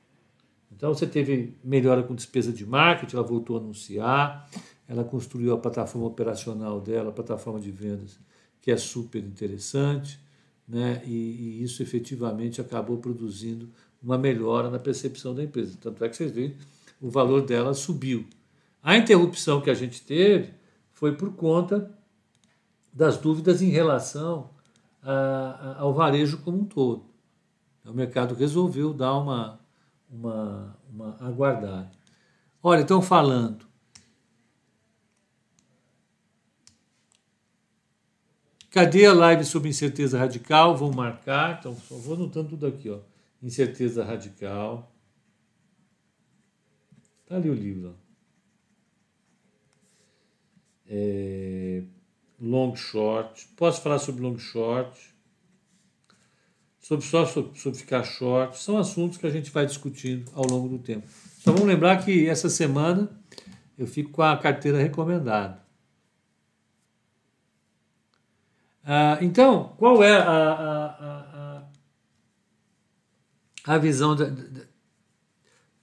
Então 0.71 0.93
você 0.93 1.05
teve 1.05 1.57
melhora 1.63 2.01
com 2.01 2.15
despesa 2.15 2.51
de 2.51 2.65
marketing, 2.65 3.15
ela 3.15 3.25
voltou 3.25 3.57
a 3.57 3.59
anunciar, 3.59 4.49
ela 4.91 5.05
construiu 5.05 5.53
a 5.53 5.57
plataforma 5.57 6.05
operacional 6.05 6.81
dela, 6.81 7.11
a 7.11 7.13
plataforma 7.13 7.61
de 7.61 7.71
vendas, 7.71 8.19
que 8.61 8.69
é 8.69 8.75
super 8.75 9.23
interessante, 9.23 10.19
né? 10.67 11.01
e, 11.05 11.13
e 11.13 11.63
isso 11.63 11.81
efetivamente 11.81 12.59
acabou 12.59 12.97
produzindo 12.97 13.69
uma 14.03 14.17
melhora 14.17 14.69
na 14.69 14.77
percepção 14.77 15.33
da 15.33 15.41
empresa. 15.41 15.77
Tanto 15.79 16.03
é 16.03 16.09
que 16.09 16.17
vocês 16.17 16.29
veem, 16.29 16.57
o 16.99 17.09
valor 17.09 17.41
dela 17.45 17.73
subiu. 17.73 18.27
A 18.83 18.97
interrupção 18.97 19.61
que 19.61 19.69
a 19.69 19.73
gente 19.73 20.01
teve 20.01 20.53
foi 20.91 21.15
por 21.15 21.35
conta 21.35 21.89
das 22.91 23.15
dúvidas 23.15 23.61
em 23.61 23.69
relação 23.69 24.49
a, 25.01 25.13
a, 25.13 25.79
ao 25.79 25.93
varejo 25.93 26.39
como 26.39 26.59
um 26.59 26.65
todo. 26.65 27.05
O 27.85 27.93
mercado 27.93 28.35
resolveu 28.35 28.93
dar 28.93 29.17
uma, 29.17 29.57
uma, 30.09 30.77
uma 30.91 31.15
aguardada. 31.21 31.89
Olha, 32.61 32.81
estão 32.81 33.01
falando. 33.01 33.70
Cadê 38.71 39.05
a 39.05 39.13
live 39.13 39.45
sobre 39.45 39.69
incerteza 39.69 40.17
radical? 40.17 40.75
Vou 40.75 40.91
marcar, 40.91 41.59
então 41.59 41.75
só 41.75 41.95
vou 41.95 42.15
anotando 42.15 42.49
tudo 42.49 42.65
aqui, 42.65 42.89
ó. 42.89 42.99
Incerteza 43.43 44.03
radical. 44.03 44.91
Está 47.23 47.35
ali 47.35 47.49
o 47.49 47.53
livro. 47.53 47.89
Ó 47.89 48.11
é, 50.93 51.81
long 52.39 52.75
short. 52.75 53.47
Posso 53.55 53.81
falar 53.81 53.97
sobre 53.97 54.21
long 54.21 54.37
short, 54.37 54.99
sobre 56.77 57.05
só 57.05 57.25
sobre, 57.25 57.57
sobre 57.57 57.79
ficar 57.79 58.03
short. 58.03 58.59
São 58.59 58.77
assuntos 58.77 59.17
que 59.17 59.25
a 59.25 59.29
gente 59.29 59.49
vai 59.49 59.65
discutindo 59.65 60.29
ao 60.35 60.45
longo 60.45 60.67
do 60.67 60.77
tempo. 60.77 61.07
Então 61.39 61.53
vamos 61.53 61.69
lembrar 61.69 62.03
que 62.03 62.27
essa 62.27 62.49
semana 62.49 63.09
eu 63.77 63.87
fico 63.87 64.11
com 64.11 64.21
a 64.21 64.37
carteira 64.37 64.77
recomendada. 64.77 65.60
Ah, 68.83 69.17
então, 69.21 69.73
qual 69.77 70.03
é 70.03 70.17
a, 70.17 70.51
a, 70.51 71.63
a, 73.65 73.73
a 73.75 73.77
visão 73.77 74.15
da, 74.15 74.31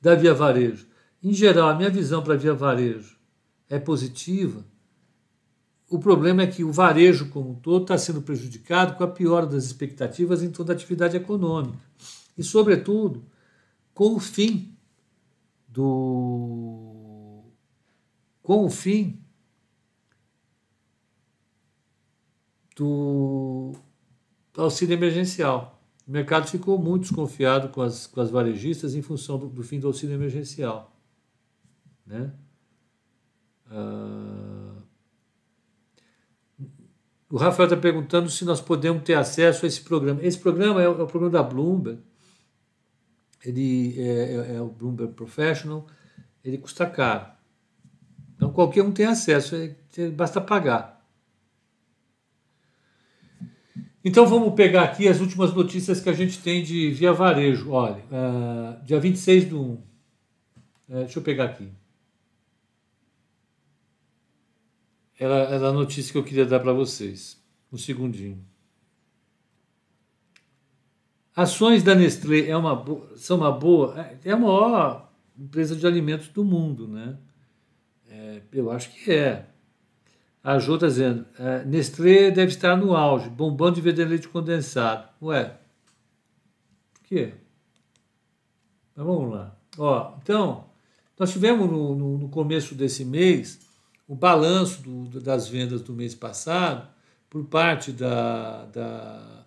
da, 0.01 0.15
Via 0.15 0.35
Varejo? 0.35 0.87
Em 1.23 1.33
geral, 1.33 1.69
a 1.69 1.75
minha 1.75 1.91
visão 1.91 2.23
para 2.23 2.35
a 2.35 2.37
Via 2.37 2.55
Varejo 2.55 3.17
é 3.69 3.79
positiva 3.79 4.65
o 5.91 5.99
problema 5.99 6.43
é 6.43 6.47
que 6.47 6.63
o 6.63 6.71
varejo 6.71 7.31
como 7.31 7.51
um 7.51 7.55
todo 7.55 7.83
está 7.83 7.97
sendo 7.97 8.21
prejudicado 8.21 8.97
com 8.97 9.05
a 9.05 9.09
piora 9.09 9.47
das 9.47 9.65
expectativas 9.65 10.43
em 10.43 10.51
toda 10.51 10.73
a 10.73 10.77
atividade 10.77 11.17
econômica. 11.17 11.79
E, 12.37 12.45
sobretudo, 12.45 13.25
com 13.95 14.15
o 14.15 14.21
fim 14.21 14.77
do. 15.67 17.43
com 18.43 18.67
o 18.67 18.71
fim 18.71 19.19
do 22.79 23.73
auxílio 24.57 24.95
emergencial. 24.95 25.83
O 26.07 26.11
mercado 26.11 26.49
ficou 26.49 26.79
muito 26.79 27.03
desconfiado 27.03 27.69
com 27.69 27.83
as, 27.83 28.07
com 28.07 28.21
as 28.21 28.31
varejistas 28.31 28.95
em 28.95 29.03
função 29.03 29.39
do, 29.39 29.49
do 29.49 29.63
fim 29.63 29.79
do 29.79 29.89
auxílio 29.89 30.15
emergencial. 30.15 30.97
Né? 32.07 32.33
Uh, 33.71 34.83
o 37.31 37.37
Rafael 37.37 37.67
está 37.67 37.77
perguntando 37.77 38.31
se 38.31 38.45
nós 38.45 38.61
podemos 38.61 39.03
ter 39.03 39.15
acesso 39.15 39.67
a 39.67 39.69
esse 39.69 39.83
programa. 39.83 40.23
Esse 40.23 40.39
programa 40.39 40.81
é 40.81 40.89
o, 40.89 40.99
é 40.99 41.03
o 41.03 41.07
programa 41.07 41.31
da 41.31 41.43
Bloomberg. 41.43 42.01
Ele 43.45 44.01
é, 44.01 44.35
é, 44.35 44.55
é, 44.57 44.61
o 44.63 44.69
Bloomberg 44.69 45.13
Professional. 45.13 45.87
Ele 46.43 46.57
custa 46.57 46.87
caro. 46.87 47.27
Então 48.35 48.51
qualquer 48.51 48.83
um 48.83 48.93
tem 48.93 49.05
acesso, 49.05 49.57
é, 49.57 49.77
é, 49.99 50.09
basta 50.09 50.41
pagar. 50.41 50.98
Então 54.09 54.27
vamos 54.27 54.55
pegar 54.55 54.85
aqui 54.85 55.07
as 55.07 55.21
últimas 55.21 55.53
notícias 55.53 56.01
que 56.01 56.09
a 56.09 56.15
gente 56.15 56.39
tem 56.39 56.65
de 56.65 56.91
via 56.93 57.13
varejo. 57.13 57.71
Olha, 57.71 58.03
uh, 58.11 58.83
dia 58.83 58.99
26 58.99 59.45
do 59.45 59.61
1. 59.61 59.65
Uh, 59.73 59.83
deixa 60.89 61.19
eu 61.19 61.23
pegar 61.23 61.45
aqui. 61.45 61.69
era, 65.19 65.35
era 65.35 65.69
a 65.69 65.73
notícia 65.73 66.11
que 66.11 66.17
eu 66.17 66.25
queria 66.25 66.47
dar 66.47 66.61
para 66.61 66.73
vocês. 66.73 67.39
Um 67.71 67.77
segundinho. 67.77 68.43
Ações 71.37 71.83
da 71.83 71.95
Nestlé 71.95 72.49
é 72.49 72.57
uma 72.57 72.83
são 73.15 73.37
uma 73.37 73.53
boa. 73.53 73.95
É 74.25 74.31
a 74.31 74.39
maior 74.39 75.13
empresa 75.39 75.77
de 75.77 75.87
alimentos 75.87 76.29
do 76.29 76.43
mundo, 76.43 76.89
né? 76.89 77.19
É, 78.09 78.41
eu 78.53 78.71
acho 78.71 78.91
que 78.91 79.13
é. 79.13 79.47
A 80.49 80.59
Jo 80.59 80.77
está 80.77 80.87
dizendo: 80.87 81.27
é, 81.39 81.63
Nestlé 81.67 82.31
deve 82.31 82.51
estar 82.51 82.75
no 82.75 82.97
auge, 82.97 83.29
bombando 83.29 83.75
de 83.75 83.83
vender 83.83 84.07
leite 84.07 84.27
condensado. 84.27 85.07
Ué, 85.21 85.55
por 86.95 87.03
quê? 87.03 87.35
Mas 88.97 89.05
vamos 89.05 89.31
lá. 89.31 89.55
Ó, 89.77 90.17
então, 90.23 90.65
nós 91.19 91.31
tivemos 91.31 91.71
no, 91.71 91.95
no, 91.95 92.17
no 92.17 92.29
começo 92.31 92.75
desse 92.75 93.05
mês 93.05 93.61
o 94.09 94.15
balanço 94.15 94.81
do, 94.81 95.21
das 95.21 95.47
vendas 95.49 95.83
do 95.83 95.93
mês 95.93 96.15
passado 96.15 96.89
por 97.29 97.45
parte 97.45 97.93
da, 97.93 98.65
da, 98.65 99.47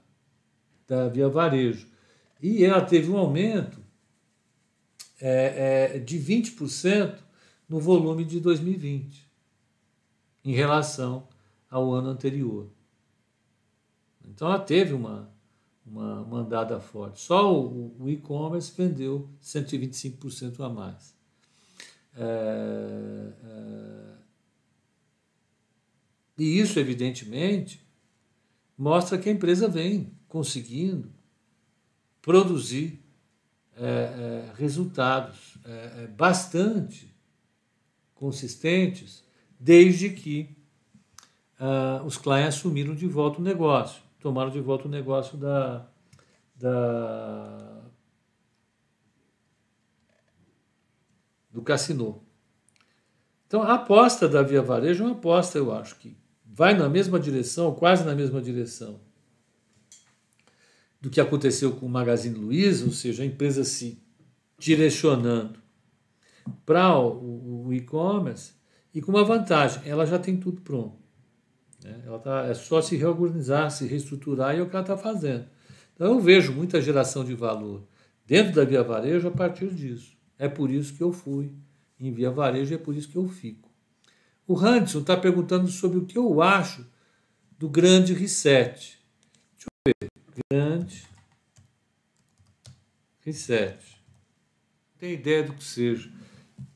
da 0.88 1.10
Via 1.10 1.28
Varejo. 1.28 1.88
E 2.39 2.64
ela 2.64 2.80
teve 2.82 3.10
um 3.10 3.18
aumento 3.18 3.80
é, 5.20 5.95
é, 5.95 5.97
de 5.97 6.20
20% 6.20 7.16
no 7.68 7.80
volume 7.80 8.24
de 8.24 8.39
2020, 8.39 9.31
em 10.44 10.54
relação 10.54 11.28
ao 11.70 11.94
ano 11.94 12.10
anterior. 12.10 12.70
Então 14.26 14.48
ela 14.48 14.60
teve 14.60 14.94
uma, 14.94 15.32
uma, 15.86 16.22
uma 16.22 16.39
andada 16.39 16.80
forte. 16.80 17.22
Só 17.22 17.54
o, 17.54 17.96
o 18.00 18.10
e-commerce 18.10 18.72
vendeu 18.76 19.30
125% 19.42 20.60
a 20.60 20.70
mais. 20.70 21.16
É, 22.16 23.34
é, 23.44 24.12
e 26.38 26.60
isso, 26.60 26.80
evidentemente, 26.80 27.86
mostra 28.78 29.18
que 29.18 29.30
a 29.30 29.32
empresa 29.32 29.68
vem 29.68 30.12
conseguindo 30.28 31.12
produzir 32.22 33.00
é, 33.76 33.86
é, 33.86 34.54
resultados 34.56 35.58
é, 35.66 36.04
é 36.04 36.08
bastante 36.08 37.14
consistentes, 38.16 39.24
desde 39.62 40.09
que 40.09 40.57
uh, 41.59 42.03
os 42.03 42.18
clientes 42.18 42.55
assumiram 42.57 42.95
de 42.95 43.05
volta 43.05 43.39
o 43.39 43.43
negócio, 43.43 44.01
tomaram 44.20 44.49
de 44.49 44.59
volta 44.59 44.88
o 44.88 44.91
negócio 44.91 45.38
da, 45.38 45.88
da 46.55 47.84
do 51.51 51.62
cassino. 51.62 52.24
Então, 53.45 53.62
a 53.62 53.76
aposta 53.76 54.28
da 54.28 54.41
Via 54.41 54.64
Varejo 54.64 55.03
é 55.03 55.07
uma 55.07 55.16
aposta, 55.16 55.59
eu 55.59 55.72
acho, 55.72 55.95
que 55.97 56.18
vai 56.43 56.74
na 56.74 56.89
mesma 56.89 57.20
direção, 57.20 57.76
quase 57.76 58.03
na 58.03 58.16
mesma 58.16 58.41
direção 58.41 58.99
do 60.99 61.09
que 61.09 61.22
aconteceu 61.22 61.76
com 61.76 61.86
o 61.86 61.89
Magazine 61.89 62.36
Luiza, 62.36 62.86
ou 62.86 62.91
seja, 62.91 63.22
a 63.22 63.26
empresa 63.28 63.64
se 63.64 64.01
direcionando 64.57 65.59
para 66.66 66.97
o, 66.97 67.68
o 67.68 67.74
e-commerce 67.74 68.53
e 68.94 69.02
com 69.02 69.12
uma 69.12 69.24
vantagem, 69.24 69.82
ela 69.86 70.06
já 70.06 70.20
tem 70.20 70.38
tudo 70.38 70.62
pronto. 70.62 70.98
Né? 71.84 72.02
Ela 72.06 72.20
tá, 72.20 72.46
é 72.46 72.54
só 72.54 72.82
se 72.82 72.96
reorganizar, 72.96 73.72
se 73.72 73.86
reestruturar 73.86 74.56
e 74.56 74.60
é 74.60 74.62
o 74.62 74.70
que 74.70 74.76
ela 74.76 74.84
está 74.84 74.98
fazendo. 74.98 75.46
Então 75.96 76.14
eu 76.14 76.20
vejo 76.20 76.52
muita 76.52 76.82
geração 76.82 77.24
de 77.24 77.34
valor 77.34 77.84
dentro 78.26 78.54
da 78.54 78.66
Via 78.66 78.84
Varejo 78.84 79.28
a 79.28 79.32
partir 79.32 79.74
disso. 79.74 80.18
É 80.38 80.48
por 80.48 80.72
isso 80.72 80.96
que 80.96 81.04
eu 81.04 81.12
fui 81.12 81.54
em 82.00 82.12
Via 82.12 82.32
Varejo 82.32 82.74
e 82.74 82.76
é 82.76 82.78
por 82.78 82.96
isso 82.96 83.10
que 83.10 83.18
eu 83.18 83.28
fico. 83.28 83.70
O 84.48 84.58
Hanson 84.58 85.00
está 85.00 85.16
perguntando 85.16 85.68
sobre 85.68 85.98
o 86.00 86.06
que 86.06 86.18
eu 86.18 86.42
acho 86.42 86.86
do 87.58 87.70
grande 87.70 88.14
reset. 88.14 89.00
Deixa 89.54 89.68
eu 89.86 89.94
ver. 90.02 90.12
Grande 90.52 91.04
reset. 93.22 93.78
Não 93.78 95.00
tenho 95.00 95.14
ideia 95.14 95.44
do 95.44 95.54
que 95.54 95.64
seja. 95.64 96.12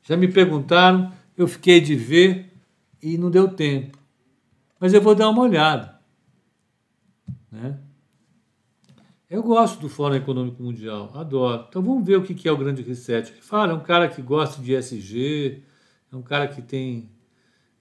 Já 0.02 0.16
me 0.16 0.28
perguntaram, 0.28 1.12
eu 1.36 1.46
fiquei 1.46 1.80
de 1.80 1.94
ver 1.94 2.52
e 3.02 3.18
não 3.18 3.30
deu 3.30 3.48
tempo. 3.48 3.98
Mas 4.80 4.94
eu 4.94 5.00
vou 5.00 5.14
dar 5.14 5.28
uma 5.28 5.42
olhada. 5.42 5.98
Né? 7.50 7.78
Eu 9.28 9.42
gosto 9.42 9.80
do 9.80 9.88
Fórum 9.88 10.14
Econômico 10.14 10.62
Mundial, 10.62 11.10
adoro. 11.14 11.66
Então 11.68 11.82
vamos 11.82 12.06
ver 12.06 12.16
o 12.16 12.22
que 12.22 12.48
é 12.48 12.52
o 12.52 12.56
Grande 12.56 12.82
Reset. 12.82 13.32
Ele 13.32 13.40
fala, 13.40 13.72
é 13.72 13.74
um 13.74 13.80
cara 13.80 14.08
que 14.08 14.22
gosta 14.22 14.62
de 14.62 14.74
SG, 14.74 15.62
é 16.12 16.16
um 16.16 16.22
cara 16.22 16.46
que 16.46 16.62
tem 16.62 17.10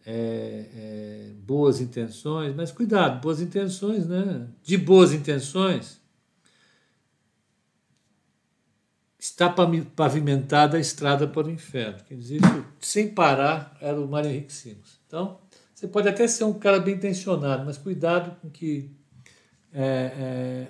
é, 0.06 0.70
é, 0.74 1.34
boas 1.46 1.82
intenções, 1.82 2.56
mas 2.56 2.72
cuidado, 2.72 3.22
boas 3.22 3.42
intenções, 3.42 4.08
né? 4.08 4.48
De 4.64 4.78
boas 4.78 5.14
intenções 5.14 6.02
está 9.26 9.50
pavimentada 9.96 10.78
a 10.78 10.80
estrada 10.80 11.28
para 11.28 11.48
o 11.48 11.52
inferno. 11.52 11.98
Quer 12.08 12.16
dizer, 12.16 12.36
isso, 12.36 12.66
sem 12.80 13.10
parar, 13.10 13.76
era 13.82 14.00
o 14.00 14.08
Mário 14.08 14.30
Henrique 14.30 14.54
Simons. 14.54 15.00
Então, 15.08 15.40
você 15.74 15.88
pode 15.88 16.08
até 16.08 16.28
ser 16.28 16.44
um 16.44 16.54
cara 16.54 16.80
bem 16.80 16.96
intencionado, 16.96 17.66
mas 17.66 17.78
cuidado 17.78 18.36
com 18.40 18.50
que 18.50 18.92
é, 19.74 19.82
é, 19.84 20.68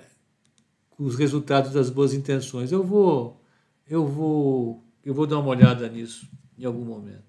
com 0.91 1.03
os 1.03 1.15
resultados 1.15 1.71
das 1.73 1.89
boas 1.89 2.13
intenções. 2.13 2.71
Eu 2.71 2.83
vou, 2.83 3.41
eu 3.87 4.07
vou, 4.07 4.83
eu 5.03 5.13
vou 5.13 5.27
dar 5.27 5.39
uma 5.39 5.49
olhada 5.49 5.87
nisso 5.89 6.27
em 6.57 6.65
algum 6.65 6.85
momento. 6.85 7.23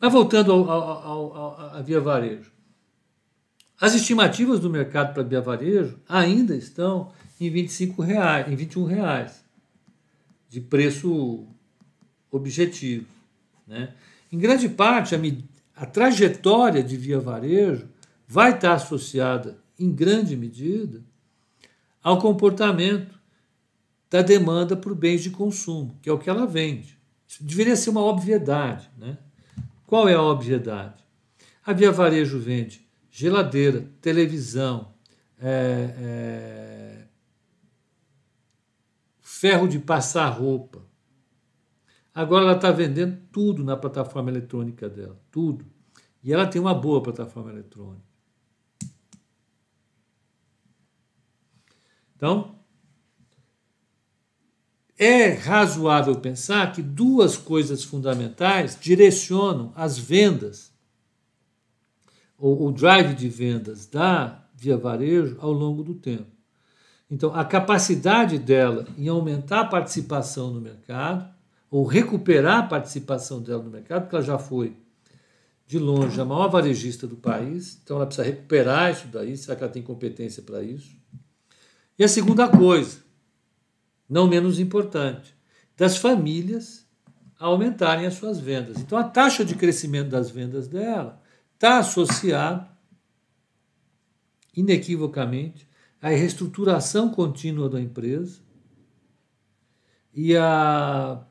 Mas 0.00 0.12
voltando 0.12 0.50
ao, 0.50 0.70
ao, 0.70 1.36
ao, 1.36 1.76
à 1.76 1.82
Via 1.82 2.00
Varejo. 2.00 2.52
As 3.78 3.94
estimativas 3.94 4.60
do 4.60 4.70
mercado 4.70 5.12
para 5.12 5.22
Via 5.22 5.42
Varejo 5.42 6.00
ainda 6.08 6.56
estão 6.56 7.12
em 7.38 7.50
25 7.50 8.00
reais, 8.00 8.50
em 8.50 8.56
21 8.56 8.84
reais 8.84 9.43
de 10.54 10.60
preço 10.60 11.44
objetivo. 12.30 13.06
Né? 13.66 13.92
Em 14.30 14.38
grande 14.38 14.68
parte, 14.68 15.12
a, 15.12 15.18
a 15.74 15.84
trajetória 15.84 16.80
de 16.80 16.96
Via 16.96 17.18
Varejo 17.18 17.88
vai 18.28 18.54
estar 18.54 18.74
associada, 18.74 19.58
em 19.76 19.90
grande 19.90 20.36
medida, 20.36 21.02
ao 22.00 22.20
comportamento 22.20 23.18
da 24.08 24.22
demanda 24.22 24.76
por 24.76 24.94
bens 24.94 25.24
de 25.24 25.30
consumo, 25.30 25.98
que 26.00 26.08
é 26.08 26.12
o 26.12 26.18
que 26.18 26.30
ela 26.30 26.46
vende. 26.46 26.96
Isso 27.26 27.42
deveria 27.42 27.74
ser 27.74 27.90
uma 27.90 28.04
obviedade. 28.04 28.88
Né? 28.96 29.18
Qual 29.88 30.08
é 30.08 30.14
a 30.14 30.22
obviedade? 30.22 31.02
A 31.66 31.72
Via 31.72 31.90
Varejo 31.90 32.38
vende 32.38 32.86
geladeira, 33.10 33.88
televisão, 34.00 34.94
é, 35.40 35.94
é, 35.98 36.73
ferro 39.44 39.68
de 39.68 39.78
passar 39.78 40.30
roupa. 40.30 40.82
Agora 42.14 42.46
ela 42.46 42.56
está 42.56 42.70
vendendo 42.70 43.20
tudo 43.30 43.62
na 43.62 43.76
plataforma 43.76 44.30
eletrônica 44.30 44.88
dela, 44.88 45.20
tudo. 45.30 45.66
E 46.22 46.32
ela 46.32 46.46
tem 46.46 46.58
uma 46.58 46.72
boa 46.72 47.02
plataforma 47.02 47.50
eletrônica. 47.50 48.06
Então, 52.16 52.58
é 54.96 55.34
razoável 55.34 56.18
pensar 56.18 56.72
que 56.72 56.80
duas 56.80 57.36
coisas 57.36 57.84
fundamentais 57.84 58.78
direcionam 58.80 59.74
as 59.76 59.98
vendas, 59.98 60.72
ou 62.38 62.66
o 62.66 62.72
drive 62.72 63.14
de 63.14 63.28
vendas 63.28 63.84
da 63.84 64.48
Via 64.54 64.78
Varejo 64.78 65.36
ao 65.38 65.52
longo 65.52 65.82
do 65.82 65.94
tempo. 65.94 66.33
Então, 67.10 67.34
a 67.34 67.44
capacidade 67.44 68.38
dela 68.38 68.86
em 68.96 69.08
aumentar 69.08 69.60
a 69.60 69.66
participação 69.66 70.50
no 70.50 70.60
mercado, 70.60 71.32
ou 71.70 71.84
recuperar 71.84 72.58
a 72.60 72.66
participação 72.66 73.42
dela 73.42 73.62
no 73.62 73.70
mercado, 73.70 74.02
porque 74.02 74.14
ela 74.14 74.24
já 74.24 74.38
foi, 74.38 74.76
de 75.66 75.78
longe, 75.78 76.20
a 76.20 76.24
maior 76.24 76.48
varejista 76.48 77.06
do 77.06 77.16
país, 77.16 77.80
então 77.82 77.96
ela 77.96 78.06
precisa 78.06 78.26
recuperar 78.26 78.92
isso 78.92 79.08
daí, 79.08 79.36
será 79.36 79.56
que 79.56 79.64
ela 79.64 79.72
tem 79.72 79.82
competência 79.82 80.42
para 80.42 80.62
isso? 80.62 80.96
E 81.98 82.04
a 82.04 82.08
segunda 82.08 82.48
coisa, 82.48 82.98
não 84.08 84.28
menos 84.28 84.58
importante, 84.58 85.34
das 85.76 85.96
famílias 85.96 86.86
aumentarem 87.38 88.06
as 88.06 88.14
suas 88.14 88.38
vendas. 88.38 88.78
Então, 88.78 88.96
a 88.96 89.04
taxa 89.04 89.44
de 89.44 89.54
crescimento 89.54 90.10
das 90.10 90.30
vendas 90.30 90.68
dela 90.68 91.20
está 91.54 91.78
associada, 91.78 92.68
inequivocamente, 94.56 95.66
à 96.04 96.10
reestruturação 96.10 97.08
contínua 97.08 97.66
da 97.66 97.80
empresa 97.80 98.42
e 100.12 100.36
a, 100.36 101.26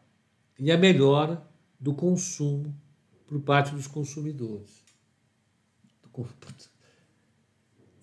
e 0.57 0.71
a 0.71 0.77
melhora 0.79 1.45
do 1.79 1.93
consumo 1.93 2.75
por 3.27 3.39
parte 3.41 3.75
dos 3.75 3.85
consumidores. 3.85 4.83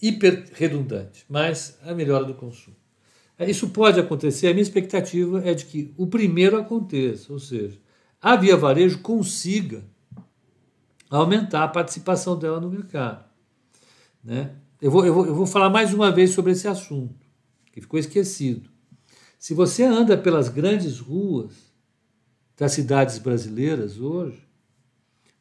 Hiper 0.00 0.48
redundante, 0.52 1.24
mas 1.28 1.76
a 1.82 1.92
melhora 1.92 2.24
do 2.24 2.34
consumo. 2.34 2.76
É, 3.36 3.50
isso 3.50 3.70
pode 3.70 3.98
acontecer, 3.98 4.46
a 4.46 4.52
minha 4.52 4.62
expectativa 4.62 5.44
é 5.44 5.54
de 5.54 5.64
que 5.64 5.92
o 5.96 6.06
primeiro 6.06 6.56
aconteça, 6.56 7.32
ou 7.32 7.40
seja, 7.40 7.80
a 8.22 8.36
Via 8.36 8.56
Varejo 8.56 9.00
consiga 9.00 9.82
aumentar 11.10 11.64
a 11.64 11.68
participação 11.68 12.38
dela 12.38 12.60
no 12.60 12.70
mercado. 12.70 13.28
Né? 14.22 14.54
Eu, 14.80 14.90
vou, 14.90 15.04
eu, 15.04 15.12
vou, 15.12 15.26
eu 15.26 15.34
vou 15.34 15.46
falar 15.46 15.68
mais 15.68 15.92
uma 15.92 16.10
vez 16.10 16.30
sobre 16.30 16.52
esse 16.52 16.66
assunto, 16.66 17.26
que 17.72 17.80
ficou 17.80 17.98
esquecido. 17.98 18.70
Se 19.38 19.52
você 19.52 19.84
anda 19.84 20.16
pelas 20.16 20.48
grandes 20.48 20.98
ruas 20.98 21.52
das 22.56 22.72
cidades 22.72 23.18
brasileiras 23.18 23.98
hoje, 23.98 24.46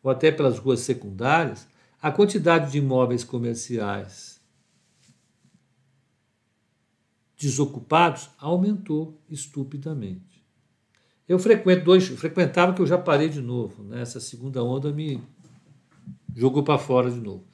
ou 0.02 0.12
até 0.12 0.32
pelas 0.32 0.58
ruas 0.58 0.82
secundárias, 0.82 1.68
a 2.02 2.12
quantidade 2.12 2.72
de 2.72 2.78
imóveis 2.78 3.24
comerciais 3.24 4.40
desocupados 7.38 8.30
aumentou 8.38 9.22
estupidamente. 9.30 10.44
Eu 11.28 11.40
frequento 11.40 11.86
dois, 11.86 12.06
frequentava 12.08 12.74
que 12.74 12.82
eu 12.82 12.88
já 12.88 12.98
parei 12.98 13.30
de 13.30 13.42
novo, 13.42 13.84
né? 13.84 14.02
essa 14.02 14.20
segunda 14.20 14.64
onda 14.64 14.92
me 14.92 15.22
jogou 16.36 16.64
para 16.64 16.78
fora 16.78 17.10
de 17.10 17.20
novo. 17.20 17.49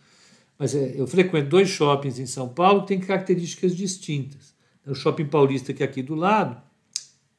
Mas 0.58 0.74
é, 0.74 1.00
eu 1.00 1.06
frequento 1.06 1.50
dois 1.50 1.70
shoppings 1.70 2.20
em 2.20 2.26
São 2.26 2.48
Paulo 2.50 2.82
que 2.82 2.88
têm 2.90 3.00
características 3.00 3.76
distintas. 3.76 4.54
O 4.86 4.94
Shopping 4.94 5.26
Paulista, 5.26 5.74
que 5.74 5.82
é 5.82 5.86
aqui 5.86 6.04
do 6.04 6.16
lado, 6.16 6.62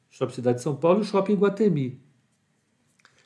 Shopping 0.09 0.33
Cidade 0.33 0.57
de 0.57 0.63
São 0.63 0.75
Paulo, 0.75 0.99
e 0.99 1.01
o 1.01 1.05
Shopping 1.05 1.35
Guatemi. 1.35 2.01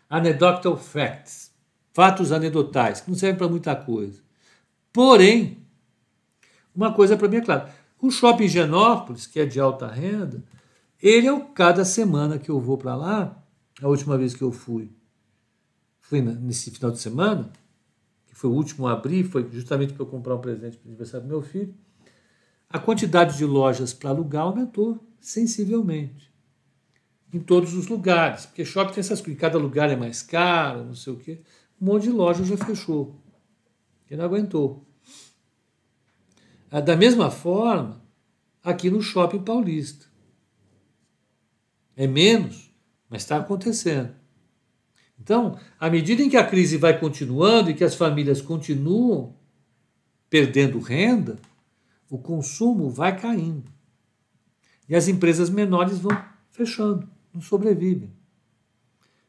anecdotal 0.09 0.77
facts, 0.77 1.51
fatos 1.93 2.31
anedotais, 2.31 3.01
que 3.01 3.09
não 3.09 3.17
servem 3.17 3.37
para 3.37 3.49
muita 3.49 3.75
coisa. 3.75 4.21
Porém, 4.93 5.65
uma 6.75 6.93
coisa 6.93 7.17
para 7.17 7.27
mim 7.27 7.37
é 7.37 7.41
clara: 7.41 7.73
o 8.01 8.09
shopping 8.09 8.47
Genópolis, 8.47 9.27
que 9.27 9.39
é 9.39 9.45
de 9.45 9.59
alta 9.59 9.87
renda, 9.87 10.43
ele 11.01 11.27
é 11.27 11.33
o 11.33 11.45
cada 11.45 11.83
semana 11.83 12.37
que 12.37 12.49
eu 12.49 12.59
vou 12.59 12.77
para 12.77 12.95
lá, 12.95 13.43
a 13.81 13.87
última 13.87 14.17
vez 14.17 14.33
que 14.33 14.43
eu 14.43 14.51
fui, 14.51 14.91
fui 15.99 16.21
nesse 16.21 16.71
final 16.71 16.91
de 16.91 16.99
semana, 16.99 17.51
foi 18.41 18.49
o 18.49 18.53
último 18.53 18.87
a 18.87 18.93
abrir, 18.93 19.23
foi 19.23 19.47
justamente 19.51 19.93
para 19.93 20.01
eu 20.01 20.07
comprar 20.07 20.33
um 20.33 20.41
presente 20.41 20.75
para 20.75 20.87
o 20.87 20.89
aniversário 20.89 21.27
do 21.27 21.29
meu 21.29 21.43
filho. 21.43 21.75
A 22.67 22.79
quantidade 22.79 23.37
de 23.37 23.45
lojas 23.45 23.93
para 23.93 24.09
alugar 24.09 24.45
aumentou 24.45 24.99
sensivelmente 25.19 26.33
em 27.31 27.39
todos 27.39 27.75
os 27.75 27.85
lugares, 27.87 28.47
porque 28.47 28.65
shopping 28.65 28.93
tem 28.93 29.01
essas 29.01 29.21
coisas, 29.21 29.39
cada 29.39 29.59
lugar 29.59 29.91
é 29.91 29.95
mais 29.95 30.23
caro, 30.23 30.83
não 30.83 30.95
sei 30.95 31.13
o 31.13 31.17
quê. 31.17 31.41
Um 31.79 31.85
monte 31.85 32.03
de 32.03 32.09
loja 32.09 32.43
já 32.43 32.57
fechou, 32.57 33.15
que 34.07 34.17
não 34.17 34.25
aguentou. 34.25 34.87
Ah, 36.71 36.81
da 36.81 36.97
mesma 36.97 37.29
forma, 37.29 38.01
aqui 38.63 38.89
no 38.89 39.03
shopping 39.03 39.43
paulista. 39.43 40.07
É 41.95 42.07
menos, 42.07 42.73
mas 43.07 43.21
está 43.21 43.37
acontecendo. 43.37 44.15
Então, 45.21 45.55
à 45.79 45.87
medida 45.87 46.23
em 46.23 46.29
que 46.29 46.35
a 46.35 46.43
crise 46.43 46.77
vai 46.77 46.99
continuando 46.99 47.69
e 47.69 47.75
que 47.75 47.83
as 47.83 47.93
famílias 47.93 48.41
continuam 48.41 49.35
perdendo 50.27 50.79
renda, 50.79 51.37
o 52.09 52.17
consumo 52.17 52.89
vai 52.89 53.15
caindo. 53.15 53.71
E 54.89 54.95
as 54.95 55.07
empresas 55.07 55.47
menores 55.47 55.99
vão 55.99 56.17
fechando, 56.49 57.07
não 57.31 57.39
sobrevivem. 57.39 58.11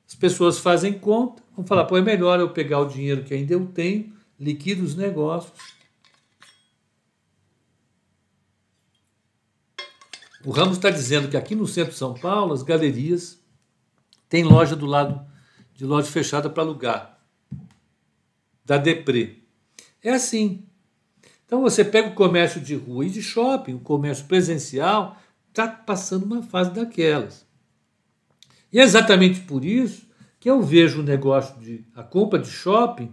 As 0.08 0.14
pessoas 0.14 0.58
fazem 0.58 0.98
conta, 0.98 1.42
vão 1.54 1.64
falar: 1.64 1.84
pô, 1.84 1.98
é 1.98 2.00
melhor 2.00 2.40
eu 2.40 2.48
pegar 2.48 2.80
o 2.80 2.88
dinheiro 2.88 3.22
que 3.22 3.34
ainda 3.34 3.52
eu 3.52 3.66
tenho, 3.66 4.12
liquido 4.40 4.82
os 4.82 4.96
negócios 4.96 5.52
O 10.44 10.50
Ramos 10.50 10.76
está 10.76 10.90
dizendo 10.90 11.28
que 11.28 11.36
aqui 11.36 11.54
no 11.54 11.68
centro 11.68 11.92
de 11.92 11.98
São 11.98 12.14
Paulo, 12.14 12.52
as 12.52 12.64
galerias 12.64 13.40
têm 14.28 14.42
loja 14.42 14.74
do 14.74 14.86
lado 14.86 15.24
de 15.82 15.86
loja 15.86 16.06
fechada 16.06 16.48
para 16.48 16.62
alugar, 16.62 17.18
da 18.64 18.78
Depré. 18.78 19.38
É 20.00 20.12
assim. 20.12 20.64
Então 21.44 21.60
você 21.60 21.84
pega 21.84 22.08
o 22.08 22.14
comércio 22.14 22.60
de 22.60 22.76
rua 22.76 23.04
e 23.04 23.10
de 23.10 23.20
shopping, 23.20 23.74
o 23.74 23.80
comércio 23.80 24.26
presencial, 24.26 25.20
está 25.48 25.66
passando 25.66 26.22
uma 26.22 26.40
fase 26.40 26.70
daquelas. 26.70 27.44
E 28.72 28.78
é 28.78 28.82
exatamente 28.84 29.40
por 29.40 29.64
isso 29.64 30.06
que 30.38 30.48
eu 30.48 30.62
vejo 30.62 31.00
o 31.00 31.02
negócio 31.02 31.58
de 31.58 31.84
a 31.96 32.04
compra 32.04 32.38
de 32.38 32.48
shopping 32.48 33.12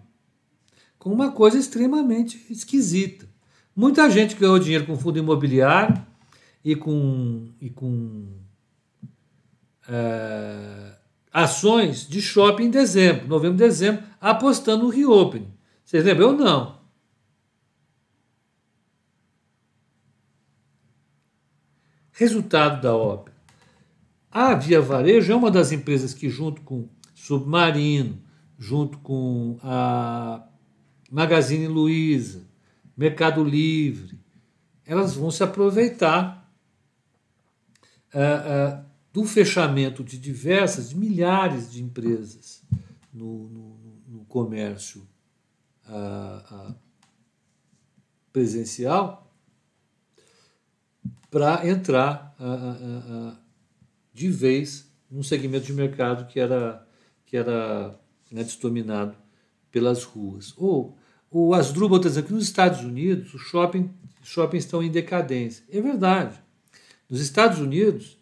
como 1.00 1.16
uma 1.16 1.32
coisa 1.32 1.58
extremamente 1.58 2.46
esquisita. 2.52 3.28
Muita 3.76 4.08
gente 4.12 4.36
ganhou 4.36 4.60
dinheiro 4.60 4.86
com 4.86 4.96
fundo 4.96 5.18
imobiliário, 5.18 6.06
e 6.64 6.76
com, 6.76 7.50
e 7.60 7.72
com 7.72 8.28
é, 9.88 10.99
ações 11.32 12.08
de 12.08 12.22
shopping 12.22 12.66
em 12.66 12.70
dezembro, 12.70 13.28
novembro, 13.28 13.58
dezembro, 13.58 14.04
apostando 14.20 14.86
no 14.86 14.90
reopening. 14.90 15.52
Vocês 15.86 16.04
lembram? 16.04 16.30
Eu 16.30 16.38
não. 16.38 16.80
Resultado 22.12 22.82
da 22.82 22.96
ópera. 22.96 23.38
A 24.32 24.54
Via 24.54 24.82
Varejo 24.82 25.32
é 25.32 25.36
uma 25.36 25.50
das 25.50 25.72
empresas 25.72 26.14
que, 26.14 26.30
junto 26.30 26.62
com 26.62 26.88
Submarino, 27.16 28.22
junto 28.58 28.98
com 29.00 29.58
a 29.64 30.46
Magazine 31.10 31.68
Luiza, 31.68 32.44
Mercado 32.96 33.44
Livre, 33.44 34.20
elas 34.86 35.16
vão 35.16 35.32
se 35.32 35.42
aproveitar 35.44 36.52
uh, 38.14 38.82
uh, 38.82 38.89
do 39.12 39.26
fechamento 39.26 40.04
de 40.04 40.18
diversas, 40.18 40.90
de 40.90 40.98
milhares 40.98 41.72
de 41.72 41.84
empresas 41.84 42.64
no, 43.14 43.50
no, 43.50 43.78
no 44.08 44.26
comércio 44.26 45.08
uh, 45.88 46.76
presencial 48.32 49.34
para 51.30 51.68
entrar 51.68 52.36
de 54.14 54.30
vez 54.30 54.92
num 55.10 55.24
segmento 55.24 55.66
de 55.66 55.74
mercado 55.74 56.26
que 56.28 56.40
era, 56.40 56.88
que 57.26 57.38
era 57.38 58.00
né, 58.32 58.44
desdominado 58.44 59.16
pelas 59.72 60.04
ruas. 60.04 60.54
Ou 60.58 60.98
o 61.30 61.54
Asdrubal 61.54 61.98
está 61.98 62.10
dizendo 62.10 62.28
que 62.28 62.34
nos 62.34 62.44
Estados 62.44 62.82
Unidos 62.82 63.34
os 63.34 63.42
shopping, 63.42 63.92
shoppings 64.24 64.66
estão 64.66 64.82
em 64.82 64.90
decadência. 64.90 65.64
É 65.70 65.80
verdade. 65.80 66.40
Nos 67.10 67.22
Estados 67.22 67.60
Unidos, 67.60 68.19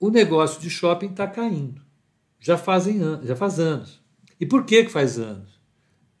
o 0.00 0.10
negócio 0.10 0.60
de 0.60 0.70
shopping 0.70 1.10
está 1.10 1.26
caindo. 1.28 1.82
Já, 2.40 2.56
fazem, 2.56 3.00
já 3.22 3.36
faz 3.36 3.60
anos. 3.60 4.00
E 4.40 4.46
por 4.46 4.64
que, 4.64 4.84
que 4.84 4.90
faz 4.90 5.18
anos? 5.18 5.60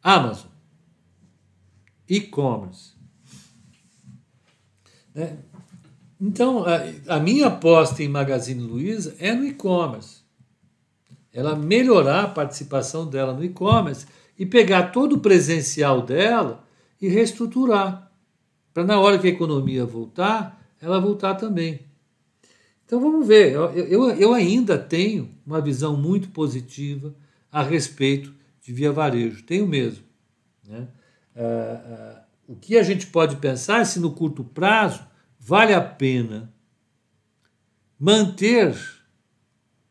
Amazon, 0.02 0.50
e-commerce. 2.06 2.92
Né? 5.14 5.38
Então, 6.20 6.64
a, 6.66 7.16
a, 7.16 7.18
minha 7.18 7.46
aposta 7.46 8.02
em 8.02 8.08
Magazine 8.08 8.62
Luiza 8.62 9.16
é 9.18 9.34
no 9.34 9.44
e-commerce. 9.46 10.20
Ela 11.32 11.56
melhorar 11.56 12.24
a 12.24 12.28
participação 12.28 13.08
dela 13.08 13.32
no 13.32 13.42
e-commerce 13.42 14.06
e 14.38 14.44
pegar 14.44 14.92
todo 14.92 15.14
o 15.14 15.20
presencial 15.20 16.02
dela 16.02 16.62
e 17.00 17.08
reestruturar. 17.08 18.12
Para 18.74 18.84
na 18.84 19.00
hora 19.00 19.18
que 19.18 19.26
a 19.26 19.30
economia 19.30 19.86
voltar, 19.86 20.62
ela 20.80 21.00
voltar 21.00 21.36
também. 21.36 21.89
Então 22.90 23.00
vamos 23.00 23.24
ver, 23.24 23.52
eu, 23.52 23.70
eu, 23.70 24.10
eu 24.10 24.34
ainda 24.34 24.76
tenho 24.76 25.30
uma 25.46 25.60
visão 25.60 25.96
muito 25.96 26.30
positiva 26.30 27.14
a 27.52 27.62
respeito 27.62 28.34
de 28.60 28.72
via 28.72 28.90
varejo, 28.90 29.44
tenho 29.44 29.64
mesmo. 29.64 30.02
Né? 30.66 30.88
Ah, 31.36 31.82
ah, 31.86 32.22
o 32.48 32.56
que 32.56 32.76
a 32.76 32.82
gente 32.82 33.06
pode 33.06 33.36
pensar 33.36 33.80
é 33.80 33.84
se 33.84 34.00
no 34.00 34.10
curto 34.10 34.42
prazo 34.42 35.04
vale 35.38 35.72
a 35.72 35.80
pena 35.80 36.52
manter 37.96 38.76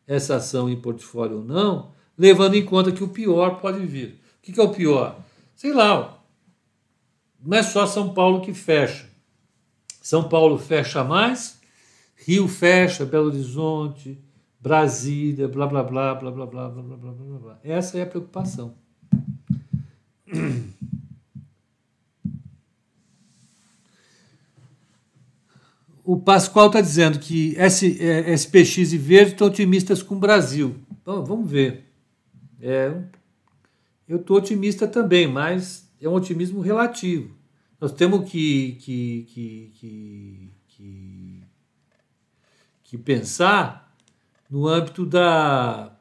essa 0.06 0.36
ação 0.36 0.68
em 0.68 0.78
portfólio 0.78 1.38
ou 1.38 1.42
não, 1.42 1.92
levando 2.18 2.54
em 2.54 2.66
conta 2.66 2.92
que 2.92 3.02
o 3.02 3.08
pior 3.08 3.62
pode 3.62 3.78
vir. 3.86 4.20
O 4.36 4.52
que 4.52 4.60
é 4.60 4.62
o 4.62 4.74
pior? 4.74 5.18
Sei 5.56 5.72
lá, 5.72 6.22
não 7.42 7.56
é 7.56 7.62
só 7.62 7.86
São 7.86 8.12
Paulo 8.12 8.42
que 8.42 8.52
fecha. 8.52 9.08
São 10.02 10.28
Paulo 10.28 10.58
fecha 10.58 11.02
mais, 11.02 11.59
Rio 12.26 12.46
fecha, 12.48 13.04
Belo 13.04 13.26
Horizonte, 13.26 14.18
Brasília, 14.60 15.48
blá 15.48 15.66
blá 15.66 15.82
blá 15.82 16.14
blá 16.14 16.30
blá 16.30 16.46
blá 16.46 16.68
blá 16.68 16.96
blá 16.96 17.12
blá 17.12 17.38
blá. 17.38 17.60
Essa 17.64 17.98
é 17.98 18.02
a 18.02 18.06
preocupação. 18.06 18.74
O 26.04 26.18
Pascoal 26.18 26.66
está 26.66 26.80
dizendo 26.80 27.20
que 27.20 27.56
SPX 28.36 28.92
e 28.92 28.98
Verde 28.98 29.32
estão 29.32 29.46
otimistas 29.46 30.02
com 30.02 30.16
o 30.16 30.18
Brasil. 30.18 30.74
Então, 31.00 31.24
vamos 31.24 31.48
ver. 31.48 31.84
É, 32.60 32.92
eu 34.08 34.16
estou 34.16 34.36
otimista 34.36 34.88
também, 34.88 35.28
mas 35.28 35.88
é 36.00 36.08
um 36.08 36.14
otimismo 36.14 36.60
relativo. 36.60 37.34
Nós 37.80 37.92
temos 37.92 38.28
que, 38.28 38.72
que, 38.80 39.26
que, 39.32 39.72
que, 39.76 40.52
que, 40.66 41.19
que 42.90 42.98
pensar 42.98 43.96
no 44.50 44.66
âmbito 44.66 45.06
da. 45.06 45.96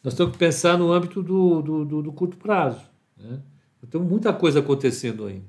Nós 0.00 0.14
temos 0.14 0.32
que 0.32 0.38
pensar 0.38 0.78
no 0.78 0.92
âmbito 0.92 1.24
do, 1.24 1.60
do, 1.60 1.84
do, 1.84 2.02
do 2.02 2.12
curto 2.12 2.36
prazo. 2.36 2.88
Né? 3.16 3.42
Muita 3.94 4.32
coisa 4.32 4.60
acontecendo 4.60 5.26
ainda. 5.26 5.48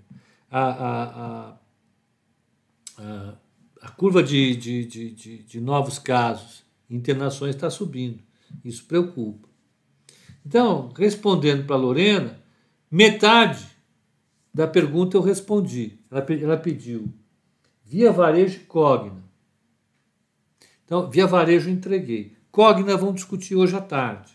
A, 0.50 0.64
a, 0.64 1.58
a, 2.98 3.34
a, 3.84 3.92
curva 3.92 4.24
de, 4.24 4.56
de, 4.56 4.86
de, 4.86 5.12
de, 5.12 5.44
de 5.44 5.62
novos 5.62 6.00
casos, 6.00 6.64
internações 6.90 7.54
está 7.54 7.70
subindo. 7.70 8.24
Isso 8.66 8.84
preocupa. 8.86 9.48
Então, 10.44 10.92
respondendo 10.98 11.68
para 11.68 11.76
a 11.76 11.80
Lorena, 11.80 12.47
metade 12.90 13.68
da 14.54 14.68
pergunta 14.68 15.16
eu 15.16 15.22
respondi. 15.22 16.00
Ela, 16.10 16.26
ela 16.42 16.58
pediu 16.58 17.14
via 17.84 18.12
varejo 18.12 18.62
Cogna. 18.66 19.24
Então, 20.86 21.10
via 21.10 21.28
varejo 21.28 21.70
entreguei. 21.70 22.36
Cogna 22.52 22.98
vamos 22.98 23.16
discutir 23.16 23.56
hoje 23.56 23.76
à 23.76 23.82
tarde, 23.82 24.32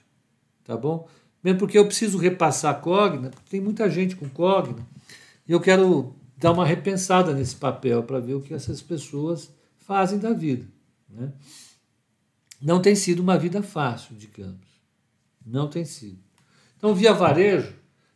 tá 0.64 0.76
bom? 0.76 1.08
Mesmo 1.42 1.58
porque 1.58 1.78
eu 1.78 1.86
preciso 1.86 2.18
repassar 2.18 2.80
Cogna, 2.80 3.30
porque 3.30 3.50
tem 3.50 3.60
muita 3.60 3.90
gente 3.90 4.14
com 4.14 4.28
Cogna, 4.28 4.86
e 5.46 5.52
eu 5.52 5.60
quero 5.60 6.14
dar 6.36 6.52
uma 6.52 6.64
repensada 6.64 7.34
nesse 7.34 7.56
papel 7.56 8.02
para 8.04 8.20
ver 8.20 8.34
o 8.34 8.40
que 8.40 8.54
essas 8.54 8.80
pessoas 8.80 9.52
fazem 9.78 10.18
da 10.18 10.32
vida. 10.32 10.66
Né? 11.08 11.32
Não 12.60 12.80
tem 12.80 12.94
sido 12.94 13.20
uma 13.20 13.36
vida 13.36 13.62
fácil, 13.62 14.14
digamos. 14.14 14.66
Não 15.44 15.68
tem 15.68 15.84
sido. 15.84 16.18
Então, 16.76 16.94
via 16.94 17.12
varejo, 17.12 17.74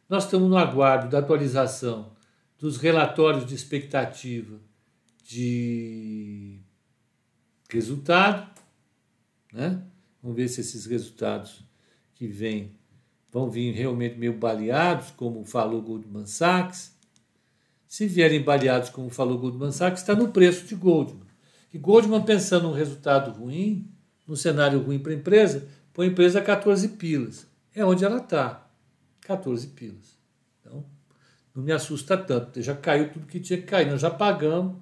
nós 0.08 0.24
estamos 0.24 0.48
no 0.48 0.56
aguardo 0.56 1.08
da 1.08 1.18
atualização 1.18 2.12
dos 2.58 2.76
relatórios 2.78 3.46
de 3.46 3.54
expectativa 3.54 4.58
de 5.24 6.60
resultado, 7.68 8.48
né? 9.52 9.82
Vamos 10.22 10.36
ver 10.36 10.48
se 10.48 10.60
esses 10.60 10.86
resultados 10.86 11.64
que 12.14 12.26
vêm 12.26 12.76
vão 13.30 13.50
vir 13.50 13.72
realmente 13.74 14.18
meio 14.18 14.32
baleados, 14.32 15.10
como 15.10 15.44
falou 15.44 15.82
Goldman 15.82 16.26
Sachs. 16.26 16.96
Se 17.86 18.06
vierem 18.06 18.42
baleados, 18.42 18.90
como 18.90 19.10
falou 19.10 19.38
Goldman 19.38 19.72
Sachs, 19.72 20.00
está 20.00 20.14
no 20.14 20.28
preço 20.28 20.66
de 20.66 20.74
Goldman. 20.74 21.26
E 21.72 21.78
Goldman, 21.78 22.22
pensando 22.22 22.68
num 22.68 22.74
resultado 22.74 23.30
ruim, 23.32 23.90
num 24.26 24.36
cenário 24.36 24.80
ruim 24.80 24.98
para 24.98 25.12
a 25.12 25.16
empresa, 25.16 25.68
põe 25.92 26.06
a 26.06 26.10
empresa 26.10 26.38
a 26.38 26.42
14 26.42 26.88
pilas. 26.88 27.46
É 27.74 27.84
onde 27.84 28.04
ela 28.04 28.18
está, 28.18 28.65
14 29.26 29.68
pilas. 29.68 30.16
Então, 30.60 30.84
não 31.54 31.62
me 31.62 31.72
assusta 31.72 32.16
tanto. 32.16 32.62
Já 32.62 32.76
caiu 32.76 33.10
tudo 33.12 33.26
que 33.26 33.40
tinha 33.40 33.58
que 33.60 33.66
cair. 33.66 33.90
Nós 33.90 34.00
já 34.00 34.10
pagamos 34.10 34.76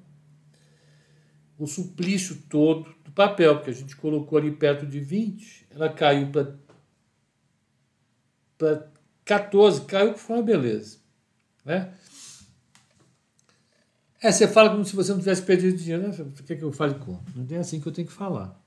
o 1.59 1.67
suplício 1.67 2.43
todo 2.49 2.95
do 3.05 3.11
papel, 3.13 3.57
porque 3.57 3.71
a 3.71 3.75
gente 3.75 3.97
colocou 3.97 4.39
ali 4.39 4.51
perto 4.51 4.85
de 4.85 5.01
20, 5.01 5.69
ela 5.71 5.89
caiu 5.89 6.31
para 8.59 8.89
14, 9.25 9.83
caiu 9.83 10.15
que 10.15 10.21
foi 10.21 10.37
uma 10.37 10.43
beleza. 10.43 10.99
Né? 11.65 11.95
É, 14.21 14.33
você 14.33 14.49
fala 14.49 14.71
como 14.71 14.85
se 14.85 14.97
você 14.97 15.13
não 15.13 15.21
tivesse 15.21 15.43
perdido 15.43 15.77
dinheiro, 15.77 16.03
né? 16.03 16.13
Você 16.13 16.43
quer 16.43 16.57
que 16.57 16.63
eu 16.63 16.73
fale 16.73 16.95
como? 16.95 17.23
Não 17.35 17.47
é 17.57 17.61
assim 17.61 17.81
que 17.81 17.87
eu 17.87 17.93
tenho 17.93 18.09
que 18.09 18.13
falar. 18.13 18.61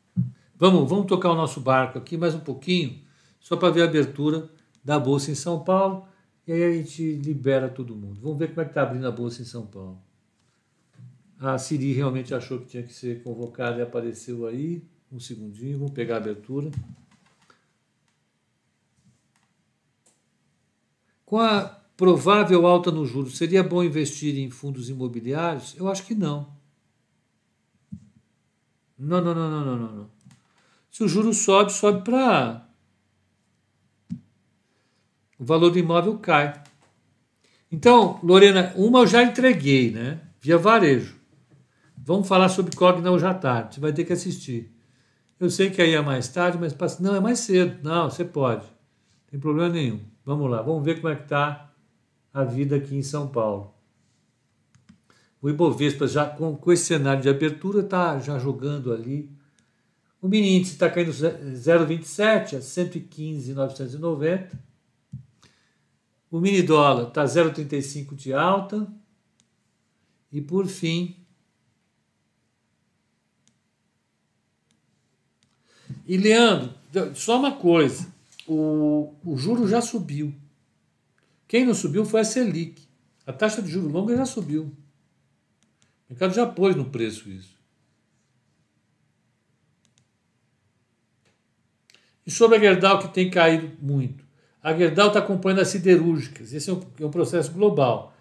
Vamos, 0.56 0.90
vamos 0.90 1.08
tocar 1.08 1.32
o 1.32 1.36
nosso 1.36 1.60
barco 1.60 1.98
aqui 1.98 2.16
mais 2.16 2.34
um 2.34 2.40
pouquinho, 2.40 3.02
só 3.40 3.56
para 3.58 3.70
ver 3.70 3.82
a 3.82 3.86
abertura 3.86 4.50
da 4.88 4.98
Bolsa 4.98 5.30
em 5.30 5.36
São 5.36 5.66
Paulo, 5.66 6.08
e 6.48 6.54
aí 6.54 6.64
a 6.64 6.72
gente 6.72 7.18
libera 7.18 7.68
todo 7.68 7.94
mundo. 7.94 8.22
Vamos 8.22 8.38
ver 8.38 8.48
como 8.48 8.62
é 8.62 8.64
que 8.64 8.72
está 8.72 8.84
abrindo 8.84 9.06
a 9.06 9.12
Bolsa 9.12 9.42
em 9.42 9.46
São 9.46 9.68
Paulo. 9.68 10.02
A 11.38 11.58
Siri 11.58 11.92
realmente 11.92 12.34
achou 12.34 12.60
que 12.60 12.68
tinha 12.68 12.84
que 12.84 12.94
ser 12.94 13.22
convocada 13.22 13.80
e 13.80 13.82
apareceu 13.82 14.48
aí. 14.48 14.82
Um 15.12 15.20
segundinho, 15.20 15.78
vamos 15.78 15.94
pegar 15.94 16.16
a 16.16 16.18
abertura. 16.20 16.72
Com 21.26 21.38
a 21.38 21.66
provável 21.98 22.66
alta 22.66 22.90
no 22.90 23.06
juros, 23.06 23.38
seria 23.38 23.62
bom 23.62 23.84
investir 23.84 24.38
em 24.38 24.50
fundos 24.50 24.90
imobiliários? 24.90 25.76
Eu 25.76 25.90
acho 25.90 26.06
que 26.06 26.16
não. 26.16 26.56
Não, 28.98 29.20
não, 29.20 29.36
não, 29.36 29.52
não, 29.52 29.66
não, 29.66 29.96
não. 29.96 30.10
Se 30.90 31.04
o 31.04 31.10
juro 31.10 31.34
sobe, 31.34 31.74
sobe 31.74 32.06
para. 32.06 32.67
O 35.40 35.46
valor 35.46 35.70
do 35.70 35.80
imóvel 35.80 36.18
cai. 36.18 36.62
Então, 37.72 38.20
Lorena, 38.24 38.74
uma 38.76 39.00
eu 39.00 39.08
já 39.08 39.24
entreguei, 39.24 39.92
né? 39.92 40.22
Via 40.40 40.58
varejo. 40.58 41.16
Vamos 41.98 42.28
falar 42.28 42.50
sobre 42.50 42.76
Cogna 42.76 43.12
hoje 43.12 43.26
à 43.26 43.34
tarde. 43.34 43.76
Você 43.76 43.82
vai 43.82 43.92
ter 43.92 44.06
que 44.06 44.14
assistir. 44.14 44.74
Eu 45.40 45.50
sei 45.50 45.70
que 45.70 45.82
aí 45.82 45.94
é 45.94 46.02
mais 46.02 46.28
tarde, 46.30 46.58
mas 46.60 47.00
não, 47.00 47.16
é 47.16 47.20
mais 47.20 47.40
cedo. 47.40 47.78
Não, 47.84 48.10
você 48.10 48.24
pode. 48.24 48.64
Não 48.64 49.32
tem 49.32 49.40
problema 49.40 49.74
nenhum. 49.74 50.00
Vamos 50.26 50.50
lá, 50.50 50.62
vamos 50.62 50.84
ver 50.84 50.96
como 50.96 51.10
é 51.10 51.16
que 51.16 51.24
está 51.24 51.72
a 52.34 52.44
vida 52.44 52.76
aqui 52.76 52.96
em 52.96 53.04
São 53.04 53.28
Paulo. 53.28 53.74
O 55.42 55.50
Ibovespa, 55.50 56.08
já 56.08 56.26
com, 56.26 56.56
com 56.56 56.72
esse 56.72 56.86
cenário 56.86 57.22
de 57.22 57.30
abertura, 57.30 57.82
está 57.82 58.20
já 58.20 58.40
jogando 58.40 58.92
ali. 58.92 59.30
O 60.22 60.28
mini 60.28 60.58
índice 60.58 60.74
está 60.74 60.90
caindo 60.90 61.12
0,27 61.12 62.58
a 62.58 62.62
115,990. 62.62 64.67
O 66.38 66.40
mini 66.40 66.62
dólar 66.62 67.08
está 67.08 67.26
0,35 67.26 68.16
de 68.16 68.32
alta. 68.32 68.88
E 70.32 70.40
por 70.40 70.68
fim, 70.68 71.16
E, 76.06 76.16
Leandro, 76.16 76.76
só 77.16 77.40
uma 77.40 77.56
coisa: 77.56 78.08
o, 78.48 79.16
o 79.26 79.36
juro 79.36 79.68
já 79.68 79.82
subiu. 79.82 80.32
Quem 81.48 81.66
não 81.66 81.74
subiu 81.74 82.06
foi 82.06 82.22
a 82.22 82.24
Selic. 82.24 82.88
A 83.26 83.34
taxa 83.34 83.60
de 83.60 83.72
juro 83.72 83.90
longa 83.90 84.16
já 84.16 84.26
subiu. 84.26 84.66
O 84.66 86.12
mercado 86.12 86.36
já 86.36 86.46
pôs 86.46 86.76
no 86.76 86.86
preço 86.86 87.32
isso. 87.32 87.58
E 92.28 92.30
sobre 92.30 92.58
a 92.58 92.60
Gerdau, 92.60 93.00
que 93.00 93.12
tem 93.12 93.28
caído 93.28 93.76
muito. 93.82 94.27
A 94.68 94.74
Gerdau 94.74 95.08
está 95.08 95.20
acompanhando 95.20 95.62
as 95.62 95.70
siderúrgicas. 95.70 96.52
Esse 96.52 96.70
é 96.70 96.74
um, 96.74 96.82
é 97.00 97.06
um 97.06 97.10
processo 97.10 97.54
global. 97.54 98.14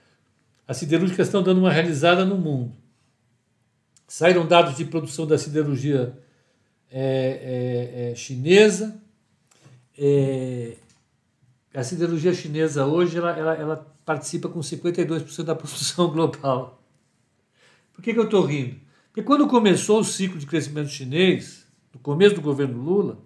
As 0.65 0.77
siderúrgicas 0.77 1.27
estão 1.27 1.43
dando 1.43 1.59
uma 1.59 1.73
realizada 1.73 2.25
no 2.25 2.39
mundo. 2.39 2.73
Saíram 4.07 4.47
dados 4.47 4.77
de 4.77 4.85
produção 4.85 5.27
da 5.27 5.37
siderurgia 5.37 6.17
é, 6.89 8.07
é, 8.07 8.13
é 8.13 8.15
chinesa. 8.15 8.97
É, 9.99 10.77
a 11.75 11.83
siderurgia 11.83 12.33
chinesa 12.33 12.87
hoje 12.87 13.19
ela, 13.19 13.37
ela, 13.37 13.55
ela 13.57 13.97
participa 14.05 14.49
com 14.49 14.61
52% 14.61 15.43
da 15.43 15.57
produção 15.57 16.09
global. 16.13 16.81
Por 17.93 18.03
que, 18.03 18.13
que 18.13 18.21
eu 18.21 18.25
estou 18.27 18.45
rindo? 18.45 18.77
Porque 19.09 19.23
quando 19.23 19.49
começou 19.49 19.99
o 19.99 20.05
ciclo 20.05 20.39
de 20.39 20.47
crescimento 20.47 20.91
chinês, 20.91 21.67
no 21.93 21.99
começo 21.99 22.37
do 22.37 22.41
governo 22.41 22.81
Lula, 22.81 23.19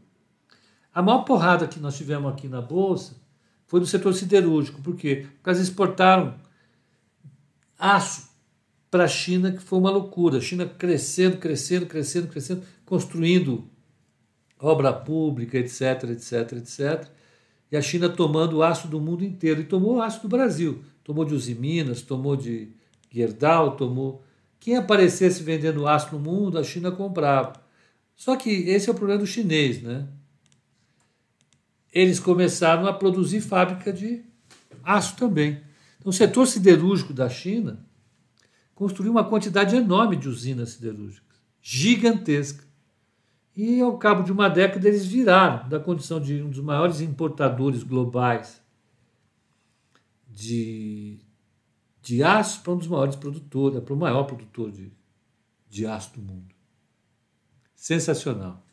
a 0.95 1.03
maior 1.03 1.24
porrada 1.24 1.66
que 1.66 1.78
nós 1.78 1.97
tivemos 1.97 2.30
aqui 2.32 2.49
na 2.49 2.61
Bolsa 2.61 3.14
foi 3.66 3.78
do 3.78 3.86
setor 3.86 4.12
siderúrgico. 4.14 4.82
Por 4.82 4.97
quê? 4.97 5.26
Porque 5.36 5.51
eles 5.51 5.61
exportaram 5.61 6.34
aço 7.78 8.28
para 8.91 9.05
a 9.05 9.09
China, 9.09 9.53
que 9.53 9.62
foi 9.62 9.78
uma 9.78 9.91
loucura. 9.91 10.38
A 10.38 10.41
China 10.41 10.66
crescendo, 10.66 11.36
crescendo, 11.36 11.86
crescendo, 11.86 12.26
crescendo, 12.26 12.62
construindo 12.84 13.64
obra 14.59 14.93
pública, 14.93 15.57
etc, 15.57 16.11
etc, 16.11 16.53
etc. 16.55 17.09
E 17.70 17.76
a 17.76 17.82
China 17.82 18.09
tomando 18.09 18.59
o 18.59 18.62
aço 18.62 18.89
do 18.89 19.01
mundo 19.01 19.24
inteiro. 19.24 19.60
E 19.60 19.65
tomou 19.65 19.97
o 19.97 20.02
aço 20.02 20.20
do 20.23 20.28
Brasil. 20.28 20.82
Tomou 21.05 21.24
de 21.24 21.35
Usiminas, 21.35 22.02
tomou 22.02 22.35
de 22.35 22.73
Gerdau, 23.09 23.77
tomou. 23.77 24.24
Quem 24.59 24.77
aparecesse 24.77 25.43
vendendo 25.43 25.86
aço 25.86 26.12
no 26.12 26.19
mundo, 26.19 26.59
a 26.59 26.65
China 26.65 26.90
comprava. 26.90 27.52
Só 28.16 28.36
que 28.36 28.51
esse 28.51 28.89
é 28.89 28.93
o 28.93 28.94
problema 28.94 29.20
do 29.20 29.27
chinês, 29.27 29.81
né? 29.81 30.06
Eles 31.93 32.21
começaram 32.21 32.87
a 32.87 32.93
produzir 32.93 33.41
fábrica 33.41 33.93
de 33.93 34.25
aço 34.85 35.17
também. 35.17 35.62
Então, 35.99 36.11
o 36.11 36.12
setor 36.12 36.47
siderúrgico 36.47 37.12
da 37.12 37.29
China 37.29 37.85
construiu 38.75 39.12
uma 39.12 39.25
quantidade 39.25 39.77
enorme 39.77 40.17
de 40.17 40.29
usinas 40.29 40.71
siderúrgicas, 40.71 41.37
gigantesca. 41.61 42.65
E 43.55 43.81
ao 43.81 43.99
cabo 43.99 44.23
de 44.23 44.33
uma 44.33 44.49
década 44.49 44.89
eles 44.89 45.05
viraram 45.05 45.69
da 45.69 45.79
condição 45.79 46.21
de 46.21 46.41
um 46.41 46.49
dos 46.49 46.61
maiores 46.61 47.01
importadores 47.01 47.83
globais 47.83 48.62
de, 50.27 51.19
de 52.01 52.23
aço 52.23 52.62
para 52.62 52.73
um 52.73 52.79
dos 52.79 52.87
maiores 52.87 53.17
produtores, 53.17 53.81
para 53.81 53.93
o 53.93 53.99
maior 53.99 54.25
produtor 54.25 54.71
de, 54.71 54.91
de 55.69 55.85
aço 55.85 56.15
do 56.15 56.23
mundo. 56.23 56.55
Sensacional. 57.75 58.65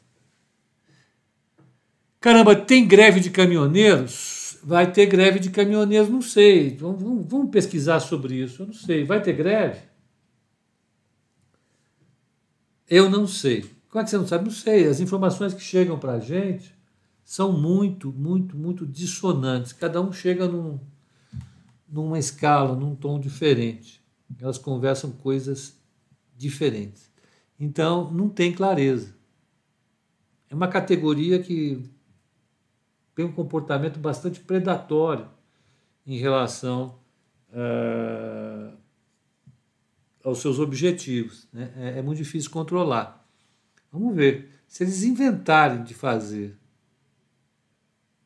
Caramba, 2.20 2.56
tem 2.56 2.88
greve 2.88 3.20
de 3.20 3.30
caminhoneiros? 3.30 4.58
Vai 4.64 4.92
ter 4.92 5.06
greve 5.06 5.40
de 5.40 5.50
caminhoneiros? 5.50 6.10
Não 6.10 6.22
sei. 6.22 6.76
Vamos, 6.76 7.02
vamos, 7.02 7.26
vamos 7.28 7.52
pesquisar 7.52 8.00
sobre 8.00 8.36
isso. 8.36 8.64
Eu 8.64 8.68
não 8.68 8.74
sei. 8.74 9.04
Vai 9.04 9.22
ter 9.22 9.34
greve? 9.34 9.82
Eu 12.90 13.10
não 13.10 13.28
sei. 13.28 13.62
Como 13.90 14.02
é 14.02 14.04
que 14.04 14.10
você 14.10 14.18
não 14.18 14.28
sabe? 14.28 14.46
Não 14.46 14.52
sei. 14.52 14.88
As 14.88 15.00
informações 15.00 15.54
que 15.54 15.62
chegam 15.62 16.00
para 16.00 16.14
a 16.14 16.20
gente 16.20 16.76
são 17.24 17.52
muito, 17.52 18.12
muito, 18.12 18.58
muito 18.58 18.86
dissonantes. 18.86 19.74
Cada 19.74 20.02
um 20.02 20.12
chega 20.12 20.48
num, 20.48 20.80
numa 21.88 22.18
escala, 22.18 22.76
num 22.76 22.96
tom 22.96 23.20
diferente. 23.20 24.02
Elas 24.40 24.58
conversam 24.58 25.12
coisas 25.12 25.78
diferentes. 26.36 27.12
Então, 27.60 28.12
não 28.12 28.28
tem 28.28 28.52
clareza. 28.54 29.16
É 30.50 30.56
uma 30.56 30.68
categoria 30.68 31.40
que 31.40 31.90
tem 33.18 33.26
um 33.26 33.32
comportamento 33.32 33.98
bastante 33.98 34.40
predatório 34.40 35.28
em 36.06 36.20
relação 36.20 37.00
uh, 37.50 38.78
aos 40.24 40.38
seus 40.38 40.60
objetivos. 40.60 41.48
Né? 41.52 41.74
É, 41.78 41.98
é 41.98 42.02
muito 42.04 42.20
difícil 42.20 42.52
controlar. 42.52 43.28
Vamos 43.92 44.16
ver. 44.16 44.52
Se 44.68 44.84
eles 44.84 45.02
inventarem 45.02 45.84
de 45.84 45.96
fazer 45.96 46.56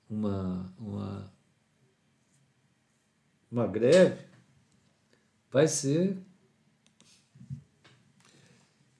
uma, 0.09 0.69
uma, 0.77 1.33
uma 3.49 3.67
greve, 3.67 4.25
vai 5.49 5.69
ser. 5.69 6.17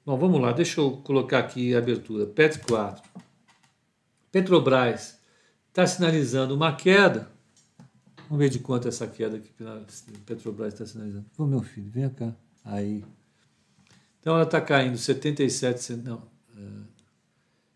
Bom, 0.06 0.18
vamos 0.18 0.40
lá, 0.40 0.54
deixa 0.54 0.80
eu 0.80 1.02
colocar 1.04 1.40
aqui 1.40 1.76
a 1.76 1.80
abertura. 1.80 2.26
PET 2.28 2.60
4. 2.60 3.04
Petrobras 4.32 5.21
está 5.72 5.88
sinalizando 5.88 6.54
uma 6.54 6.76
queda. 6.76 7.32
Vamos 8.30 8.40
ver 8.44 8.50
de 8.50 8.60
quanto 8.60 8.88
essa 8.88 9.08
queda 9.08 9.40
que 9.40 9.52
Petrobras 10.26 10.74
está 10.74 10.86
sinalizando. 10.86 11.26
Ô 11.38 11.46
meu 11.46 11.62
filho, 11.62 11.90
vem 11.90 12.10
cá. 12.10 12.36
Aí. 12.64 13.04
Então 14.20 14.36
ela 14.36 14.44
está 14.44 14.62
caindo 14.62 14.98
77 14.98 15.94
não, 15.94 16.22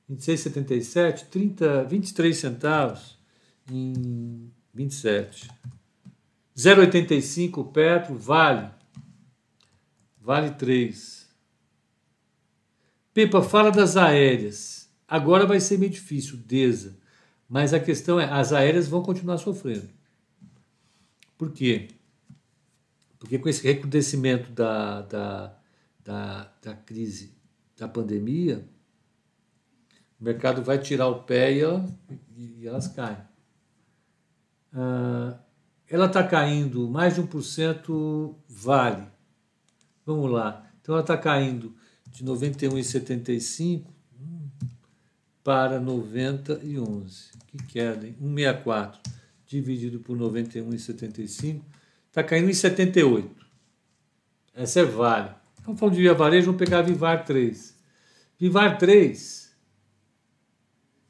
26,77, 0.10 1.26
30, 1.30 1.84
23 1.86 2.38
centavos 2.38 3.18
em 3.72 4.52
27. 4.74 5.50
0,85 6.56 7.72
Petro, 7.72 8.16
Vale. 8.16 8.70
Vale 10.22 10.52
3. 10.52 11.28
Pepa, 13.14 13.42
fala 13.42 13.72
das 13.72 13.98
aéreas. 13.98 14.90
Agora 15.08 15.46
vai 15.46 15.60
ser 15.60 15.78
meio 15.78 15.92
difícil, 15.92 16.38
DESA. 16.38 16.98
Mas 17.48 17.74
a 17.74 17.80
questão 17.80 18.20
é, 18.20 18.26
as 18.26 18.52
aéreas 18.52 18.88
vão 18.88 19.04
continuar 19.04 19.38
sofrendo. 19.38 19.90
Por 21.38 21.52
quê? 21.52 21.90
Porque 23.20 23.38
com 23.38 23.50
esse 23.50 23.64
recrudescimento 23.64 24.52
da, 24.52 25.02
da, 25.02 25.58
da, 26.04 26.52
da 26.62 26.76
crise 26.76 27.36
da 27.78 27.88
pandemia, 27.88 28.68
o 30.20 30.24
mercado 30.24 30.64
vai 30.64 30.80
tirar 30.80 31.08
o 31.08 31.24
pé 31.24 31.54
e, 31.54 31.62
ela, 31.62 31.86
e 32.36 32.68
elas 32.68 32.88
caem. 32.88 33.18
Ah, 34.74 35.38
ela 35.90 36.08
está 36.08 36.24
caindo 36.24 36.90
mais 36.90 37.16
de 37.16 37.22
1% 37.22 38.36
vale. 38.48 39.08
Vamos 40.06 40.32
lá. 40.32 40.70
Então 40.82 40.96
ela 40.96 41.02
está 41.02 41.18
caindo 41.18 41.76
de 42.10 42.24
91,75 42.24 43.95
para 45.46 45.80
90,11. 45.80 47.32
Que 47.46 47.58
queda, 47.68 48.08
hein? 48.08 48.16
164 48.20 49.00
dividido 49.46 50.00
por 50.00 50.18
91,75 50.18 51.62
está 52.08 52.24
caindo 52.24 52.50
em 52.50 52.54
78. 52.54 53.46
Essa 54.56 54.80
é 54.80 54.84
Vale. 54.84 55.36
Então 55.62 55.78
falando 55.78 55.94
de 55.94 56.02
Via 56.02 56.16
Varejo, 56.16 56.48
vamos 56.48 56.58
pegar 56.58 56.80
a 56.80 56.82
Vivar 56.82 57.24
3. 57.24 57.78
Vivar 58.40 58.80
3 58.80 59.56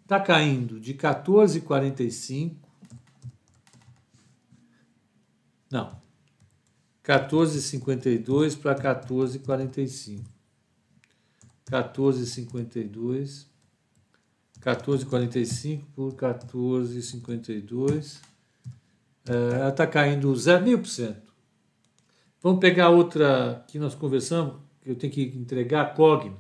está 0.04 0.20
caindo 0.20 0.82
de 0.82 0.94
14,45 0.94 2.58
Não. 5.72 5.98
14,52 7.06 8.60
para 8.60 8.76
14,45. 9.00 10.24
14,52. 11.72 13.55
14,45 14.66 15.84
por 15.94 16.16
14,52. 16.16 18.20
É, 19.28 19.60
ela 19.60 19.70
está 19.70 19.86
caindo 19.86 20.34
0,5%. 20.34 21.18
Vamos 22.42 22.60
pegar 22.60 22.90
outra 22.90 23.64
que 23.68 23.78
nós 23.78 23.94
conversamos, 23.94 24.56
que 24.82 24.90
eu 24.90 24.96
tenho 24.96 25.14
que 25.14 25.22
entregar, 25.22 25.94
Cogna. 25.94 26.36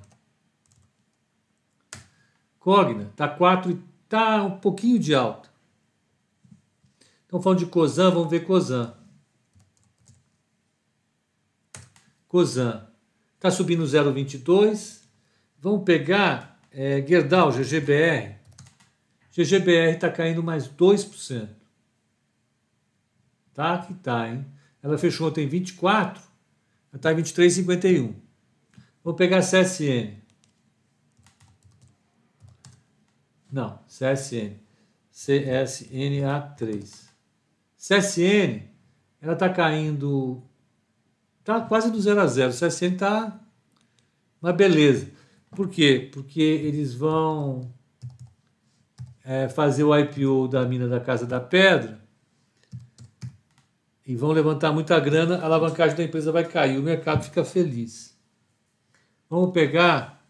Cogna 2.60 3.04
está 3.04 3.28
4 3.28 3.84
está 4.04 4.44
um 4.44 4.60
pouquinho 4.60 4.98
de 4.98 5.14
alta. 5.14 5.50
Então 7.26 7.42
falando 7.42 7.60
de 7.60 7.68
Cosan, 7.68 8.12
vamos 8.12 8.30
ver 8.30 8.46
Cosan. 8.46 8.96
Cosan 12.28 12.88
está 13.36 13.52
subindo 13.52 13.84
0,22. 13.84 15.02
Vamos 15.60 15.84
pegar 15.84 16.55
é, 16.76 17.02
Gerdau, 17.08 17.52
GGBR. 17.52 18.36
GGBR 19.32 19.96
está 19.96 20.12
caindo 20.12 20.44
mais 20.44 20.68
2%. 20.68 21.48
Tá? 23.54 23.78
Que 23.80 23.94
tá, 23.94 24.28
hein? 24.28 24.46
Ela 24.84 24.98
fechou 24.98 25.30
ontem 25.30 25.46
em 25.46 25.48
24, 25.48 26.22
ela 26.92 26.98
está 26.98 27.14
em 27.14 27.16
23,51. 27.16 28.14
Vou 29.04 29.14
pegar 29.14 29.40
CSN. 29.40 30.18
Não, 33.52 33.80
CSN. 33.88 34.60
CSNA3. 35.14 37.06
CSN, 37.78 38.64
ela 39.22 39.34
está 39.34 39.50
caindo 39.50 40.44
Está 41.46 41.62
quase 41.62 41.92
do 41.92 42.02
zero 42.02 42.20
a 42.22 42.26
zero. 42.26 42.52
CSN 42.52 42.96
está 42.96 43.40
uma 44.42 44.52
beleza. 44.52 45.12
Por 45.56 45.70
quê? 45.70 46.10
Porque 46.12 46.42
eles 46.42 46.94
vão 46.94 47.74
é, 49.24 49.48
fazer 49.48 49.86
o 49.86 49.98
IPO 49.98 50.50
da 50.50 50.66
mina 50.66 50.86
da 50.86 51.00
Casa 51.00 51.26
da 51.26 51.40
Pedra 51.40 52.04
e 54.06 54.16
vão 54.16 54.32
levantar 54.32 54.72
muita 54.74 55.00
grana, 55.00 55.38
a 55.38 55.46
alavancagem 55.46 55.96
da 55.96 56.04
empresa 56.04 56.32
vai 56.32 56.44
cair, 56.44 56.78
o 56.78 56.84
mercado 56.84 57.24
fica 57.24 57.44
feliz. 57.44 58.16
Vamos 59.30 59.52
pegar 59.52 60.24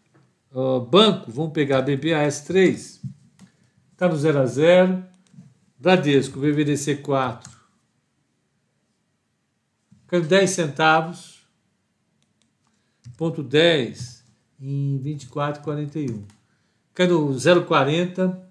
uh, 0.52 0.80
banco, 0.80 1.30
vamos 1.30 1.52
pegar 1.52 1.84
BBAS3, 1.84 3.02
está 3.92 4.08
no 4.08 4.16
0 4.16 4.38
a 4.38 4.46
0, 4.46 5.04
Bradesco, 5.78 6.40
BBDC 6.40 6.96
4, 6.96 7.50
caiu 10.06 10.22
10 10.22 10.48
centavos, 10.48 11.46
ponto 13.18 13.42
10 13.42 14.15
em 14.60 15.00
24,41. 15.02 16.24
Caiu 16.94 17.28
0,40. 17.28 18.42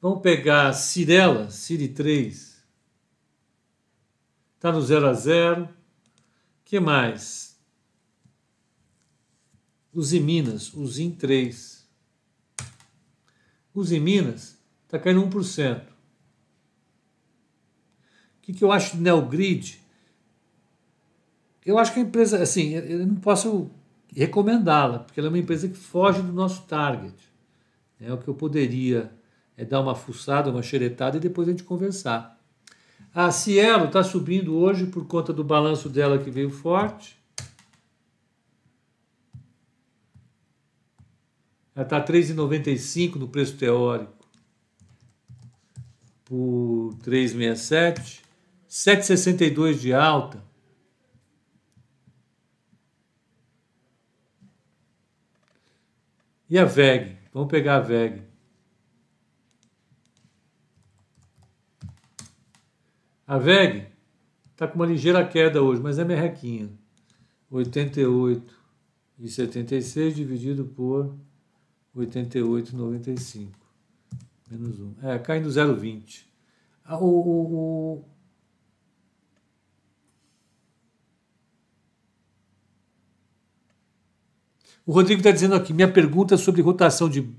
Vamos 0.00 0.20
pegar 0.20 0.72
Cirela, 0.72 1.50
Ciri 1.50 1.88
3. 1.88 2.62
Está 4.56 4.70
no 4.70 4.80
0 4.80 5.08
a 5.08 5.12
0. 5.12 5.68
que 6.64 6.78
mais? 6.78 7.60
Os 9.92 10.12
Minas, 10.12 10.72
os 10.72 10.98
IN 10.98 11.10
3. 11.10 11.86
Os 13.74 13.90
Minas 13.90 14.58
está 14.84 14.98
caindo 14.98 15.22
1%. 15.26 15.82
O 15.82 15.86
que, 18.42 18.52
que 18.52 18.64
eu 18.64 18.72
acho 18.72 18.96
de 18.96 19.02
Neogrid? 19.02 19.81
Eu 21.64 21.78
acho 21.78 21.92
que 21.92 22.00
a 22.00 22.02
empresa, 22.02 22.42
assim, 22.42 22.70
eu 22.74 23.06
não 23.06 23.16
posso 23.16 23.70
recomendá-la, 24.14 25.00
porque 25.00 25.20
ela 25.20 25.28
é 25.28 25.30
uma 25.30 25.38
empresa 25.38 25.68
que 25.68 25.76
foge 25.76 26.20
do 26.20 26.32
nosso 26.32 26.62
target. 26.62 27.14
É 28.00 28.12
o 28.12 28.18
que 28.18 28.28
eu 28.28 28.34
poderia 28.34 29.12
é 29.56 29.64
dar 29.64 29.80
uma 29.80 29.94
fuçada, 29.94 30.50
uma 30.50 30.62
xeretada 30.62 31.16
e 31.16 31.20
depois 31.20 31.46
a 31.46 31.50
gente 31.50 31.62
conversar. 31.62 32.40
A 33.14 33.30
Cielo 33.30 33.86
está 33.86 34.02
subindo 34.02 34.56
hoje 34.56 34.86
por 34.86 35.06
conta 35.06 35.32
do 35.32 35.44
balanço 35.44 35.88
dela 35.88 36.18
que 36.18 36.30
veio 36.30 36.50
forte. 36.50 37.16
Ela 41.74 41.84
está 41.84 42.04
3,95 42.04 43.16
no 43.16 43.28
preço 43.28 43.56
teórico 43.56 44.12
por 46.24 46.94
3,67. 47.04 48.20
7,62 48.68 49.74
de 49.74 49.92
alta. 49.92 50.42
E 56.52 56.58
a 56.58 56.66
VEG? 56.66 57.16
Vamos 57.32 57.48
pegar 57.48 57.76
a 57.76 57.80
VEG. 57.80 58.20
A 63.26 63.38
VEG 63.38 63.86
está 64.50 64.68
com 64.68 64.74
uma 64.74 64.84
ligeira 64.84 65.26
queda 65.26 65.62
hoje, 65.62 65.80
mas 65.80 65.98
é 65.98 66.04
merrequinha. 66.04 66.68
88 67.50 68.54
e 69.18 69.30
76 69.30 70.14
dividido 70.14 70.66
por 70.66 71.16
88,95. 71.96 73.48
Menos 74.50 74.78
1. 74.78 74.94
É, 75.04 75.18
caindo 75.20 75.48
0,20. 75.48 76.26
Ah, 76.84 76.98
o, 76.98 77.06
o, 77.06 78.04
O 84.84 84.92
Rodrigo 84.92 85.20
está 85.20 85.30
dizendo 85.30 85.54
aqui: 85.54 85.72
minha 85.72 85.90
pergunta 85.90 86.34
é 86.34 86.38
sobre 86.38 86.62
rotação 86.62 87.08
de. 87.08 87.32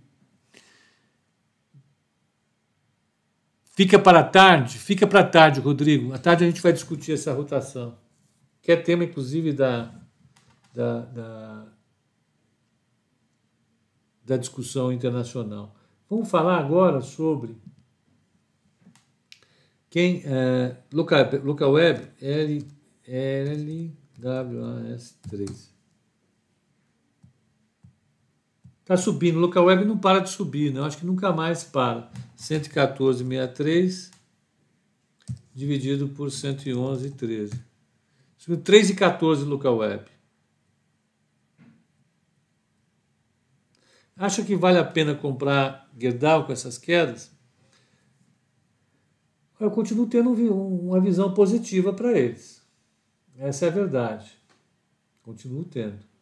Fica 3.75 3.99
para 3.99 4.23
tarde? 4.23 4.77
Fica 4.77 5.07
para 5.07 5.23
tarde, 5.23 5.59
Rodrigo. 5.59 6.13
À 6.13 6.17
tarde 6.17 6.43
a 6.43 6.47
gente 6.47 6.61
vai 6.61 6.71
discutir 6.71 7.13
essa 7.13 7.33
rotação, 7.33 7.97
que 8.61 8.71
é 8.71 8.75
tema, 8.75 9.03
inclusive, 9.03 9.51
da, 9.51 9.91
da, 10.73 11.01
da, 11.01 11.65
da 14.23 14.37
discussão 14.37 14.91
internacional. 14.91 15.75
Vamos 16.09 16.29
falar 16.29 16.59
agora 16.59 17.01
sobre 17.01 17.57
Quem, 19.89 20.21
é, 20.25 20.77
local, 20.93 21.25
local 21.43 21.71
web, 21.71 22.07
L, 22.21 22.67
LWAS3. 23.07 25.72
Está 28.83 28.97
subindo, 28.97 29.37
o 29.37 29.39
local 29.39 29.63
web 29.63 29.85
não 29.85 29.97
para 29.97 30.19
de 30.19 30.29
subir, 30.29 30.73
né? 30.73 30.81
Eu 30.81 30.83
acho 30.83 30.97
que 30.97 31.05
nunca 31.05 31.31
mais 31.31 31.63
para. 31.63 32.11
114,63 32.37 34.11
dividido 35.55 36.09
por 36.09 36.27
111,13. 36.27 37.57
Subiu 38.37 38.61
3,14 38.61 39.45
local 39.45 39.77
web. 39.77 40.03
Acha 44.17 44.43
que 44.43 44.53
vale 44.53 44.77
a 44.77 44.83
pena 44.83 45.15
comprar 45.15 45.89
Gerdau 45.97 46.45
com 46.45 46.51
essas 46.51 46.77
quedas? 46.77 47.31
Eu 49.57 49.71
continuo 49.71 50.07
tendo 50.07 50.31
uma 50.31 50.99
visão 50.99 51.33
positiva 51.33 51.93
para 51.93 52.11
eles. 52.11 52.61
Essa 53.37 53.65
é 53.65 53.67
a 53.69 53.71
verdade. 53.71 54.29
Continuo 55.21 55.63
tendo. 55.63 56.12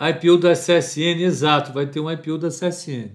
IPO 0.00 0.38
da 0.38 0.52
CSN, 0.52 1.22
exato, 1.22 1.72
vai 1.72 1.86
ter 1.86 2.00
um 2.00 2.10
IPO 2.10 2.38
da 2.38 2.48
CSN. 2.48 3.12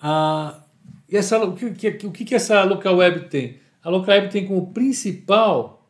Ah, 0.00 0.62
e 1.08 1.16
essa, 1.16 1.42
o, 1.44 1.54
que, 1.54 2.06
o 2.06 2.10
que, 2.10 2.34
essa 2.34 2.64
local 2.64 2.96
web 2.96 3.28
tem? 3.28 3.58
A 3.82 3.90
local 3.90 4.14
web 4.14 4.30
tem 4.30 4.46
como 4.46 4.72
principal 4.72 5.88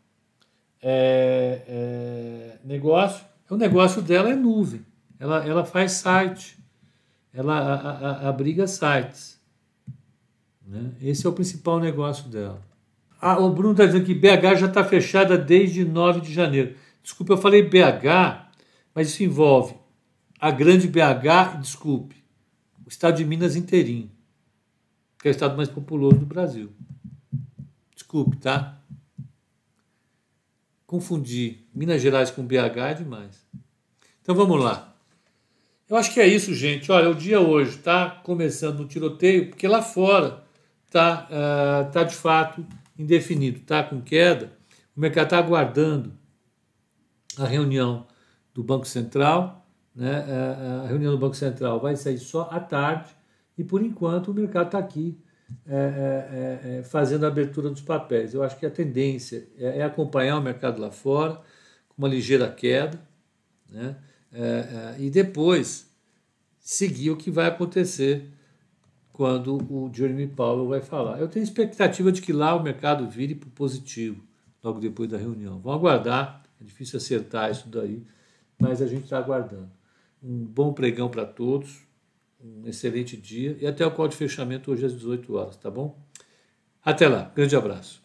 é, 0.83 1.63
é, 1.69 2.59
negócio, 2.65 3.25
o 3.49 3.57
negócio 3.57 4.03
dela 4.03 4.31
é 4.31 4.35
nuvem. 4.35 4.85
Ela, 5.19 5.47
ela 5.47 5.65
faz 5.65 5.93
site, 5.93 6.59
ela 7.33 7.57
a, 7.57 8.11
a, 8.11 8.29
abriga 8.29 8.67
sites. 8.67 9.41
Né? 10.67 10.91
Esse 11.01 11.25
é 11.25 11.31
o 11.31 11.33
principal 11.33 11.79
negócio 11.79 12.29
dela. 12.29 12.61
Ah, 13.21 13.39
o 13.39 13.51
Bruno 13.51 13.73
está 13.73 13.87
dizendo 13.87 14.05
que 14.05 14.15
BH 14.15 14.59
já 14.59 14.67
está 14.67 14.85
fechada 14.85 15.39
desde 15.39 15.85
9 15.85 16.21
de 16.21 16.33
janeiro. 16.33 16.75
Desculpe, 17.03 17.33
eu 17.33 17.39
falei 17.39 17.63
BH, 17.63 18.51
mas 18.95 19.09
isso 19.09 19.23
envolve 19.23 19.84
a 20.45 20.51
grande 20.51 20.87
BH, 20.87 21.59
desculpe, 21.59 22.23
o 22.85 22.91
estado 22.91 23.17
de 23.17 23.25
Minas 23.25 23.57
inteirinho, 23.57 24.11
que 25.19 25.27
é 25.27 25.31
o 25.31 25.33
estado 25.33 25.57
mais 25.57 25.71
populoso 25.71 26.19
do 26.19 26.27
Brasil. 26.27 26.71
Desculpe, 27.95 28.37
tá? 28.37 28.79
Confundir 30.87 31.67
Minas 31.75 32.03
Gerais 32.03 32.31
com 32.31 32.45
BH 32.45 32.77
é 32.77 32.93
demais. 32.93 33.47
Então 34.21 34.35
vamos 34.35 34.63
lá. 34.63 34.95
Eu 35.89 35.97
acho 35.97 36.13
que 36.13 36.21
é 36.21 36.27
isso, 36.27 36.55
gente. 36.55 36.93
Olha, 36.93 37.09
o 37.09 37.15
dia 37.15 37.41
hoje 37.41 37.79
está 37.79 38.11
começando 38.11 38.81
no 38.81 38.87
tiroteio, 38.87 39.49
porque 39.49 39.67
lá 39.67 39.81
fora 39.81 40.45
está 40.85 41.27
uh, 41.27 41.91
tá 41.91 42.05
de 42.05 42.15
fato 42.15 42.67
indefinido, 42.99 43.61
está 43.61 43.83
com 43.83 43.99
queda. 43.99 44.53
O 44.95 45.01
mercado 45.01 45.25
está 45.25 45.39
aguardando 45.39 46.13
a 47.39 47.47
reunião 47.47 48.07
do 48.53 48.63
Banco 48.63 48.87
Central. 48.87 49.64
Né? 49.95 50.25
A 50.83 50.87
reunião 50.89 51.13
do 51.13 51.19
Banco 51.19 51.37
Central 51.37 51.81
vai 51.81 51.97
sair 51.97 52.19
só 52.19 52.49
à 52.51 52.59
tarde 52.59 53.15
e, 53.57 53.63
por 53.63 53.83
enquanto, 53.83 54.31
o 54.31 54.35
mercado 54.35 54.67
está 54.67 54.79
aqui 54.79 55.19
é, 55.67 55.77
é, 55.77 56.79
é, 56.79 56.83
fazendo 56.83 57.25
a 57.25 57.29
abertura 57.29 57.71
dos 57.71 57.81
papéis. 57.81 58.35
Eu 58.35 58.43
acho 58.43 58.59
que 58.59 58.67
a 58.67 58.71
tendência 58.71 59.47
é, 59.59 59.83
acompanhar 59.83 60.39
o 60.39 60.43
mercado 60.43 60.81
lá 60.81 60.91
fora, 60.91 61.35
com 61.89 61.95
uma 61.99 62.09
ligeira 62.09 62.51
queda, 62.51 63.01
né? 63.71 63.97
e 64.99 65.11
depois 65.11 65.89
seguir 66.59 67.11
o 67.11 67.17
que 67.17 67.31
vai 67.31 67.47
acontecer 67.47 68.29
quando 69.13 69.57
o 69.71 69.89
Jeremy 69.95 70.27
Powell 70.27 70.67
vai 70.67 70.81
falar. 70.81 71.21
Eu 71.21 71.29
tenho 71.29 71.45
expectativa 71.45 72.11
de 72.11 72.21
que 72.21 72.33
lá 72.33 72.55
o 72.57 72.63
mercado 72.63 73.09
vire 73.09 73.37
para 73.37 73.47
o 73.47 73.53
positivo, 73.53 74.21
logo 74.63 74.81
depois 74.81 75.09
da 75.09 75.17
reunião. 75.17 75.61
Vamos 75.61 75.79
aguardar, 75.79 76.43
é 76.61 76.65
difícil 76.65 76.97
acertar 76.97 77.49
isso 77.51 77.69
daí, 77.69 78.05
mas 78.59 78.83
a 78.83 78.89
gente 78.89 79.05
está 79.05 79.19
aguardando. 79.19 79.71
Um 80.25 80.45
bom 80.45 80.73
pregão 80.73 81.11
para 81.11 81.27
todos, 81.27 81.87
um 82.41 82.67
excelente 82.67 83.17
dia 83.17 83.59
e 83.61 83.67
até 83.67 83.87
o 83.87 83.91
call 83.91 84.09
de 84.09 84.17
fechamento 84.17 84.73
hoje 84.73 84.87
às 84.87 84.95
18 84.95 85.35
horas, 85.35 85.57
tá 85.57 85.71
bom? 85.71 85.99
Até 86.83 87.09
lá, 87.09 87.31
grande 87.35 87.55
abraço. 87.55 88.04